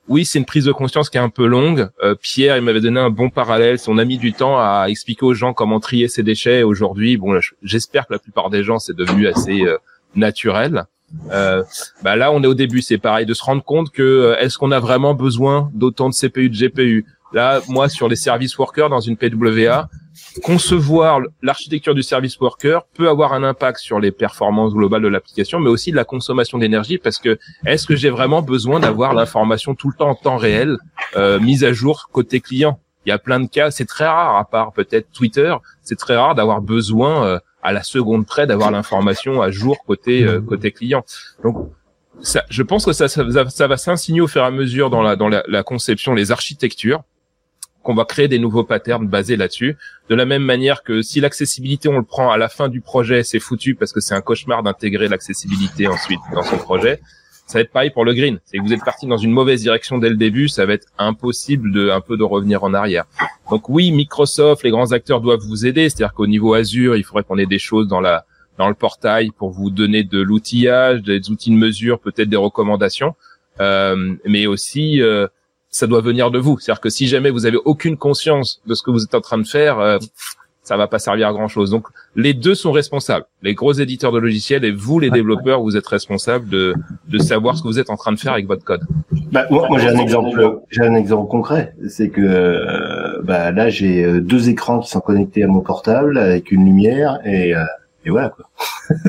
oui, 0.08 0.24
c'est 0.24 0.38
une 0.38 0.46
prise 0.46 0.64
de 0.64 0.72
conscience 0.72 1.10
qui 1.10 1.18
est 1.18 1.20
un 1.20 1.28
peu 1.28 1.46
longue. 1.46 1.90
Euh, 2.02 2.14
Pierre, 2.14 2.56
il 2.56 2.62
m'avait 2.62 2.80
donné 2.80 2.98
un 2.98 3.10
bon 3.10 3.28
parallèle. 3.28 3.76
On 3.88 3.98
a 3.98 4.04
mis 4.04 4.16
du 4.16 4.32
temps 4.32 4.58
à 4.58 4.86
expliquer 4.88 5.26
aux 5.26 5.34
gens 5.34 5.52
comment 5.52 5.80
trier 5.80 6.08
ses 6.08 6.22
déchets. 6.22 6.62
Aujourd'hui, 6.62 7.16
bon, 7.18 7.38
j'espère 7.62 8.06
que 8.06 8.14
la 8.14 8.18
plupart 8.18 8.48
des 8.48 8.64
gens 8.64 8.78
c'est 8.78 8.96
devenu 8.96 9.26
assez 9.26 9.62
euh, 9.62 9.76
naturel. 10.14 10.86
Euh, 11.30 11.62
bah 12.02 12.16
là, 12.16 12.32
on 12.32 12.42
est 12.42 12.46
au 12.46 12.54
début. 12.54 12.82
C'est 12.82 12.98
pareil 12.98 13.26
de 13.26 13.34
se 13.34 13.42
rendre 13.42 13.62
compte 13.62 13.90
que 13.90 14.02
euh, 14.02 14.38
est-ce 14.38 14.58
qu'on 14.58 14.70
a 14.70 14.80
vraiment 14.80 15.14
besoin 15.14 15.70
d'autant 15.74 16.08
de 16.08 16.14
CPU, 16.14 16.50
de 16.50 16.56
GPU 16.56 17.06
Là, 17.32 17.60
moi, 17.68 17.88
sur 17.88 18.08
les 18.08 18.16
service 18.16 18.56
workers 18.56 18.88
dans 18.88 19.00
une 19.00 19.16
PWA, 19.16 19.88
concevoir 20.42 21.20
l'architecture 21.42 21.94
du 21.94 22.02
service 22.02 22.38
worker 22.40 22.84
peut 22.94 23.08
avoir 23.08 23.32
un 23.32 23.42
impact 23.42 23.78
sur 23.78 24.00
les 24.00 24.10
performances 24.10 24.72
globales 24.72 25.02
de 25.02 25.08
l'application, 25.08 25.60
mais 25.60 25.70
aussi 25.70 25.90
de 25.90 25.96
la 25.96 26.04
consommation 26.04 26.58
d'énergie, 26.58 26.98
parce 26.98 27.18
que 27.18 27.38
est-ce 27.66 27.86
que 27.86 27.96
j'ai 27.96 28.10
vraiment 28.10 28.42
besoin 28.42 28.80
d'avoir 28.80 29.14
l'information 29.14 29.74
tout 29.74 29.88
le 29.88 29.94
temps 29.96 30.10
en 30.10 30.14
temps 30.14 30.36
réel, 30.36 30.78
euh, 31.16 31.40
mise 31.40 31.64
à 31.64 31.72
jour 31.72 32.08
côté 32.12 32.40
client? 32.40 32.80
Il 33.06 33.10
y 33.10 33.12
a 33.12 33.18
plein 33.18 33.40
de 33.40 33.48
cas, 33.48 33.70
c'est 33.70 33.86
très 33.86 34.06
rare, 34.06 34.36
à 34.36 34.44
part 34.44 34.72
peut-être 34.72 35.10
Twitter, 35.12 35.54
c'est 35.82 35.96
très 35.96 36.16
rare 36.16 36.34
d'avoir 36.34 36.60
besoin 36.60 37.24
euh, 37.24 37.38
à 37.62 37.72
la 37.72 37.82
seconde 37.82 38.26
près 38.26 38.46
d'avoir 38.46 38.70
l'information 38.70 39.40
à 39.40 39.50
jour 39.50 39.84
côté 39.86 40.24
euh, 40.24 40.40
côté 40.40 40.72
client. 40.72 41.04
Donc 41.42 41.70
ça, 42.20 42.44
je 42.50 42.62
pense 42.62 42.84
que 42.84 42.92
ça, 42.92 43.08
ça, 43.08 43.66
va 43.66 43.76
s'insigner 43.76 44.20
au 44.20 44.26
fur 44.26 44.42
et 44.42 44.44
à 44.44 44.50
mesure 44.50 44.90
dans 44.90 45.02
la 45.02 45.16
dans 45.16 45.28
la, 45.28 45.42
la 45.46 45.62
conception, 45.62 46.14
les 46.14 46.32
architectures 46.32 47.02
qu'on 47.82 47.94
va 47.94 48.04
créer 48.04 48.28
des 48.28 48.38
nouveaux 48.38 48.64
patterns 48.64 49.06
basés 49.06 49.36
là-dessus. 49.36 49.76
De 50.08 50.14
la 50.14 50.24
même 50.24 50.42
manière 50.42 50.82
que 50.82 51.02
si 51.02 51.20
l'accessibilité, 51.20 51.88
on 51.88 51.98
le 51.98 52.04
prend 52.04 52.30
à 52.30 52.36
la 52.36 52.48
fin 52.48 52.68
du 52.68 52.80
projet, 52.80 53.22
c'est 53.22 53.40
foutu 53.40 53.74
parce 53.74 53.92
que 53.92 54.00
c'est 54.00 54.14
un 54.14 54.20
cauchemar 54.20 54.62
d'intégrer 54.62 55.08
l'accessibilité 55.08 55.86
ensuite 55.86 56.20
dans 56.34 56.42
son 56.42 56.58
projet. 56.58 57.00
Ça 57.46 57.58
va 57.58 57.62
être 57.62 57.72
pareil 57.72 57.90
pour 57.90 58.04
le 58.04 58.12
green. 58.12 58.38
C'est 58.44 58.58
que 58.58 58.62
vous 58.62 58.74
êtes 58.74 58.84
parti 58.84 59.06
dans 59.06 59.16
une 59.16 59.32
mauvaise 59.32 59.62
direction 59.62 59.96
dès 59.96 60.10
le 60.10 60.16
début, 60.16 60.48
ça 60.48 60.66
va 60.66 60.74
être 60.74 60.86
impossible 60.98 61.72
de 61.72 61.88
un 61.88 62.02
peu 62.02 62.18
de 62.18 62.22
revenir 62.22 62.62
en 62.62 62.74
arrière. 62.74 63.06
Donc 63.50 63.70
oui, 63.70 63.90
Microsoft, 63.90 64.64
les 64.64 64.70
grands 64.70 64.92
acteurs 64.92 65.22
doivent 65.22 65.40
vous 65.40 65.64
aider. 65.64 65.88
C'est-à-dire 65.88 66.12
qu'au 66.12 66.26
niveau 66.26 66.52
Azure, 66.52 66.94
il 66.94 67.04
faudrait 67.04 67.22
qu'on 67.22 67.38
ait 67.38 67.46
des 67.46 67.58
choses 67.58 67.88
dans 67.88 68.00
la 68.00 68.26
dans 68.58 68.68
le 68.68 68.74
portail 68.74 69.30
pour 69.30 69.50
vous 69.50 69.70
donner 69.70 70.02
de 70.02 70.20
l'outillage, 70.20 71.02
des 71.02 71.30
outils 71.30 71.50
de 71.50 71.56
mesure, 71.56 72.00
peut-être 72.00 72.28
des 72.28 72.36
recommandations, 72.36 73.14
euh, 73.60 74.16
mais 74.26 74.46
aussi 74.46 75.00
euh, 75.00 75.28
ça 75.70 75.86
doit 75.86 76.00
venir 76.00 76.30
de 76.30 76.38
vous. 76.38 76.58
C'est-à-dire 76.58 76.80
que 76.80 76.90
si 76.90 77.06
jamais 77.06 77.30
vous 77.30 77.46
avez 77.46 77.58
aucune 77.64 77.96
conscience 77.96 78.60
de 78.66 78.74
ce 78.74 78.82
que 78.82 78.90
vous 78.90 79.04
êtes 79.04 79.14
en 79.14 79.20
train 79.20 79.38
de 79.38 79.46
faire, 79.46 79.78
euh, 79.78 79.98
ça 80.68 80.76
va 80.76 80.86
pas 80.86 80.98
servir 80.98 81.28
à 81.28 81.32
grand 81.32 81.48
chose. 81.48 81.70
Donc 81.70 81.86
les 82.14 82.34
deux 82.34 82.54
sont 82.54 82.72
responsables. 82.72 83.24
Les 83.42 83.54
gros 83.54 83.72
éditeurs 83.72 84.12
de 84.12 84.18
logiciels 84.18 84.64
et 84.64 84.70
vous, 84.70 85.00
les 85.00 85.10
développeurs, 85.10 85.62
vous 85.62 85.76
êtes 85.76 85.86
responsables 85.86 86.48
de, 86.48 86.74
de 87.08 87.18
savoir 87.18 87.56
ce 87.56 87.62
que 87.62 87.68
vous 87.68 87.78
êtes 87.78 87.90
en 87.90 87.96
train 87.96 88.12
de 88.12 88.18
faire 88.18 88.34
avec 88.34 88.46
votre 88.46 88.64
code. 88.64 88.82
Bah, 89.32 89.46
moi, 89.50 89.66
moi 89.68 89.78
j'ai 89.78 89.88
un 89.88 89.98
exemple, 89.98 90.60
j'ai 90.70 90.82
un 90.82 90.94
exemple 90.94 91.28
concret. 91.28 91.74
C'est 91.88 92.10
que 92.10 92.20
euh, 92.20 93.22
bah, 93.22 93.50
là, 93.50 93.70
j'ai 93.70 94.04
euh, 94.04 94.20
deux 94.20 94.50
écrans 94.50 94.80
qui 94.80 94.90
sont 94.90 95.00
connectés 95.00 95.42
à 95.42 95.48
mon 95.48 95.60
portable 95.60 96.18
avec 96.18 96.52
une 96.52 96.66
lumière 96.66 97.18
et 97.24 97.56
euh, 97.56 97.64
et 98.08 98.10
voilà 98.10 98.30
quoi. 98.30 98.46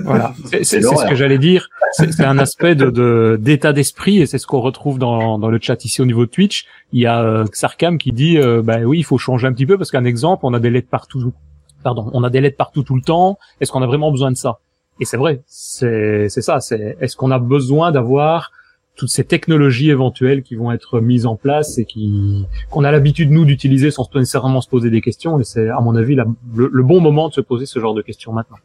Voilà, 0.04 0.34
c'est 0.46 0.64
ce 0.64 1.10
que 1.10 1.16
j'allais 1.16 1.38
dire. 1.38 1.70
C'est 1.94 2.24
un 2.24 2.38
aspect 2.38 2.76
de 2.76 3.38
d'état 3.40 3.74
d'esprit 3.74 4.20
et 4.22 4.26
c'est 4.26 4.38
ce 4.38 4.46
qu'on 4.46 4.60
retrouve 4.60 5.00
dans, 5.00 5.40
dans 5.40 5.50
le 5.50 5.58
chat 5.62 5.84
ici 5.86 6.02
au 6.02 6.06
niveau 6.06 6.26
de 6.26 6.30
Twitch. 6.30 6.66
Il 6.92 7.02
y 7.02 7.06
a 7.06 7.22
euh, 7.24 7.46
Xarkam 7.46 7.98
qui 7.98 8.12
dit 8.12 8.38
euh, 8.38 8.62
bah 8.62 8.80
oui, 8.80 9.00
il 9.00 9.04
faut 9.04 9.18
changer 9.18 9.48
un 9.48 9.54
petit 9.54 9.66
peu 9.66 9.78
parce 9.78 9.90
qu'un 9.90 10.06
exemple, 10.06 10.46
on 10.46 10.54
a 10.54 10.60
des 10.60 10.70
LED 10.70 10.88
partout. 10.88 11.34
Pardon, 11.82 12.10
on 12.14 12.24
a 12.24 12.30
des 12.30 12.42
LED 12.42 12.58
partout 12.58 12.84
tout 12.84 12.96
le 12.96 13.02
temps. 13.02 13.40
Est-ce 13.62 13.72
qu'on 13.72 13.82
a 13.82 13.88
vraiment 13.88 14.12
besoin 14.12 14.32
de 14.32 14.38
ça? 14.38 14.60
Et 15.00 15.06
c'est 15.06 15.18
vrai, 15.18 15.42
c'est 15.48 16.28
c'est 16.28 16.42
ça. 16.42 16.60
C'est 16.60 16.98
est-ce 17.00 17.16
qu'on 17.16 17.32
a 17.32 17.40
besoin 17.40 17.92
d'avoir 17.92 18.52
toutes 18.98 19.10
ces 19.10 19.24
technologies 19.24 19.90
éventuelles 19.90 20.44
qui 20.44 20.56
vont 20.56 20.74
être 20.74 21.00
mises 21.00 21.26
en 21.26 21.38
place 21.38 21.78
et 21.78 21.86
qui 21.86 22.46
qu'on 22.70 22.84
a 22.84 22.92
l'habitude 22.92 23.32
nous 23.32 23.46
d'utiliser 23.46 23.92
sans 23.92 24.14
nécessairement 24.14 24.60
se 24.60 24.68
poser 24.68 24.90
des 24.90 25.00
questions? 25.00 25.40
Et 25.40 25.46
c'est 25.46 25.70
à 25.70 25.80
mon 25.80 25.96
avis 25.96 26.16
le, 26.16 26.84
bon 26.84 27.00
moment 27.00 27.30
de 27.30 27.34
se 27.34 27.42
poser 27.42 27.66
ce 27.66 27.80
genre 27.80 27.94
de 27.94 28.02
questions 28.02 28.34
maintenant 28.34 28.58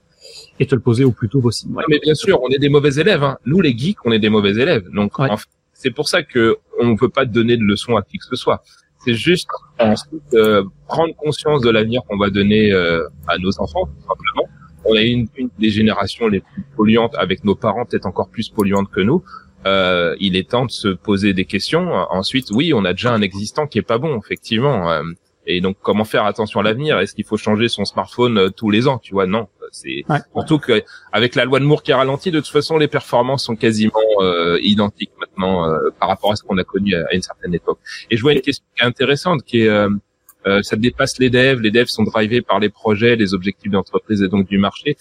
et 0.60 0.66
te 0.66 0.74
le 0.74 0.80
poser 0.80 1.04
au 1.04 1.12
plus 1.12 1.28
tôt 1.28 1.40
possible. 1.40 1.80
Mais 1.88 1.98
bien 1.98 2.14
sûr, 2.14 2.40
on 2.42 2.48
est 2.48 2.58
des 2.58 2.68
mauvais 2.68 2.94
élèves. 2.94 3.22
Hein. 3.22 3.38
Nous, 3.44 3.60
les 3.60 3.76
geeks, 3.76 3.98
on 4.04 4.12
est 4.12 4.18
des 4.18 4.28
mauvais 4.28 4.52
élèves. 4.52 4.88
Donc, 4.90 5.12
c'est 5.72 5.90
pour 5.90 6.08
ça 6.08 6.22
que 6.22 6.56
on 6.80 6.86
ne 6.86 6.96
peut 6.96 7.08
pas 7.08 7.24
donner 7.24 7.56
de 7.56 7.62
leçons 7.62 7.96
à 7.96 8.02
qui 8.02 8.18
que 8.18 8.24
ce 8.24 8.36
soit. 8.36 8.62
C'est 9.04 9.14
juste 9.14 9.48
ensuite 9.78 10.22
euh, 10.32 10.64
prendre 10.88 11.14
conscience 11.16 11.60
de 11.60 11.68
l'avenir 11.68 12.02
qu'on 12.08 12.16
va 12.16 12.30
donner 12.30 12.72
euh, 12.72 13.06
à 13.26 13.36
nos 13.36 13.60
enfants, 13.60 13.84
tout 13.84 14.08
simplement. 14.08 14.48
On 14.86 14.96
a 14.96 15.02
une, 15.02 15.28
une 15.36 15.50
des 15.58 15.70
générations 15.70 16.26
les 16.28 16.40
plus 16.40 16.64
polluantes 16.76 17.14
avec 17.16 17.44
nos 17.44 17.54
parents, 17.54 17.84
peut-être 17.84 18.06
encore 18.06 18.28
plus 18.28 18.48
polluantes 18.48 18.90
que 18.90 19.00
nous. 19.00 19.22
Euh, 19.66 20.14
il 20.20 20.36
est 20.36 20.50
temps 20.50 20.64
de 20.64 20.70
se 20.70 20.88
poser 20.88 21.32
des 21.32 21.44
questions. 21.44 21.92
Ensuite, 22.10 22.50
oui, 22.50 22.72
on 22.74 22.84
a 22.84 22.92
déjà 22.92 23.12
un 23.12 23.20
existant 23.20 23.66
qui 23.66 23.78
est 23.78 23.82
pas 23.82 23.98
bon, 23.98 24.18
effectivement. 24.18 24.90
Euh, 25.46 25.52
et 25.56 25.60
donc, 25.60 25.76
comment 25.82 26.04
faire 26.04 26.24
attention 26.24 26.60
à 26.60 26.62
l'avenir? 26.62 26.98
Est-ce 26.98 27.14
qu'il 27.14 27.24
faut 27.24 27.36
changer 27.36 27.68
son 27.68 27.84
smartphone 27.84 28.38
euh, 28.38 28.50
tous 28.50 28.70
les 28.70 28.88
ans? 28.88 28.98
Tu 28.98 29.12
vois, 29.12 29.26
non. 29.26 29.48
C'est 29.72 30.04
surtout 30.32 30.58
que 30.58 30.84
avec 31.12 31.34
la 31.34 31.44
loi 31.44 31.58
de 31.58 31.64
Moore 31.64 31.82
qui 31.82 31.92
ralentit, 31.92 32.30
de 32.30 32.38
toute 32.38 32.48
façon, 32.48 32.78
les 32.78 32.86
performances 32.86 33.44
sont 33.44 33.56
quasiment 33.56 33.92
euh, 34.20 34.58
identiques 34.62 35.10
maintenant 35.18 35.68
euh, 35.68 35.90
par 35.98 36.08
rapport 36.08 36.30
à 36.30 36.36
ce 36.36 36.44
qu'on 36.44 36.58
a 36.58 36.64
connu 36.64 36.94
à, 36.94 37.12
une 37.12 37.22
certaine 37.22 37.54
époque. 37.54 37.78
Et 38.10 38.16
je 38.16 38.22
vois 38.22 38.34
une 38.34 38.40
question 38.40 38.64
qui 38.76 38.84
est 38.84 38.86
intéressante, 38.86 39.42
qui 39.42 39.62
est 39.62 39.88
euh, 40.46 40.62
ça 40.62 40.76
dépasse 40.76 41.18
les 41.18 41.30
devs. 41.30 41.60
Les 41.60 41.70
devs 41.70 41.88
sont 41.88 42.04
drivés 42.04 42.42
par 42.42 42.60
les 42.60 42.68
projets, 42.68 43.16
les 43.16 43.34
objectifs 43.34 43.70
d'entreprise 43.70 44.22
et 44.22 44.28
donc 44.28 44.46
du 44.46 44.58
marché. 44.58 44.96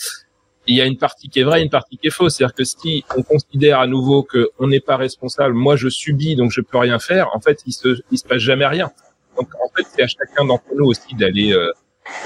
Il 0.66 0.76
y 0.76 0.82
a 0.82 0.86
une 0.86 0.98
partie 0.98 1.28
qui 1.28 1.42
est 1.42 1.44
vraie, 1.44 1.62
une 1.62 1.70
partie 1.70 1.98
qui 1.98 2.08
est 2.08 2.12
fausse. 2.12 2.36
C'est-à-dire 2.36 2.56
que 2.56 2.64
si 2.64 3.04
on 3.18 3.22
considère 3.22 3.80
à 3.80 3.88
nouveau 3.88 4.24
que 4.24 4.50
on 4.60 4.68
n'est 4.68 4.80
pas 4.80 4.96
responsable, 4.96 5.54
moi 5.54 5.76
je 5.76 5.90
subis 5.90 6.36
donc 6.36 6.52
je 6.52 6.62
peux 6.62 6.78
rien 6.78 7.00
faire. 7.00 7.30
En 7.36 7.42
fait, 7.42 7.62
il 7.66 7.74
se 7.74 8.02
il 8.12 8.18
se 8.18 8.24
passe 8.24 8.40
jamais 8.40 8.66
rien. 8.66 8.92
Donc 9.38 9.50
en 9.56 9.70
fait, 9.76 9.86
c'est 9.96 10.04
à 10.04 10.08
chacun 10.08 10.46
d'entre 10.46 10.66
nous 10.76 10.86
aussi 10.86 11.16
d'aller 11.16 11.54
euh, 11.54 11.72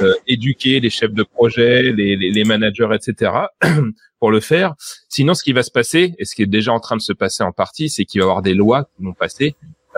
euh, 0.02 0.14
éduquer 0.28 0.80
les 0.80 0.90
chefs 0.90 1.14
de 1.14 1.24
projet, 1.24 1.84
les, 1.84 2.16
les, 2.16 2.32
les 2.32 2.44
managers, 2.44 2.90
etc. 2.94 3.32
pour 4.20 4.32
le 4.32 4.40
faire. 4.40 4.74
Sinon, 5.10 5.34
ce 5.34 5.44
qui 5.44 5.54
va 5.54 5.64
se 5.64 5.72
passer, 5.72 6.16
et 6.18 6.26
ce 6.26 6.36
qui 6.36 6.44
est 6.44 6.48
déjà 6.48 6.74
en 6.74 6.80
train 6.80 6.98
de 6.98 7.02
se 7.02 7.14
passer 7.14 7.44
en 7.44 7.52
partie, 7.52 7.90
c'est 7.90 8.06
qu'il 8.06 8.22
va 8.22 8.26
y 8.26 8.30
avoir 8.30 8.42
des 8.42 8.54
lois 8.54 8.86
qui 8.96 9.04
vont 9.04 9.14
passer 9.14 9.56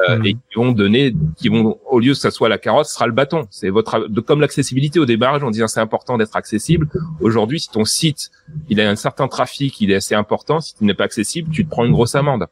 euh, 0.07 0.17
mmh. 0.17 0.25
et 0.25 0.33
qui 0.33 0.55
vont 0.55 0.71
donner, 0.71 1.13
qui 1.35 1.49
vont 1.49 1.77
au 1.89 1.99
lieu 1.99 2.13
que 2.13 2.19
ça 2.19 2.31
soit 2.31 2.47
la 2.47 2.57
carotte, 2.57 2.85
ce 2.85 2.93
sera 2.93 3.07
le 3.07 3.13
bâton. 3.13 3.47
C'est 3.49 3.69
votre 3.69 4.07
comme 4.21 4.39
l'accessibilité 4.39 4.99
au 4.99 5.05
débarrage, 5.05 5.43
on 5.43 5.51
dit 5.51 5.61
c'est 5.67 5.79
important 5.79 6.17
d'être 6.17 6.35
accessible. 6.35 6.87
Aujourd'hui, 7.19 7.59
si 7.59 7.69
ton 7.69 7.85
site 7.85 8.29
il 8.69 8.79
a 8.79 8.89
un 8.89 8.95
certain 8.95 9.27
trafic, 9.27 9.81
il 9.81 9.91
est 9.91 9.95
assez 9.95 10.15
important, 10.15 10.61
si 10.61 10.75
tu 10.75 10.85
n'es 10.85 10.93
pas 10.93 11.03
accessible, 11.03 11.49
tu 11.51 11.65
te 11.65 11.69
prends 11.69 11.85
une 11.85 11.91
grosse 11.91 12.15
amende. 12.15 12.47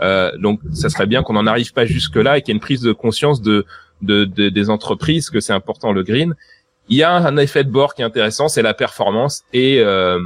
Euh, 0.00 0.36
donc, 0.38 0.60
ça 0.72 0.88
serait 0.90 1.06
bien 1.06 1.22
qu'on 1.22 1.32
n'en 1.32 1.46
arrive 1.46 1.72
pas 1.72 1.86
jusque 1.86 2.16
là 2.16 2.38
et 2.38 2.42
qu'il 2.42 2.52
y 2.52 2.52
ait 2.52 2.58
une 2.58 2.60
prise 2.60 2.82
de 2.82 2.92
conscience 2.92 3.42
de 3.42 3.66
de, 4.02 4.24
de, 4.24 4.48
des 4.48 4.70
entreprises 4.70 5.30
que 5.30 5.40
c'est 5.40 5.52
important 5.52 5.92
le 5.92 6.02
green. 6.02 6.34
Il 6.88 6.96
y 6.96 7.02
a 7.02 7.12
un 7.12 7.36
effet 7.36 7.64
de 7.64 7.70
bord 7.70 7.94
qui 7.94 8.02
est 8.02 8.04
intéressant, 8.04 8.48
c'est 8.48 8.62
la 8.62 8.74
performance 8.74 9.44
et 9.52 9.80
euh, 9.80 10.18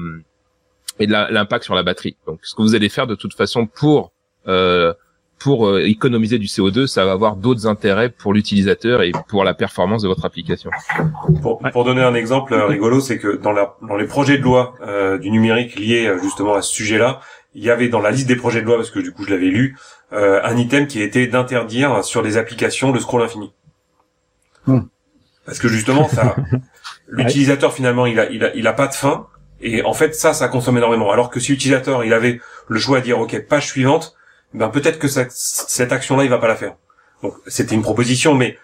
et 0.99 1.07
l'impact 1.07 1.65
sur 1.65 1.75
la 1.75 1.83
batterie. 1.83 2.17
Donc, 2.27 2.41
ce 2.43 2.55
que 2.55 2.63
vous 2.63 2.75
allez 2.75 2.89
faire 2.89 3.07
de 3.07 3.15
toute 3.15 3.35
façon 3.35 3.67
pour 3.67 4.13
euh, 4.49 4.95
pour 5.39 5.69
euh, 5.69 5.85
économiser 5.85 6.39
du 6.39 6.47
CO2, 6.47 6.87
ça 6.87 7.05
va 7.05 7.13
avoir 7.13 7.37
d'autres 7.37 7.67
intérêts 7.67 8.09
pour 8.09 8.33
l'utilisateur 8.33 9.03
et 9.03 9.13
pour 9.29 9.45
la 9.45 9.53
performance 9.53 10.03
de 10.03 10.09
votre 10.09 10.25
application. 10.25 10.71
Pour, 11.43 11.59
pour 11.59 11.85
donner 11.85 12.03
un 12.03 12.15
exemple 12.15 12.55
euh, 12.55 12.65
rigolo, 12.67 13.01
c'est 13.01 13.19
que 13.19 13.37
dans, 13.37 13.53
la, 13.53 13.77
dans 13.87 13.97
les 13.97 14.07
projets 14.07 14.39
de 14.39 14.43
loi 14.43 14.75
euh, 14.81 15.19
du 15.19 15.31
numérique 15.31 15.79
liés 15.79 16.11
justement 16.23 16.55
à 16.55 16.63
ce 16.63 16.73
sujet-là, 16.73 17.21
il 17.55 17.65
y 17.65 17.71
avait 17.71 17.89
dans 17.89 18.01
la 18.01 18.11
liste 18.11 18.29
des 18.29 18.37
projets 18.37 18.61
de 18.61 18.67
loi, 18.67 18.77
parce 18.77 18.91
que 18.91 19.01
du 19.01 19.13
coup 19.13 19.25
je 19.25 19.31
l'avais 19.31 19.47
lu, 19.47 19.77
euh, 20.13 20.41
un 20.45 20.57
item 20.57 20.87
qui 20.87 21.03
était 21.03 21.27
d'interdire 21.27 22.05
sur 22.05 22.23
les 22.23 22.37
applications 22.37 22.93
le 22.93 23.01
scroll 23.01 23.23
infini. 23.23 23.53
Hmm. 24.67 24.83
Parce 25.45 25.59
que 25.59 25.69
justement, 25.69 26.09
ça, 26.09 26.37
l'utilisateur 27.09 27.73
finalement, 27.73 28.07
il 28.07 28.19
a, 28.19 28.31
il 28.31 28.45
a, 28.45 28.55
il 28.55 28.67
a 28.67 28.73
pas 28.73 28.89
de 28.89 28.95
fin. 28.95 29.27
Et 29.61 29.83
en 29.83 29.95
fait, 29.95 30.15
ça, 30.15 30.35
ça 30.35 30.49
consomme 30.49 30.77
énormément. 30.77 31.11
Alors 31.11 31.31
que 31.31 31.41
si 31.41 31.53
l'utilisateur, 31.53 32.05
il 32.05 32.13
avait 32.13 32.41
le 32.69 32.79
choix 32.79 32.99
à 32.99 33.01
dire, 33.01 33.19
OK, 33.19 33.39
page 33.47 33.67
suivante, 33.67 34.15
ben 34.53 34.69
peut-être 34.69 34.99
que 34.99 35.09
cette 35.09 35.93
action-là, 35.93 36.25
il 36.25 36.31
va 36.31 36.39
pas 36.39 36.49
la 36.49 36.57
faire. 36.57 36.75
Donc, 37.23 37.35
c'était 37.47 37.75
une 37.75 37.83
proposition, 37.83 38.35
mais 38.35 38.59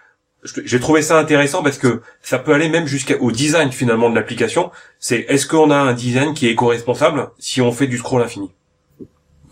j'ai 0.44 0.80
trouvé 0.80 1.02
ça 1.02 1.18
intéressant 1.18 1.62
parce 1.62 1.78
que 1.78 2.02
ça 2.20 2.38
peut 2.38 2.52
aller 2.52 2.68
même 2.68 2.86
jusqu'au 2.86 3.30
design 3.30 3.70
finalement 3.70 4.10
de 4.10 4.14
l'application. 4.14 4.70
C'est 4.98 5.24
est-ce 5.28 5.46
qu'on 5.46 5.70
a 5.70 5.76
un 5.76 5.92
design 5.92 6.34
qui 6.34 6.48
est 6.48 6.50
éco-responsable 6.50 7.30
si 7.38 7.60
on 7.60 7.70
fait 7.70 7.86
du 7.86 7.98
scroll 7.98 8.22
infini? 8.22 8.50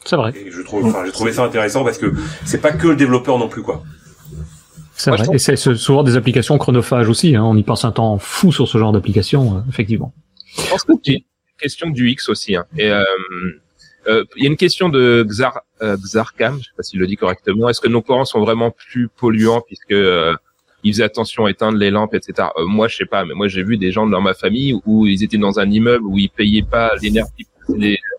C'est 0.05 0.17
vrai. 0.17 0.33
Et 0.35 0.51
je 0.51 0.63
trouve, 0.63 0.87
enfin, 0.87 1.05
j'ai 1.05 1.13
trouvé 1.13 1.33
ça 1.33 1.45
intéressant 1.45 1.85
parce 1.85 1.99
que 1.99 2.13
c'est 2.45 2.61
pas 2.61 2.73
que 2.73 2.89
le 2.89 2.97
développeur 2.97 3.39
non 3.39 3.49
plus 3.49 3.63
quoi. 3.63 3.83
C'est 5.01 5.11
vrai. 5.11 5.25
Et 5.33 5.39
c'est 5.39 5.57
souvent 5.57 6.03
des 6.03 6.17
applications 6.17 6.59
chronophages 6.59 7.09
aussi. 7.09 7.35
Hein. 7.35 7.43
On 7.45 7.57
y 7.57 7.63
passe 7.63 7.85
un 7.85 7.93
temps 7.93 8.19
fou 8.19 8.53
sur 8.53 8.69
ce 8.69 8.77
genre 8.77 8.93
d'application, 8.93 9.57
euh, 9.57 9.61
effectivement. 9.71 10.13
Je 10.59 10.69
pense 10.69 10.85
que 10.85 10.93
c'est 11.03 11.13
une 11.15 11.21
question 11.59 11.89
du 11.89 12.11
X 12.11 12.29
aussi. 12.29 12.55
Hein. 12.55 12.67
Et 12.77 12.91
euh, 12.91 13.03
euh, 14.09 14.25
il 14.37 14.45
y 14.45 14.47
a 14.47 14.51
une 14.51 14.59
question 14.59 14.91
de 14.91 15.25
Xar, 15.27 15.61
euh, 15.81 15.97
Xarkam, 15.97 16.59
je 16.59 16.65
sais 16.65 16.71
pas 16.77 16.83
s'il 16.83 17.01
le 17.01 17.07
dit 17.07 17.17
correctement. 17.17 17.71
Est-ce 17.71 17.81
que 17.81 17.89
nos 17.89 18.03
parents 18.03 18.27
sont 18.27 18.41
vraiment 18.41 18.71
plus 18.71 19.09
polluants 19.09 19.63
puisque 19.67 19.93
euh, 19.93 20.35
ils 20.83 20.93
faisaient 20.93 21.05
attention 21.05 21.47
à 21.47 21.51
éteindre 21.51 21.79
les 21.79 21.91
lampes, 21.91 22.15
etc. 22.15 22.49
Euh, 22.59 22.67
moi, 22.67 22.89
je 22.89 22.97
sais 22.97 23.07
pas, 23.07 23.25
mais 23.25 23.35
moi 23.35 23.49
j'ai 23.49 23.63
vu 23.63 23.79
des 23.79 23.93
gens 23.93 24.07
dans 24.07 24.21
ma 24.21 24.35
famille 24.35 24.75
où 24.85 25.07
ils 25.07 25.25
étaient 25.25 25.39
dans 25.39 25.61
un 25.61 25.71
immeuble 25.71 26.05
où 26.05 26.19
ils 26.19 26.29
payaient 26.31 26.63
pas 26.63 26.93
l'énergie 27.01 27.47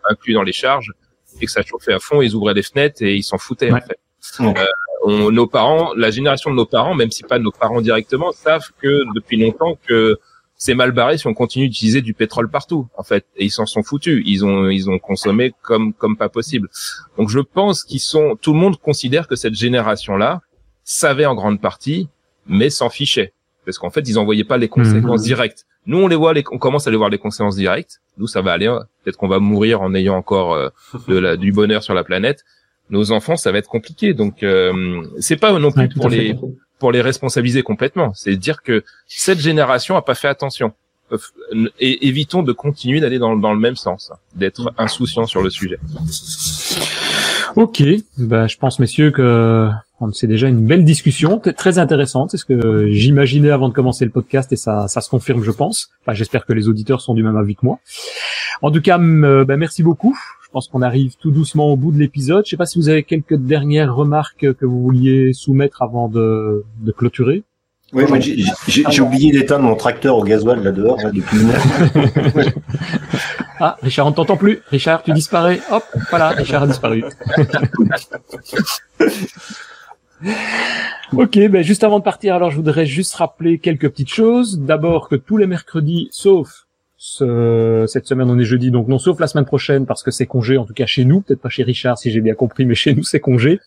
inclus 0.09 0.33
dans 0.33 0.43
les 0.43 0.53
charges 0.53 0.91
et 1.39 1.45
que 1.45 1.51
ça 1.51 1.61
chauffait 1.61 1.93
à 1.93 1.99
fond, 1.99 2.21
ils 2.21 2.35
ouvraient 2.35 2.53
les 2.53 2.63
fenêtres 2.63 3.01
et 3.01 3.15
ils 3.15 3.23
s'en 3.23 3.37
foutaient 3.37 3.71
en 3.71 3.81
fait. 3.81 3.99
On, 5.03 5.31
nos 5.31 5.47
parents, 5.47 5.93
la 5.95 6.11
génération 6.11 6.51
de 6.51 6.55
nos 6.55 6.65
parents, 6.65 6.93
même 6.93 7.09
si 7.09 7.23
pas 7.23 7.39
nos 7.39 7.51
parents 7.51 7.81
directement, 7.81 8.31
savent 8.31 8.69
que 8.79 9.01
depuis 9.15 9.37
longtemps 9.37 9.77
que 9.87 10.19
c'est 10.55 10.75
mal 10.75 10.91
barré 10.91 11.17
si 11.17 11.25
on 11.25 11.33
continue 11.33 11.69
d'utiliser 11.69 12.03
du 12.03 12.13
pétrole 12.13 12.47
partout, 12.47 12.87
en 12.95 13.01
fait. 13.01 13.25
Et 13.35 13.45
ils 13.45 13.49
s'en 13.49 13.65
sont 13.65 13.81
foutus. 13.81 14.21
Ils 14.27 14.45
ont, 14.45 14.69
ils 14.69 14.91
ont 14.91 14.99
consommé 14.99 15.53
comme, 15.63 15.91
comme 15.93 16.17
pas 16.17 16.29
possible. 16.29 16.69
Donc 17.17 17.29
je 17.29 17.39
pense 17.39 17.83
qu'ils 17.83 17.99
sont, 17.99 18.37
tout 18.39 18.53
le 18.53 18.59
monde 18.59 18.77
considère 18.77 19.27
que 19.27 19.35
cette 19.35 19.55
génération-là 19.55 20.41
savait 20.83 21.25
en 21.25 21.33
grande 21.33 21.59
partie, 21.59 22.09
mais 22.45 22.69
s'en 22.69 22.91
fichait. 22.91 23.33
Parce 23.65 23.79
qu'en 23.79 23.89
fait, 23.89 24.07
ils 24.07 24.19
en 24.19 24.25
voyaient 24.25 24.43
pas 24.43 24.57
les 24.57 24.69
conséquences 24.69 25.21
mhm. 25.21 25.25
directes. 25.25 25.65
Nous, 25.87 25.97
on 25.97 26.07
les 26.07 26.15
voit, 26.15 26.33
les, 26.33 26.43
on 26.51 26.59
commence 26.59 26.85
à 26.85 26.91
les 26.91 26.97
voir 26.97 27.09
les 27.09 27.17
conséquences 27.17 27.55
directes. 27.55 28.01
Nous, 28.17 28.27
ça 28.27 28.41
va 28.41 28.53
aller. 28.53 28.67
Hein. 28.67 28.85
Peut-être 29.03 29.17
qu'on 29.17 29.27
va 29.27 29.39
mourir 29.39 29.81
en 29.81 29.95
ayant 29.95 30.15
encore 30.15 30.53
euh, 30.53 30.69
de 31.07 31.17
la, 31.17 31.37
du 31.37 31.51
bonheur 31.51 31.81
sur 31.81 31.95
la 31.95 32.03
planète. 32.03 32.43
Nos 32.91 33.11
enfants, 33.11 33.37
ça 33.37 33.51
va 33.51 33.57
être 33.57 33.69
compliqué. 33.69 34.13
Donc, 34.13 34.43
euh, 34.43 35.01
c'est 35.19 35.37
pas 35.37 35.57
non 35.57 35.71
plus 35.71 35.89
pour 35.89 36.09
les, 36.09 36.35
pour 36.77 36.91
les 36.91 37.01
responsabiliser 37.01 37.63
complètement. 37.63 38.13
C'est 38.13 38.35
dire 38.35 38.61
que 38.61 38.83
cette 39.07 39.39
génération 39.39 39.95
a 39.95 40.01
pas 40.01 40.15
fait 40.15 40.27
attention. 40.27 40.73
Et 41.79 42.07
évitons 42.07 42.41
de 42.41 42.53
continuer 42.53 43.01
d'aller 43.01 43.19
dans, 43.19 43.35
dans 43.35 43.53
le 43.53 43.59
même 43.59 43.75
sens, 43.75 44.13
d'être 44.33 44.73
insouciant 44.77 45.25
sur 45.25 45.41
le 45.41 45.49
sujet. 45.49 45.77
Ok, 47.57 47.83
bah, 48.17 48.47
je 48.47 48.55
pense 48.55 48.79
messieurs 48.79 49.11
que 49.11 49.69
c'est 50.13 50.27
déjà 50.27 50.47
une 50.47 50.65
belle 50.65 50.85
discussion, 50.85 51.39
très 51.39 51.79
intéressante. 51.79 52.31
C'est 52.31 52.37
ce 52.37 52.45
que 52.45 52.89
j'imaginais 52.89 53.51
avant 53.51 53.67
de 53.67 53.73
commencer 53.73 54.05
le 54.05 54.11
podcast 54.11 54.51
et 54.53 54.55
ça, 54.55 54.87
ça 54.87 55.01
se 55.01 55.09
confirme, 55.09 55.43
je 55.43 55.51
pense. 55.51 55.89
Enfin, 56.01 56.13
j'espère 56.13 56.45
que 56.45 56.53
les 56.53 56.69
auditeurs 56.69 57.01
sont 57.01 57.13
du 57.13 57.23
même 57.23 57.35
avis 57.35 57.55
que 57.55 57.65
moi. 57.65 57.79
En 58.61 58.71
tout 58.71 58.81
cas, 58.81 58.97
bah, 58.97 59.57
merci 59.57 59.83
beaucoup. 59.83 60.17
Je 60.51 60.53
pense 60.53 60.67
qu'on 60.67 60.81
arrive 60.81 61.15
tout 61.15 61.31
doucement 61.31 61.71
au 61.71 61.77
bout 61.77 61.93
de 61.93 61.97
l'épisode. 61.97 62.43
Je 62.45 62.49
sais 62.49 62.57
pas 62.57 62.65
si 62.65 62.77
vous 62.77 62.89
avez 62.89 63.03
quelques 63.03 63.37
dernières 63.37 63.95
remarques 63.95 64.53
que 64.53 64.65
vous 64.65 64.81
vouliez 64.81 65.31
soumettre 65.31 65.81
avant 65.81 66.09
de, 66.09 66.65
de 66.81 66.91
clôturer. 66.91 67.43
Oui, 67.93 68.03
j'ai 68.67 69.01
oublié 69.01 69.31
d'éteindre 69.31 69.63
mon 69.63 69.75
tracteur 69.75 70.17
au 70.17 70.25
gasoil 70.25 70.61
là 70.61 70.73
dehors 70.73 70.97
là, 70.97 71.09
depuis 71.09 71.39
une 71.39 71.51
heure. 71.51 71.63
ah, 73.61 73.77
Richard, 73.81 74.07
on 74.07 74.11
t'entend 74.11 74.35
plus. 74.35 74.59
Richard, 74.67 75.03
tu 75.03 75.13
disparais. 75.13 75.61
Hop, 75.71 75.85
voilà, 76.09 76.31
Richard 76.31 76.63
a 76.63 76.67
disparu. 76.67 77.05
ok, 81.13 81.39
ben 81.47 81.63
juste 81.63 81.85
avant 81.85 81.99
de 81.99 82.03
partir, 82.03 82.35
alors 82.35 82.51
je 82.51 82.57
voudrais 82.57 82.85
juste 82.85 83.13
rappeler 83.13 83.57
quelques 83.57 83.87
petites 83.87 84.13
choses. 84.13 84.59
D'abord 84.59 85.07
que 85.07 85.15
tous 85.15 85.37
les 85.37 85.47
mercredis, 85.47 86.09
sauf 86.11 86.67
ce, 87.03 87.85
cette 87.87 88.05
semaine 88.05 88.29
on 88.29 88.37
est 88.37 88.43
jeudi, 88.43 88.69
donc 88.69 88.87
non 88.87 88.99
sauf 88.99 89.19
la 89.19 89.25
semaine 89.25 89.45
prochaine 89.45 89.87
parce 89.87 90.03
que 90.03 90.11
c'est 90.11 90.27
congé, 90.27 90.57
en 90.57 90.65
tout 90.65 90.75
cas 90.75 90.85
chez 90.85 91.03
nous, 91.03 91.21
peut-être 91.21 91.41
pas 91.41 91.49
chez 91.49 91.63
Richard 91.63 91.97
si 91.97 92.11
j'ai 92.11 92.21
bien 92.21 92.35
compris, 92.35 92.63
mais 92.63 92.75
chez 92.75 92.93
nous 92.93 93.01
c'est 93.01 93.19
congé. 93.19 93.59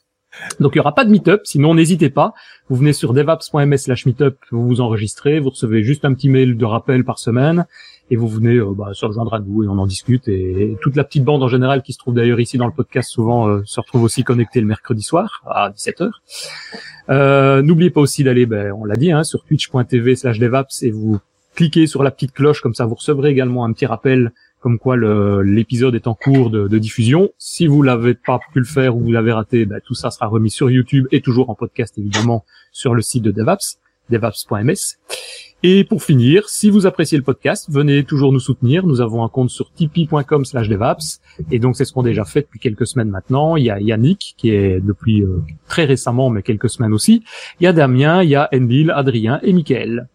Donc 0.61 0.77
il 0.77 0.79
y 0.79 0.81
aura 0.81 0.95
pas 0.95 1.05
de 1.05 1.11
meet-up, 1.11 1.41
sinon 1.43 1.75
n'hésitez 1.75 2.11
pas. 2.11 2.33
Vous 2.69 2.77
venez 2.77 2.93
sur 2.93 3.13
devaps.ms 3.13 3.77
slash 3.77 4.07
meetup, 4.07 4.37
vous 4.53 4.65
vous 4.65 4.81
enregistrez, 4.81 5.41
vous 5.41 5.51
recevez 5.51 5.83
juste 5.83 6.05
un 6.05 6.15
petit 6.15 6.29
mail 6.29 6.57
de 6.57 6.65
rappel 6.65 7.05
par 7.05 7.19
semaine 7.19 7.67
et 8.09 8.15
vous 8.15 8.29
venez 8.29 8.55
euh, 8.55 8.73
bah, 8.73 8.91
se 8.93 9.05
rejoindre 9.05 9.35
à 9.35 9.41
nous 9.41 9.65
et 9.65 9.67
on 9.67 9.79
en 9.79 9.87
discute. 9.87 10.29
Et, 10.29 10.77
toute 10.81 10.95
la 10.95 11.03
petite 11.03 11.25
bande 11.25 11.43
en 11.43 11.49
général 11.49 11.83
qui 11.83 11.93
se 11.93 11.99
trouve 11.99 12.15
d'ailleurs 12.15 12.39
ici 12.39 12.57
dans 12.57 12.67
le 12.67 12.73
podcast 12.73 13.11
souvent 13.11 13.49
euh, 13.49 13.63
se 13.65 13.81
retrouve 13.81 14.05
aussi 14.05 14.23
connectée 14.23 14.61
le 14.61 14.69
mercredi 14.69 15.03
soir 15.03 15.43
à 15.45 15.71
17h. 15.71 16.09
Euh, 17.11 17.63
N'oubliez 17.63 17.91
pas 17.91 18.01
aussi 18.01 18.23
d'aller, 18.23 18.47
ben, 18.47 18.71
on 18.73 18.85
l'a 18.85 18.95
dit, 18.95 19.11
hein, 19.11 19.25
sur 19.25 19.43
twitch.tv 19.43 20.15
slash 20.15 20.39
devaps 20.39 20.85
et 20.85 20.93
vous 20.93 21.19
cliquez 21.55 21.87
sur 21.87 22.03
la 22.03 22.11
petite 22.11 22.33
cloche, 22.33 22.61
comme 22.61 22.75
ça 22.75 22.87
vous 22.87 22.95
recevrez 22.95 23.31
également 23.31 23.65
un 23.65 23.73
petit 23.73 23.87
rappel 23.87 24.33
comme 24.61 24.79
quoi 24.79 24.97
l'épisode 24.97 25.95
est 25.95 26.07
en 26.07 26.15
cours 26.15 26.49
de, 26.49 26.69
de, 26.69 26.79
diffusion. 26.79 27.29
Si 27.37 27.67
vous 27.67 27.83
l'avez 27.83 28.15
pas 28.15 28.41
pu 28.51 28.61
le 28.61 28.65
faire 28.65 28.97
ou 28.97 29.01
vous 29.01 29.13
l'avez 29.13 29.31
raté, 29.31 29.67
bah, 29.67 29.81
tout 29.85 29.93
ça 29.93 30.11
sera 30.11 30.27
remis 30.27 30.51
sur 30.51 30.71
YouTube 30.71 31.07
et 31.13 31.21
toujours 31.21 31.51
en 31.51 31.55
podcast 31.55 31.99
évidemment 31.99 32.47
sur 32.73 32.95
le 32.95 33.03
site 33.03 33.23
de 33.23 33.31
DevApps. 33.31 33.79
devaps.ms. 34.09 34.97
Et 35.67 35.85
pour 35.85 36.03
finir, 36.03 36.49
si 36.49 36.69
vous 36.69 36.87
appréciez 36.87 37.17
le 37.17 37.25
podcast, 37.25 37.71
venez 37.71 38.05
toujours 38.05 38.33
nous 38.33 38.41
soutenir. 38.41 38.87
Nous 38.87 39.01
avons 39.01 39.25
un 39.25 39.31
compte 39.31 39.49
sur 39.49 39.73
tipeee.com 39.73 40.45
slash 40.45 40.69
devaps. 40.69 41.21
Et 41.51 41.59
donc, 41.59 41.75
c'est 41.77 41.87
ce 41.87 41.93
qu'on 41.95 42.03
a 42.03 42.05
déjà 42.05 42.27
fait 42.27 42.43
depuis 42.43 42.61
quelques 42.61 42.87
semaines 42.87 43.09
maintenant. 43.09 43.57
Il 43.57 43.65
y 43.65 43.71
a 43.71 43.81
Yannick, 43.81 44.35
qui 44.37 44.51
est 44.51 44.81
depuis 44.81 45.23
euh, 45.23 45.43
très 45.67 45.87
récemment, 45.87 46.29
mais 46.29 46.43
quelques 46.43 46.69
semaines 46.69 46.93
aussi. 46.93 47.23
Il 47.61 47.65
y 47.65 47.67
a 47.67 47.73
Damien, 47.73 48.23
il 48.23 48.29
y 48.29 48.35
a 48.35 48.51
Endil, 48.53 48.91
Adrien 48.91 49.41
et 49.43 49.55
Mickaël. 49.55 50.09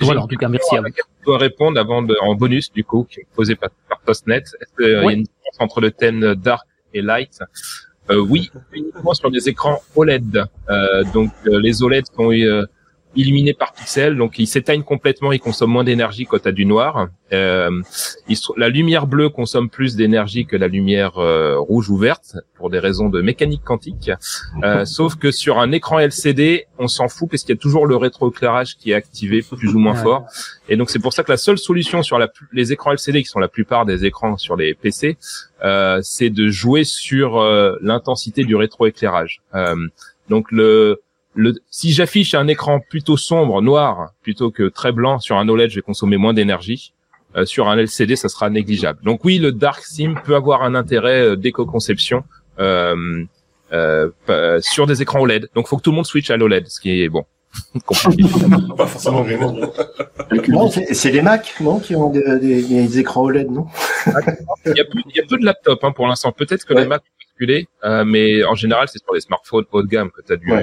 Voilà, 0.00 0.22
en 0.22 0.26
tout 0.26 0.36
cas, 0.36 0.48
merci 0.48 0.76
à 0.76 0.80
vous. 0.80 0.88
Je 0.88 1.24
dois 1.26 1.38
répondre 1.38 1.78
avant 1.78 2.02
de, 2.02 2.16
en 2.22 2.34
bonus, 2.34 2.72
du 2.72 2.82
coup, 2.84 3.06
qui 3.08 3.20
est 3.20 3.26
posé 3.34 3.54
par, 3.54 3.70
par 3.88 4.00
Postnet. 4.00 4.38
Est-ce 4.38 4.74
qu'il 4.76 4.90
y 4.90 4.94
a 4.94 5.02
une 5.12 5.22
différence 5.22 5.60
entre 5.60 5.80
le 5.80 5.90
thème 5.90 6.34
dark 6.34 6.66
et 6.94 7.02
light? 7.02 7.38
Euh, 8.10 8.18
Oui, 8.18 8.50
uniquement 8.72 9.14
sur 9.14 9.30
des 9.30 9.48
écrans 9.48 9.80
OLED. 9.94 10.44
Euh, 10.68 11.04
donc, 11.14 11.30
euh, 11.46 11.60
les 11.60 11.82
OLED 11.82 12.04
sont 12.06 12.32
illuminé 13.14 13.52
par 13.52 13.72
pixels, 13.72 14.16
donc 14.16 14.38
il 14.38 14.46
s'éteignent 14.46 14.82
complètement, 14.82 15.32
il 15.32 15.40
consomme 15.40 15.70
moins 15.70 15.84
d'énergie 15.84 16.26
quand 16.26 16.42
tu 16.42 16.52
du 16.52 16.66
noir. 16.66 17.08
Euh, 17.32 17.70
la 18.56 18.68
lumière 18.68 19.06
bleue 19.06 19.28
consomme 19.28 19.70
plus 19.70 19.96
d'énergie 19.96 20.46
que 20.46 20.56
la 20.56 20.68
lumière 20.68 21.18
euh, 21.18 21.58
rouge 21.58 21.88
ou 21.88 21.96
verte 21.96 22.36
pour 22.56 22.70
des 22.70 22.78
raisons 22.78 23.08
de 23.08 23.22
mécanique 23.22 23.62
quantique. 23.64 24.10
Euh, 24.62 24.84
sauf 24.84 25.16
que 25.16 25.30
sur 25.30 25.58
un 25.58 25.72
écran 25.72 25.98
LCD, 25.98 26.66
on 26.78 26.88
s'en 26.88 27.08
fout 27.08 27.30
parce 27.30 27.42
qu'il 27.42 27.54
y 27.54 27.58
a 27.58 27.60
toujours 27.60 27.86
le 27.86 27.96
rétroéclairage 27.96 28.76
qui 28.76 28.90
est 28.90 28.94
activé 28.94 29.42
plus 29.42 29.74
ou 29.74 29.78
moins 29.78 29.94
fort. 29.94 30.26
Et 30.68 30.76
donc 30.76 30.90
c'est 30.90 30.98
pour 30.98 31.12
ça 31.12 31.22
que 31.22 31.30
la 31.30 31.36
seule 31.36 31.58
solution 31.58 32.02
sur 32.02 32.18
la, 32.18 32.28
les 32.52 32.72
écrans 32.72 32.92
LCD, 32.92 33.22
qui 33.22 33.28
sont 33.28 33.40
la 33.40 33.48
plupart 33.48 33.86
des 33.86 34.04
écrans 34.04 34.36
sur 34.36 34.56
les 34.56 34.74
PC, 34.74 35.16
euh, 35.64 36.00
c'est 36.02 36.30
de 36.30 36.48
jouer 36.48 36.84
sur 36.84 37.38
euh, 37.38 37.76
l'intensité 37.80 38.44
du 38.44 38.56
rétroéclairage. 38.56 39.42
donc 40.28 40.50
le 40.50 41.00
si 41.70 41.92
j'affiche 41.92 42.34
un 42.34 42.46
écran 42.48 42.80
plutôt 42.80 43.16
sombre, 43.16 43.62
noir, 43.62 44.12
plutôt 44.22 44.50
que 44.50 44.68
très 44.68 44.92
blanc 44.92 45.18
sur 45.18 45.36
un 45.36 45.48
OLED, 45.48 45.70
je 45.70 45.76
vais 45.76 45.82
consommer 45.82 46.16
moins 46.16 46.34
d'énergie. 46.34 46.92
Euh, 47.34 47.46
sur 47.46 47.68
un 47.68 47.78
LCD, 47.78 48.14
ça 48.14 48.28
sera 48.28 48.50
négligeable. 48.50 48.98
Donc 49.04 49.24
oui, 49.24 49.38
le 49.38 49.52
dark 49.52 49.82
sim 49.84 50.14
peut 50.22 50.34
avoir 50.34 50.62
un 50.62 50.74
intérêt 50.74 51.22
euh, 51.22 51.36
d'éco-conception 51.36 52.24
euh, 52.58 53.24
euh, 54.28 54.60
sur 54.60 54.86
des 54.86 55.00
écrans 55.00 55.20
OLED. 55.20 55.48
Donc 55.54 55.66
faut 55.66 55.78
que 55.78 55.82
tout 55.82 55.90
le 55.90 55.96
monde 55.96 56.04
switch 56.04 56.30
à 56.30 56.36
l'OLED, 56.36 56.68
ce 56.68 56.78
qui 56.78 57.02
est 57.02 57.08
bon. 57.08 57.24
pas 58.76 58.86
forcément 58.86 59.24
Non, 60.48 60.70
c'est 60.70 61.10
les 61.10 61.22
Mac, 61.22 61.54
non, 61.60 61.80
qui 61.80 61.96
ont 61.96 62.10
des, 62.10 62.38
des, 62.38 62.98
écrans 62.98 63.22
OLED, 63.22 63.50
non? 63.50 63.66
Il, 64.66 64.76
y 64.76 64.80
a 64.80 64.84
peu, 64.84 64.98
il, 65.06 65.16
y 65.16 65.20
a 65.20 65.24
peu, 65.26 65.38
de 65.38 65.44
laptops 65.46 65.82
hein, 65.82 65.92
pour 65.92 66.06
l'instant. 66.06 66.32
Peut-être 66.32 66.66
que 66.66 66.74
les 66.74 66.86
Mac 66.86 67.00
ont 67.00 67.22
euh, 67.84 68.04
mais 68.04 68.44
en 68.44 68.54
général, 68.54 68.88
c'est 68.88 69.02
sur 69.02 69.14
les 69.14 69.20
smartphones 69.20 69.64
haut 69.72 69.82
de 69.82 69.88
gamme 69.88 70.10
que 70.10 70.22
tu 70.22 70.32
as 70.32 70.36
du 70.36 70.46
Hmm. 70.46 70.60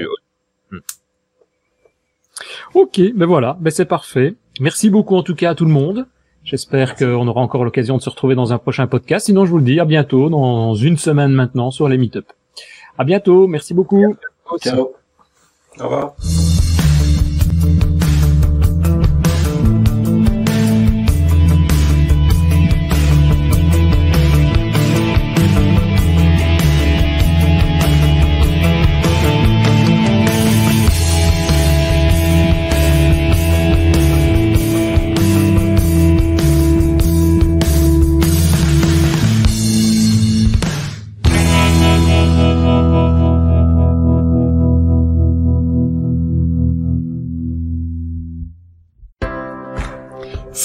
Ok, 2.74 3.01
ben 3.15 3.26
voilà, 3.26 3.57
ben 3.59 3.72
c'est 3.72 3.86
parfait. 3.86 4.36
Merci 4.59 4.89
beaucoup 4.89 5.15
en 5.15 5.24
tout 5.24 5.36
cas 5.36 5.51
à 5.51 5.55
tout 5.55 5.65
le 5.65 5.72
monde. 5.72 6.05
J'espère 6.43 6.95
qu'on 6.95 7.28
aura 7.28 7.41
encore 7.41 7.63
l'occasion 7.63 7.97
de 7.97 8.01
se 8.01 8.09
retrouver 8.09 8.36
dans 8.36 8.53
un 8.53 8.57
prochain 8.57 8.88
podcast. 8.88 9.28
Sinon, 9.28 9.45
je 9.45 9.51
vous 9.51 9.57
le 9.57 9.63
dis, 9.63 9.80
à 9.80 9.86
bientôt, 9.86 10.30
dans 10.30 10.74
une 10.74 10.97
semaine 10.97 11.32
maintenant, 11.32 11.70
sur 11.70 11.88
les 11.89 11.97
Meetup. 11.97 12.26
À 12.97 13.03
bientôt, 13.03 13.47
merci 13.47 13.74
beaucoup. 13.74 14.15
Ciao. 14.61 14.91
Au 15.80 15.84
revoir. 15.84 16.15